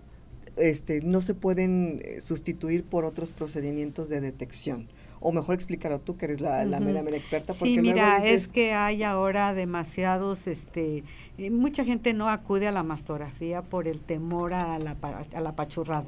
este, 0.57 1.01
no 1.01 1.21
se 1.21 1.33
pueden 1.33 2.01
eh, 2.03 2.21
sustituir 2.21 2.83
por 2.83 3.05
otros 3.05 3.31
procedimientos 3.31 4.09
de 4.09 4.21
detección. 4.21 4.87
O 5.19 5.31
mejor 5.31 5.55
explícalo 5.55 5.99
tú, 5.99 6.15
que 6.15 6.25
eres 6.25 6.41
la, 6.41 6.63
la 6.65 6.79
mera, 6.79 7.01
mera 7.01 7.17
experta. 7.17 7.53
Porque 7.53 7.73
sí, 7.73 7.81
mira, 7.81 8.23
es 8.23 8.47
que 8.47 8.73
hay 8.73 9.01
ahora 9.01 9.55
demasiados, 9.55 10.45
este, 10.45 11.03
eh, 11.39 11.49
mucha 11.49 11.83
gente 11.83 12.13
no 12.13 12.29
acude 12.29 12.67
a 12.67 12.71
la 12.71 12.83
mastografía 12.83 13.63
por 13.63 13.87
el 13.87 13.99
temor 13.99 14.53
a 14.53 14.77
la, 14.77 14.95
a 15.33 15.41
la 15.41 15.55
pachurrada 15.55 16.05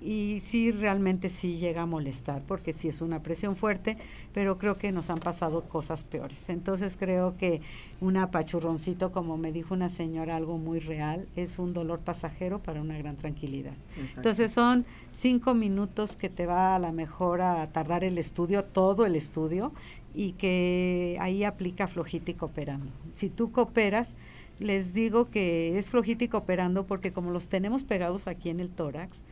y 0.00 0.40
sí 0.40 0.70
realmente 0.70 1.30
sí 1.30 1.56
llega 1.56 1.82
a 1.82 1.86
molestar 1.86 2.42
porque 2.46 2.72
sí 2.72 2.88
es 2.88 3.00
una 3.00 3.22
presión 3.22 3.56
fuerte, 3.56 3.96
pero 4.32 4.58
creo 4.58 4.76
que 4.76 4.92
nos 4.92 5.08
han 5.08 5.18
pasado 5.18 5.62
cosas 5.62 6.04
peores. 6.04 6.48
Entonces 6.50 6.96
creo 6.98 7.36
que 7.36 7.62
un 8.00 8.16
apachurroncito, 8.16 9.12
como 9.12 9.36
me 9.36 9.50
dijo 9.50 9.72
una 9.72 9.88
señora, 9.88 10.36
algo 10.36 10.58
muy 10.58 10.78
real, 10.78 11.26
es 11.36 11.58
un 11.58 11.72
dolor 11.72 12.00
pasajero 12.00 12.62
para 12.62 12.82
una 12.82 12.98
gran 12.98 13.16
tranquilidad. 13.16 13.74
Entonces 14.16 14.52
son 14.52 14.84
cinco 15.12 15.54
minutos 15.54 16.16
que 16.16 16.28
te 16.28 16.46
va 16.46 16.76
a 16.76 16.78
la 16.78 16.92
mejor 16.92 17.40
a 17.40 17.66
tardar 17.72 18.04
el 18.04 18.18
estudio, 18.18 18.64
todo 18.64 19.06
el 19.06 19.16
estudio, 19.16 19.72
y 20.14 20.32
que 20.32 21.16
ahí 21.20 21.44
aplica 21.44 21.88
flojita 21.88 22.30
y 22.30 22.34
cooperando. 22.34 22.90
Si 23.14 23.28
tú 23.28 23.50
cooperas, 23.50 24.14
les 24.60 24.94
digo 24.94 25.28
que 25.28 25.78
es 25.78 25.90
flojita 25.90 26.24
y 26.24 26.28
cooperando 26.28 26.86
porque 26.86 27.12
como 27.12 27.30
los 27.30 27.48
tenemos 27.48 27.82
pegados 27.82 28.28
aquí 28.28 28.50
en 28.50 28.60
el 28.60 28.70
tórax, 28.70 29.24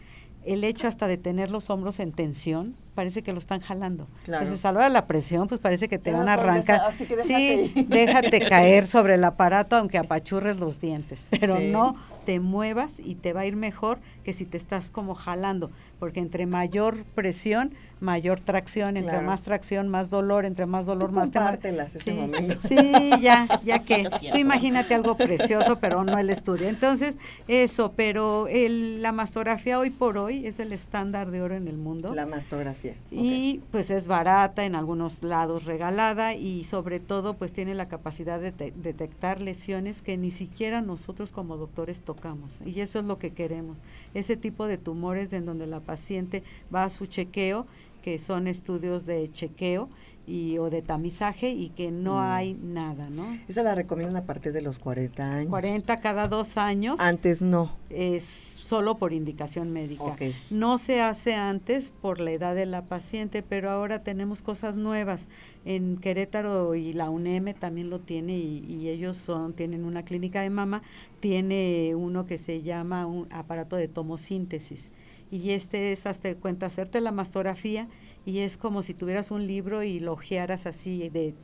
el 0.44 0.64
hecho 0.64 0.88
hasta 0.88 1.06
de 1.06 1.16
tener 1.16 1.50
los 1.50 1.70
hombros 1.70 2.00
en 2.00 2.12
tensión, 2.12 2.76
parece 2.94 3.22
que 3.22 3.32
lo 3.32 3.38
están 3.38 3.60
jalando. 3.60 4.08
Claro. 4.24 4.44
Entonces, 4.44 4.64
a 4.64 4.72
la 4.72 4.78
hora 4.78 4.88
de 4.88 4.94
la 4.94 5.06
presión, 5.06 5.48
pues 5.48 5.60
parece 5.60 5.88
que 5.88 5.98
te 5.98 6.12
van 6.12 6.28
a 6.28 6.34
arrancar. 6.34 6.92
sí, 7.20 7.72
déjate 7.88 8.40
caer 8.48 8.86
sobre 8.86 9.14
el 9.14 9.24
aparato, 9.24 9.76
aunque 9.76 9.98
apachurres 9.98 10.56
los 10.58 10.80
dientes, 10.80 11.26
pero 11.30 11.58
no 11.58 11.96
te 12.24 12.40
muevas 12.40 13.00
y 13.00 13.16
te 13.16 13.32
va 13.32 13.40
a 13.40 13.46
ir 13.46 13.56
mejor 13.56 13.98
que 14.24 14.32
si 14.32 14.44
te 14.44 14.56
estás 14.56 14.90
como 14.90 15.14
jalando, 15.14 15.70
porque 15.98 16.20
entre 16.20 16.46
mayor 16.46 17.04
presión, 17.14 17.74
mayor 18.00 18.40
tracción, 18.40 18.96
entre 18.96 19.20
más 19.20 19.42
tracción, 19.42 19.88
más 19.88 20.10
dolor, 20.10 20.44
entre 20.44 20.66
más 20.66 20.86
dolor, 20.86 21.10
Tú 21.10 21.16
más 21.16 21.30
compártelas 21.30 21.94
este 21.94 22.12
sí, 22.12 22.16
momento. 22.16 22.56
Sí, 22.60 23.10
ya, 23.20 23.48
ya 23.64 23.80
que 23.80 24.08
tú 24.30 24.38
imagínate 24.38 24.94
algo 24.94 25.16
precioso, 25.16 25.78
pero 25.78 26.04
no 26.04 26.18
el 26.18 26.30
estudio. 26.30 26.68
Entonces, 26.68 27.16
eso, 27.48 27.92
pero 27.96 28.48
el, 28.48 29.02
la 29.02 29.12
mastografía 29.12 29.78
hoy 29.78 29.90
por 29.90 30.18
hoy 30.18 30.46
es 30.46 30.58
el 30.58 30.72
estándar 30.72 31.30
de 31.30 31.42
oro 31.42 31.54
en 31.54 31.68
el 31.68 31.76
mundo. 31.76 32.14
La 32.14 32.26
mastografía. 32.26 32.81
Y 33.10 33.60
pues 33.70 33.90
es 33.90 34.06
barata, 34.06 34.64
en 34.64 34.74
algunos 34.74 35.22
lados 35.22 35.64
regalada 35.64 36.34
y 36.34 36.64
sobre 36.64 37.00
todo 37.00 37.34
pues 37.34 37.52
tiene 37.52 37.74
la 37.74 37.88
capacidad 37.88 38.40
de 38.40 38.52
detectar 38.72 39.40
lesiones 39.40 40.02
que 40.02 40.16
ni 40.16 40.30
siquiera 40.30 40.80
nosotros 40.80 41.32
como 41.32 41.56
doctores 41.56 42.00
tocamos. 42.02 42.60
Y 42.64 42.80
eso 42.80 42.98
es 42.98 43.04
lo 43.04 43.18
que 43.18 43.30
queremos. 43.32 43.78
Ese 44.14 44.36
tipo 44.36 44.66
de 44.66 44.78
tumores 44.78 45.32
en 45.32 45.46
donde 45.46 45.66
la 45.66 45.80
paciente 45.80 46.42
va 46.74 46.84
a 46.84 46.90
su 46.90 47.06
chequeo 47.06 47.66
que 48.02 48.18
son 48.18 48.48
estudios 48.48 49.06
de 49.06 49.30
chequeo 49.30 49.88
y 50.26 50.58
o 50.58 50.70
de 50.70 50.82
tamizaje 50.82 51.50
y 51.50 51.68
que 51.70 51.90
no 51.92 52.14
Mm. 52.14 52.18
hay 52.32 52.54
nada, 52.54 53.10
¿no? 53.10 53.24
Esa 53.48 53.62
la 53.62 53.74
recomiendan 53.76 54.16
a 54.16 54.24
partir 54.26 54.52
de 54.52 54.60
los 54.60 54.78
40 54.80 55.34
años. 55.36 55.50
40 55.50 55.96
cada 55.98 56.26
dos 56.28 56.56
años. 56.56 56.98
Antes 57.00 57.42
no. 57.42 57.72
Es 57.90 58.58
solo 58.62 58.96
por 58.96 59.12
indicación 59.12 59.72
médica. 59.72 60.16
No 60.50 60.78
se 60.78 61.00
hace 61.00 61.34
antes 61.34 61.92
por 62.00 62.20
la 62.20 62.30
edad 62.30 62.54
de 62.54 62.64
la 62.64 62.86
paciente, 62.86 63.42
pero 63.42 63.70
ahora 63.70 64.02
tenemos 64.04 64.40
cosas 64.40 64.76
nuevas. 64.76 65.28
En 65.64 65.96
Querétaro 65.96 66.74
y 66.74 66.92
la 66.92 67.10
UNEM 67.10 67.54
también 67.54 67.90
lo 67.90 68.00
tiene 68.00 68.38
y, 68.38 68.64
y 68.64 68.88
ellos 68.88 69.16
son 69.16 69.52
tienen 69.52 69.84
una 69.84 70.04
clínica 70.04 70.42
de 70.42 70.50
mama, 70.50 70.82
tiene 71.20 71.94
uno 71.96 72.24
que 72.24 72.38
se 72.38 72.62
llama 72.62 73.06
un 73.06 73.26
aparato 73.32 73.76
de 73.76 73.88
tomosíntesis 73.88 74.92
y 75.32 75.52
este 75.52 75.92
es 75.92 76.04
hasta 76.04 76.34
cuenta 76.34 76.66
hacerte 76.66 77.00
la 77.00 77.10
mastografía 77.10 77.88
y 78.26 78.40
es 78.40 78.58
como 78.58 78.82
si 78.82 78.92
tuvieras 78.92 79.30
un 79.30 79.46
libro 79.46 79.82
y 79.82 79.98
lo 79.98 80.12
ojearas 80.12 80.66
así 80.66 81.08
de 81.08 81.34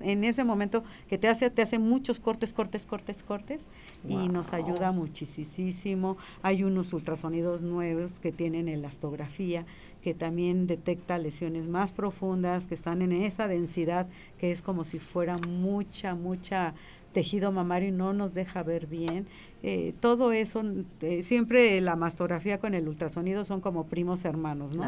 en 0.00 0.24
ese 0.24 0.44
momento 0.44 0.82
que 1.08 1.18
te 1.18 1.28
hace 1.28 1.50
te 1.50 1.60
hace 1.60 1.78
muchos 1.78 2.20
cortes 2.20 2.54
cortes 2.54 2.86
cortes 2.86 3.22
cortes 3.22 3.68
y 4.08 4.28
nos 4.28 4.52
ayuda 4.52 4.92
muchísimo 4.92 6.16
hay 6.42 6.64
unos 6.64 6.92
ultrasonidos 6.92 7.62
nuevos 7.62 8.18
que 8.18 8.32
tienen 8.32 8.68
elastografía 8.68 9.64
que 10.02 10.14
también 10.14 10.66
detecta 10.66 11.18
lesiones 11.18 11.68
más 11.68 11.92
profundas 11.92 12.66
que 12.66 12.74
están 12.74 13.02
en 13.02 13.12
esa 13.12 13.46
densidad 13.46 14.08
que 14.38 14.50
es 14.50 14.62
como 14.62 14.84
si 14.84 14.98
fuera 14.98 15.38
mucha 15.38 16.14
mucha 16.14 16.74
tejido 17.12 17.52
mamario 17.52 17.90
y 17.90 17.92
no 17.92 18.12
nos 18.12 18.34
deja 18.34 18.62
ver 18.62 18.86
bien. 18.86 19.26
Eh, 19.62 19.94
todo 20.00 20.32
eso, 20.32 20.62
eh, 21.02 21.22
siempre 21.22 21.80
la 21.80 21.94
mastografía 21.94 22.58
con 22.58 22.74
el 22.74 22.88
ultrasonido 22.88 23.44
son 23.44 23.60
como 23.60 23.86
primos 23.86 24.24
hermanos, 24.24 24.76
¿no? 24.76 24.84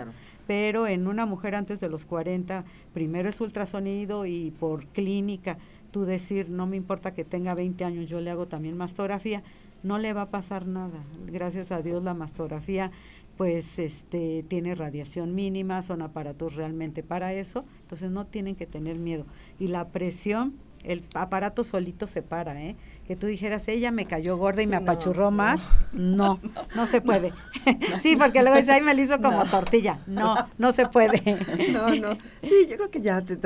Pero 0.47 0.87
en 0.87 1.07
una 1.07 1.27
mujer 1.27 1.55
antes 1.55 1.81
de 1.81 1.89
los 1.89 2.05
40, 2.05 2.65
primero 2.93 3.29
es 3.29 3.41
ultrasonido 3.41 4.27
y 4.27 4.51
por 4.59 4.87
clínica, 4.87 5.59
tú 5.95 6.05
decir, 6.05 6.51
no 6.51 6.67
me 6.67 6.77
importa 6.77 7.15
que 7.15 7.25
tenga 7.25 7.55
20 7.55 7.85
años, 7.85 8.09
yo 8.09 8.21
le 8.21 8.29
hago 8.29 8.49
también 8.49 8.77
mastografía, 8.77 9.45
no 9.85 9.97
le 9.99 10.13
va 10.13 10.23
a 10.23 10.31
pasar 10.31 10.67
nada. 10.67 11.05
Gracias 11.29 11.71
a 11.71 11.83
Dios 11.83 12.03
la 12.03 12.15
mastografía 12.15 12.91
pues 13.37 13.79
este 13.79 14.45
tiene 14.49 14.75
radiación 14.75 15.37
mínima, 15.37 15.83
son 15.83 16.03
aparatos 16.03 16.57
realmente 16.57 17.05
para 17.05 17.33
eso, 17.33 17.65
entonces 17.83 18.11
no 18.11 18.27
tienen 18.27 18.57
que 18.57 18.67
tener 18.67 18.99
miedo. 18.99 19.25
Y 19.61 19.69
la 19.69 19.89
presión, 19.91 20.55
el 20.83 21.01
aparato 21.15 21.63
solito 21.63 22.09
se 22.09 22.23
para, 22.23 22.61
¿eh? 22.61 22.75
Que 23.07 23.17
tú 23.17 23.27
dijeras, 23.27 23.69
ella 23.69 23.91
me 23.91 24.07
cayó 24.07 24.37
gorda 24.37 24.63
y 24.63 24.67
me 24.67 24.77
apachurró 24.77 25.31
más, 25.31 25.69
no, 25.93 26.39
no, 26.75 26.87
se 26.87 27.01
puede. 27.01 27.33
sí, 28.03 28.17
porque 28.17 28.43
luego 28.43 28.57
dice, 28.57 28.73
ay, 28.73 28.83
me 28.83 28.95
lo 28.95 29.03
hizo 29.03 29.21
como 29.21 29.45
tortilla. 29.45 29.99
No, 30.07 30.35
no 30.59 30.73
se 30.73 30.87
puede. 30.87 31.23
no, 31.73 31.95
no. 31.95 32.17
Sí, 32.43 32.67
yo 32.69 32.77
creo 32.77 32.91
que 32.91 33.01
ya 33.01 33.23
te, 33.23 33.39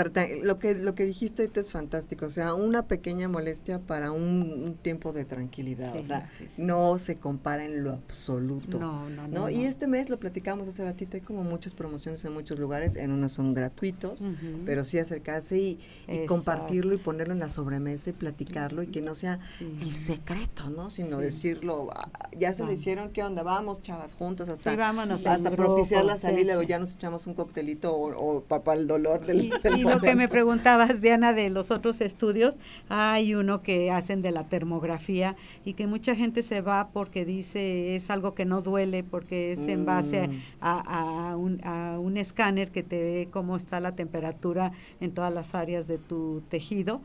lo 0.43 0.59
que 0.59 0.75
lo 0.75 0.95
que 0.95 1.05
dijiste 1.05 1.43
ahorita 1.43 1.61
es 1.61 1.71
fantástico, 1.71 2.27
o 2.27 2.31
sea, 2.31 2.55
una 2.55 2.87
pequeña 2.87 3.29
molestia 3.29 3.81
para 3.81 4.13
un, 4.13 4.77
tiempo 4.83 5.13
de 5.13 5.25
tranquilidad, 5.25 5.97
o 5.97 6.03
sea, 6.03 6.29
no 6.57 6.99
se 6.99 7.17
compara 7.17 7.65
en 7.65 7.83
lo 7.83 7.93
absoluto. 7.93 8.79
No, 8.79 9.09
no, 9.09 9.29
no, 9.29 9.51
Y 9.51 9.65
este 9.65 9.87
mes 9.87 10.09
lo 10.11 10.19
platicamos 10.19 10.69
hace 10.69 10.85
ratito, 10.85 11.17
hay 11.17 11.21
como 11.21 11.43
muchas 11.43 11.75
promociones 11.75 12.25
en 12.25 12.33
muchos 12.33 12.59
lugares, 12.59 12.97
en 12.97 13.11
unos 13.11 13.33
son 13.33 13.55
gratuitos, 13.55 14.21
pero 14.65 14.85
sí 14.85 14.99
acercarse 14.99 15.59
y, 15.59 15.81
y 16.07 16.27
compartirlo 16.27 16.95
y 16.95 16.99
ponerlo 16.99 17.35
en 17.35 17.41
la 17.41 17.49
sobremesa 17.49 18.11
y 18.11 18.13
platicarlo 18.13 18.83
y 18.83 18.89
que 18.89 19.03
no 19.03 19.15
sea 19.15 19.39
el 19.61 19.95
secreto, 19.95 20.71
¿no? 20.71 20.91
Sino 20.91 21.19
decirlo, 21.19 21.91
ah, 21.95 22.09
ya 22.37 22.53
se 22.53 22.65
lo 22.65 22.73
hicieron, 22.73 23.11
¿qué 23.11 23.23
onda? 23.23 23.43
Vamos, 23.43 23.83
chavas, 23.83 24.15
juntas 24.15 24.49
hasta, 24.49 24.73
hasta 24.73 25.51
propiciar 25.51 26.05
la 26.05 26.17
salida, 26.19 26.63
ya 26.65 26.79
nos 26.79 26.95
echamos 26.95 27.27
un 27.27 27.35
coctelito 27.35 27.95
o, 27.95 28.43
para 28.43 28.79
el 28.79 28.87
dolor 28.87 29.27
del, 29.27 29.45
y, 29.45 29.53
y 29.77 29.83
lo 29.83 30.01
que 30.01 30.15
me 30.15 30.29
preguntabas, 30.29 31.01
Diana, 31.01 31.33
de 31.33 31.51
los 31.51 31.71
otros 31.71 32.01
estudios, 32.01 32.59
hay 32.89 33.35
uno 33.35 33.63
que 33.63 33.91
hacen 33.91 34.23
de 34.23 34.31
la 34.31 34.49
termografía 34.49 35.37
y 35.65 35.75
que 35.75 35.87
mucha 35.87 36.15
gente 36.15 36.43
se 36.43 36.61
va 36.61 36.91
porque 36.93 37.25
dice 37.25 37.97
es 37.97 38.11
algo 38.11 38.35
que 38.35 38.45
no 38.45 38.63
duele, 38.63 39.05
porque 39.05 39.53
es 39.53 39.61
en 39.61 39.85
base 39.85 40.29
mm. 40.29 40.41
a, 40.61 41.37
un, 41.37 41.65
a 41.65 41.99
un 41.99 42.17
escáner 42.17 42.71
que 42.71 42.83
te 42.83 43.03
ve 43.03 43.29
cómo 43.31 43.57
está 43.57 43.81
la 43.81 43.95
temperatura 43.95 44.73
en 45.01 45.13
todas 45.13 45.33
las 45.33 45.55
áreas 45.55 45.89
de 45.89 45.99
tu 45.99 46.43
tejido 46.49 47.01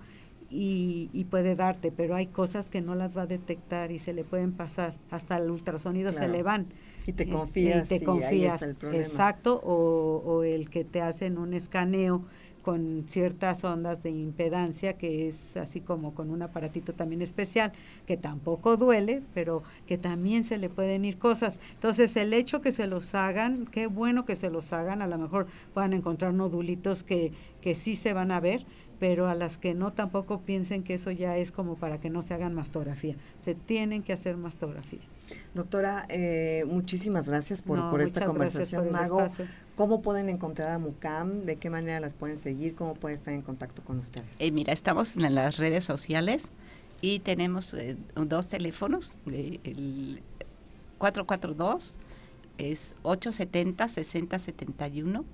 y, 0.54 1.26
puede 1.30 1.56
darte, 1.56 1.91
pero 1.91 2.16
hay 2.16 2.28
cosas 2.28 2.70
que 2.70 2.82
no 2.82 2.93
las 2.95 3.18
va 3.18 3.24
a 3.24 3.28
detectar 3.28 3.91
y 3.91 3.99
se 3.99 4.14
le 4.14 4.24
pueden 4.24 4.51
pasar, 4.51 4.95
hasta 5.10 5.38
el 5.38 5.49
ultrasonido 5.49 6.14
se 6.14 6.28
le 6.28 6.43
van. 6.43 6.68
Y 7.08 7.14
te 7.14 7.28
confías. 7.28 7.91
Y 7.91 7.99
te 7.99 8.06
confías, 8.06 8.62
exacto, 8.62 9.60
o, 9.64 10.22
o, 10.26 10.43
el 10.43 10.70
que 10.70 10.86
te 10.86 11.01
hacen 11.01 11.38
un 11.38 11.54
escaneo 11.54 12.26
con 12.64 13.06
ciertas 13.08 13.64
ondas 13.64 14.01
de 14.01 14.10
impedancia, 14.10 14.93
que 14.93 15.28
es 15.28 15.58
así 15.58 15.82
como 15.82 16.16
con 16.16 16.32
un 16.32 16.41
aparatito 16.41 16.93
también 16.93 17.22
especial, 17.22 17.74
que 18.08 18.18
tampoco 18.18 18.78
duele, 18.78 19.22
pero 19.34 19.64
que 19.86 19.97
también 19.97 20.43
se 20.43 20.58
le 20.58 20.70
pueden 20.70 21.06
ir 21.06 21.18
cosas. 21.18 21.60
Entonces, 21.74 22.16
el 22.16 22.34
hecho 22.34 22.62
que 22.62 22.72
se 22.72 22.88
los 22.88 23.14
hagan, 23.14 23.68
qué 23.68 23.88
bueno 23.88 24.26
que 24.26 24.36
se 24.36 24.49
los 24.49 24.72
hagan, 24.74 25.01
a 25.01 25.08
lo 25.08 25.18
mejor 25.18 25.47
puedan 25.74 25.93
encontrar 25.93 26.34
nodulitos 26.34 27.04
que, 27.04 27.34
que 27.62 27.76
sí 27.76 27.95
se 27.95 28.14
van 28.14 28.32
a 28.32 28.39
ver, 28.39 28.66
pero 29.04 29.28
a 29.28 29.36
las 29.36 29.58
que 29.58 29.74
no 29.74 29.91
tampoco 29.91 30.39
piensen 30.39 30.82
que 30.82 30.93
eso 30.93 31.12
ya 31.12 31.36
es 31.36 31.51
como 31.51 31.76
para 31.76 31.99
que 31.99 32.10
no 32.10 32.22
se 32.22 32.34
hagan 32.36 32.54
mastografía. 32.54 33.18
Se 33.38 33.54
tienen 33.54 34.01
que 34.01 34.14
hacer 34.14 34.38
mastografía. 34.38 35.01
Doctora, 35.54 36.06
eh, 36.08 36.64
muchísimas 36.70 37.28
gracias 37.28 37.62
por, 37.62 37.89
por 37.89 37.99
esta 37.99 38.26
conversación, 38.26 38.93
Mago. 38.93 39.28
¿Cómo 39.76 40.01
pueden 40.01 40.30
encontrar 40.30 40.70
a 40.70 40.80
MUCAM? 40.80 41.41
¿De 41.41 41.58
qué 41.58 41.70
manera 41.70 41.99
las 41.99 42.14
pueden 42.14 42.38
seguir? 42.38 42.76
¿Cómo 42.76 42.93
pueden 42.93 43.18
estar 43.18 43.34
en 43.34 43.41
contacto 43.41 43.82
con 43.84 43.99
ustedes? 43.99 44.38
Eh, 44.39 44.51
mira, 44.51 44.72
estamos 44.72 45.18
en 45.18 45.36
las 45.36 45.58
redes 45.58 45.84
sociales 45.84 46.51
y 47.01 47.20
tenemos 47.20 47.74
eh, 47.74 47.97
dos 48.16 48.47
teléfonos. 48.47 49.18
el 49.26 50.22
442 50.97 51.97
es 52.58 52.95
870 53.01 53.86
6071 53.86 55.26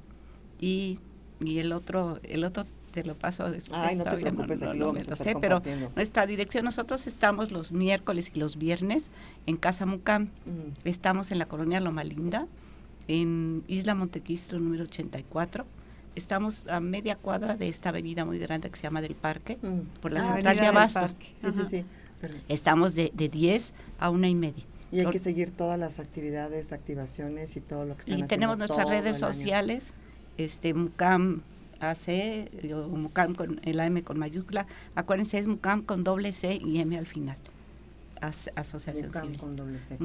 y, 0.59 0.97
y 1.39 1.59
el 1.59 1.71
otro 1.71 2.19
el 2.23 2.43
otro 2.45 2.65
te 3.01 3.07
lo 3.07 3.15
paso 3.15 3.49
después. 3.49 3.79
Ay, 3.81 3.95
no 3.95 4.03
te 4.03 4.17
preocupes, 4.17 4.61
aquí 4.61 4.77
lo 4.77 4.87
vamos 4.87 5.07
a 5.07 5.13
estar 5.13 5.39
pero 5.39 5.61
nuestra 5.95 6.25
dirección, 6.25 6.65
nosotros 6.65 7.07
estamos 7.07 7.51
los 7.51 7.71
miércoles 7.71 8.31
y 8.33 8.39
los 8.39 8.57
viernes 8.57 9.09
en 9.45 9.55
Casa 9.55 9.85
Mucam. 9.85 10.23
Mm. 10.23 10.71
Estamos 10.83 11.31
en 11.31 11.39
la 11.39 11.45
colonia 11.47 11.79
Loma 11.79 12.03
Linda, 12.03 12.47
en 13.07 13.63
Isla 13.67 13.95
Montequistro 13.95 14.59
número 14.59 14.83
84. 14.83 15.65
Estamos 16.15 16.65
a 16.67 16.81
media 16.81 17.15
cuadra 17.15 17.55
de 17.55 17.69
esta 17.69 17.89
avenida 17.89 18.25
muy 18.25 18.37
grande 18.37 18.69
que 18.69 18.75
se 18.75 18.83
llama 18.83 19.01
del 19.01 19.15
Parque, 19.15 19.57
mm. 19.61 20.01
por 20.01 20.11
la 20.11 20.19
ah, 20.19 20.33
central 20.33 20.57
de 20.57 20.65
Abastos. 20.65 21.15
Sí, 21.37 21.51
sí, 21.53 21.61
sí. 21.69 21.85
Estamos 22.49 22.95
de, 22.95 23.11
de 23.13 23.29
10 23.29 23.73
a 23.99 24.09
una 24.09 24.27
y 24.27 24.35
media. 24.35 24.65
Y 24.91 24.99
hay 24.99 25.09
que 25.09 25.19
seguir 25.19 25.51
todas 25.51 25.79
las 25.79 25.99
actividades, 25.99 26.73
activaciones 26.73 27.55
y 27.55 27.61
todo 27.61 27.85
lo 27.85 27.95
que 27.95 28.01
están 28.01 28.19
y 28.19 28.23
tenemos 28.23 28.57
nuestras 28.57 28.89
redes 28.89 29.17
sociales, 29.17 29.93
este 30.37 30.73
MUCAM 30.73 31.43
AC, 31.79 32.49
MUCAM 32.89 33.35
con 33.35 33.59
el 33.63 33.79
AM 33.79 34.01
con 34.01 34.19
mayúscula, 34.19 34.67
acuérdense 34.95 35.37
es 35.37 35.47
MUCAM 35.47 35.83
con 35.83 36.03
doble 36.03 36.31
C 36.31 36.59
y 36.63 36.79
M 36.79 36.97
al 36.97 37.05
final. 37.05 37.37
Asociación 38.21 39.07
Mucam 39.07 39.35
con 39.35 39.55
doble 39.55 39.79
C. 39.81 39.97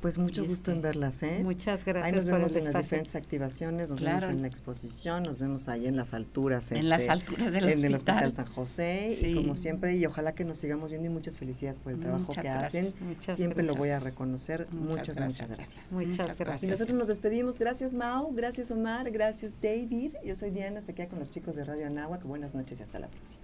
Pues 0.00 0.18
mucho 0.18 0.44
gusto 0.44 0.70
en 0.70 0.78
este, 0.78 0.88
verlas, 0.88 1.22
¿eh? 1.22 1.40
Muchas 1.42 1.84
gracias. 1.84 2.06
Ahí 2.06 2.12
nos 2.12 2.26
vemos 2.26 2.54
en 2.54 2.64
las 2.64 2.76
diferentes 2.76 3.14
activaciones, 3.14 3.90
nos 3.90 4.02
vemos 4.02 4.22
en 4.24 4.42
la 4.42 4.48
exposición, 4.48 5.22
nos 5.22 5.38
vemos 5.38 5.68
ahí 5.68 5.86
en 5.86 5.96
las 5.96 6.14
alturas. 6.14 6.72
En 6.72 6.88
las 6.88 7.00
este, 7.00 7.12
alturas 7.12 7.52
del 7.52 7.68
en 7.68 7.84
el 7.84 7.94
Hospital 7.94 8.32
San 8.32 8.46
José 8.46 9.18
y 9.20 9.34
como 9.34 9.54
siempre, 9.54 9.96
y 9.96 10.06
ojalá 10.06 10.32
que 10.32 10.44
nos 10.44 10.58
sigamos 10.58 10.90
viendo 10.90 11.08
y 11.08 11.10
muchas 11.10 11.38
felicidades 11.38 11.78
por 11.78 11.92
el 11.92 12.00
trabajo 12.00 12.32
que 12.32 12.48
hacen. 12.48 12.94
siempre 13.36 13.62
lo 13.62 13.74
voy 13.74 13.90
a 13.90 14.00
reconocer. 14.00 14.66
Muchas, 14.70 15.18
muchas 15.20 15.50
gracias. 15.50 15.92
Muchas, 15.92 16.38
gracias. 16.38 16.62
Y 16.62 16.66
nosotros 16.66 16.96
nos 16.96 17.08
despedimos. 17.08 17.58
Gracias, 17.58 17.94
Mao. 17.94 18.30
Gracias, 18.32 18.70
Omar. 18.70 19.10
Gracias, 19.10 19.56
David. 19.60 20.14
Yo 20.24 20.34
soy 20.34 20.50
Diana, 20.50 20.82
se 20.82 20.94
queda 20.94 21.08
con 21.08 21.18
los 21.18 21.30
chicos 21.30 21.56
de 21.56 21.64
Radio 21.64 21.86
Anáhuac. 21.86 22.22
Buenas 22.24 22.54
noches 22.54 22.80
y 22.80 22.82
hasta 22.82 22.98
la 22.98 23.08
próxima. 23.08 23.42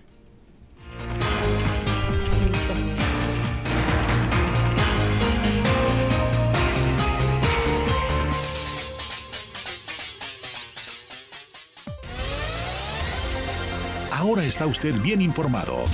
Ahora 14.26 14.44
está 14.44 14.66
usted 14.66 14.92
bien 15.02 15.22
informado. 15.22 15.84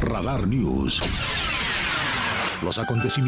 Radar 0.00 0.48
News. 0.48 1.02
Los 2.62 2.78
acontecimientos 2.78 3.20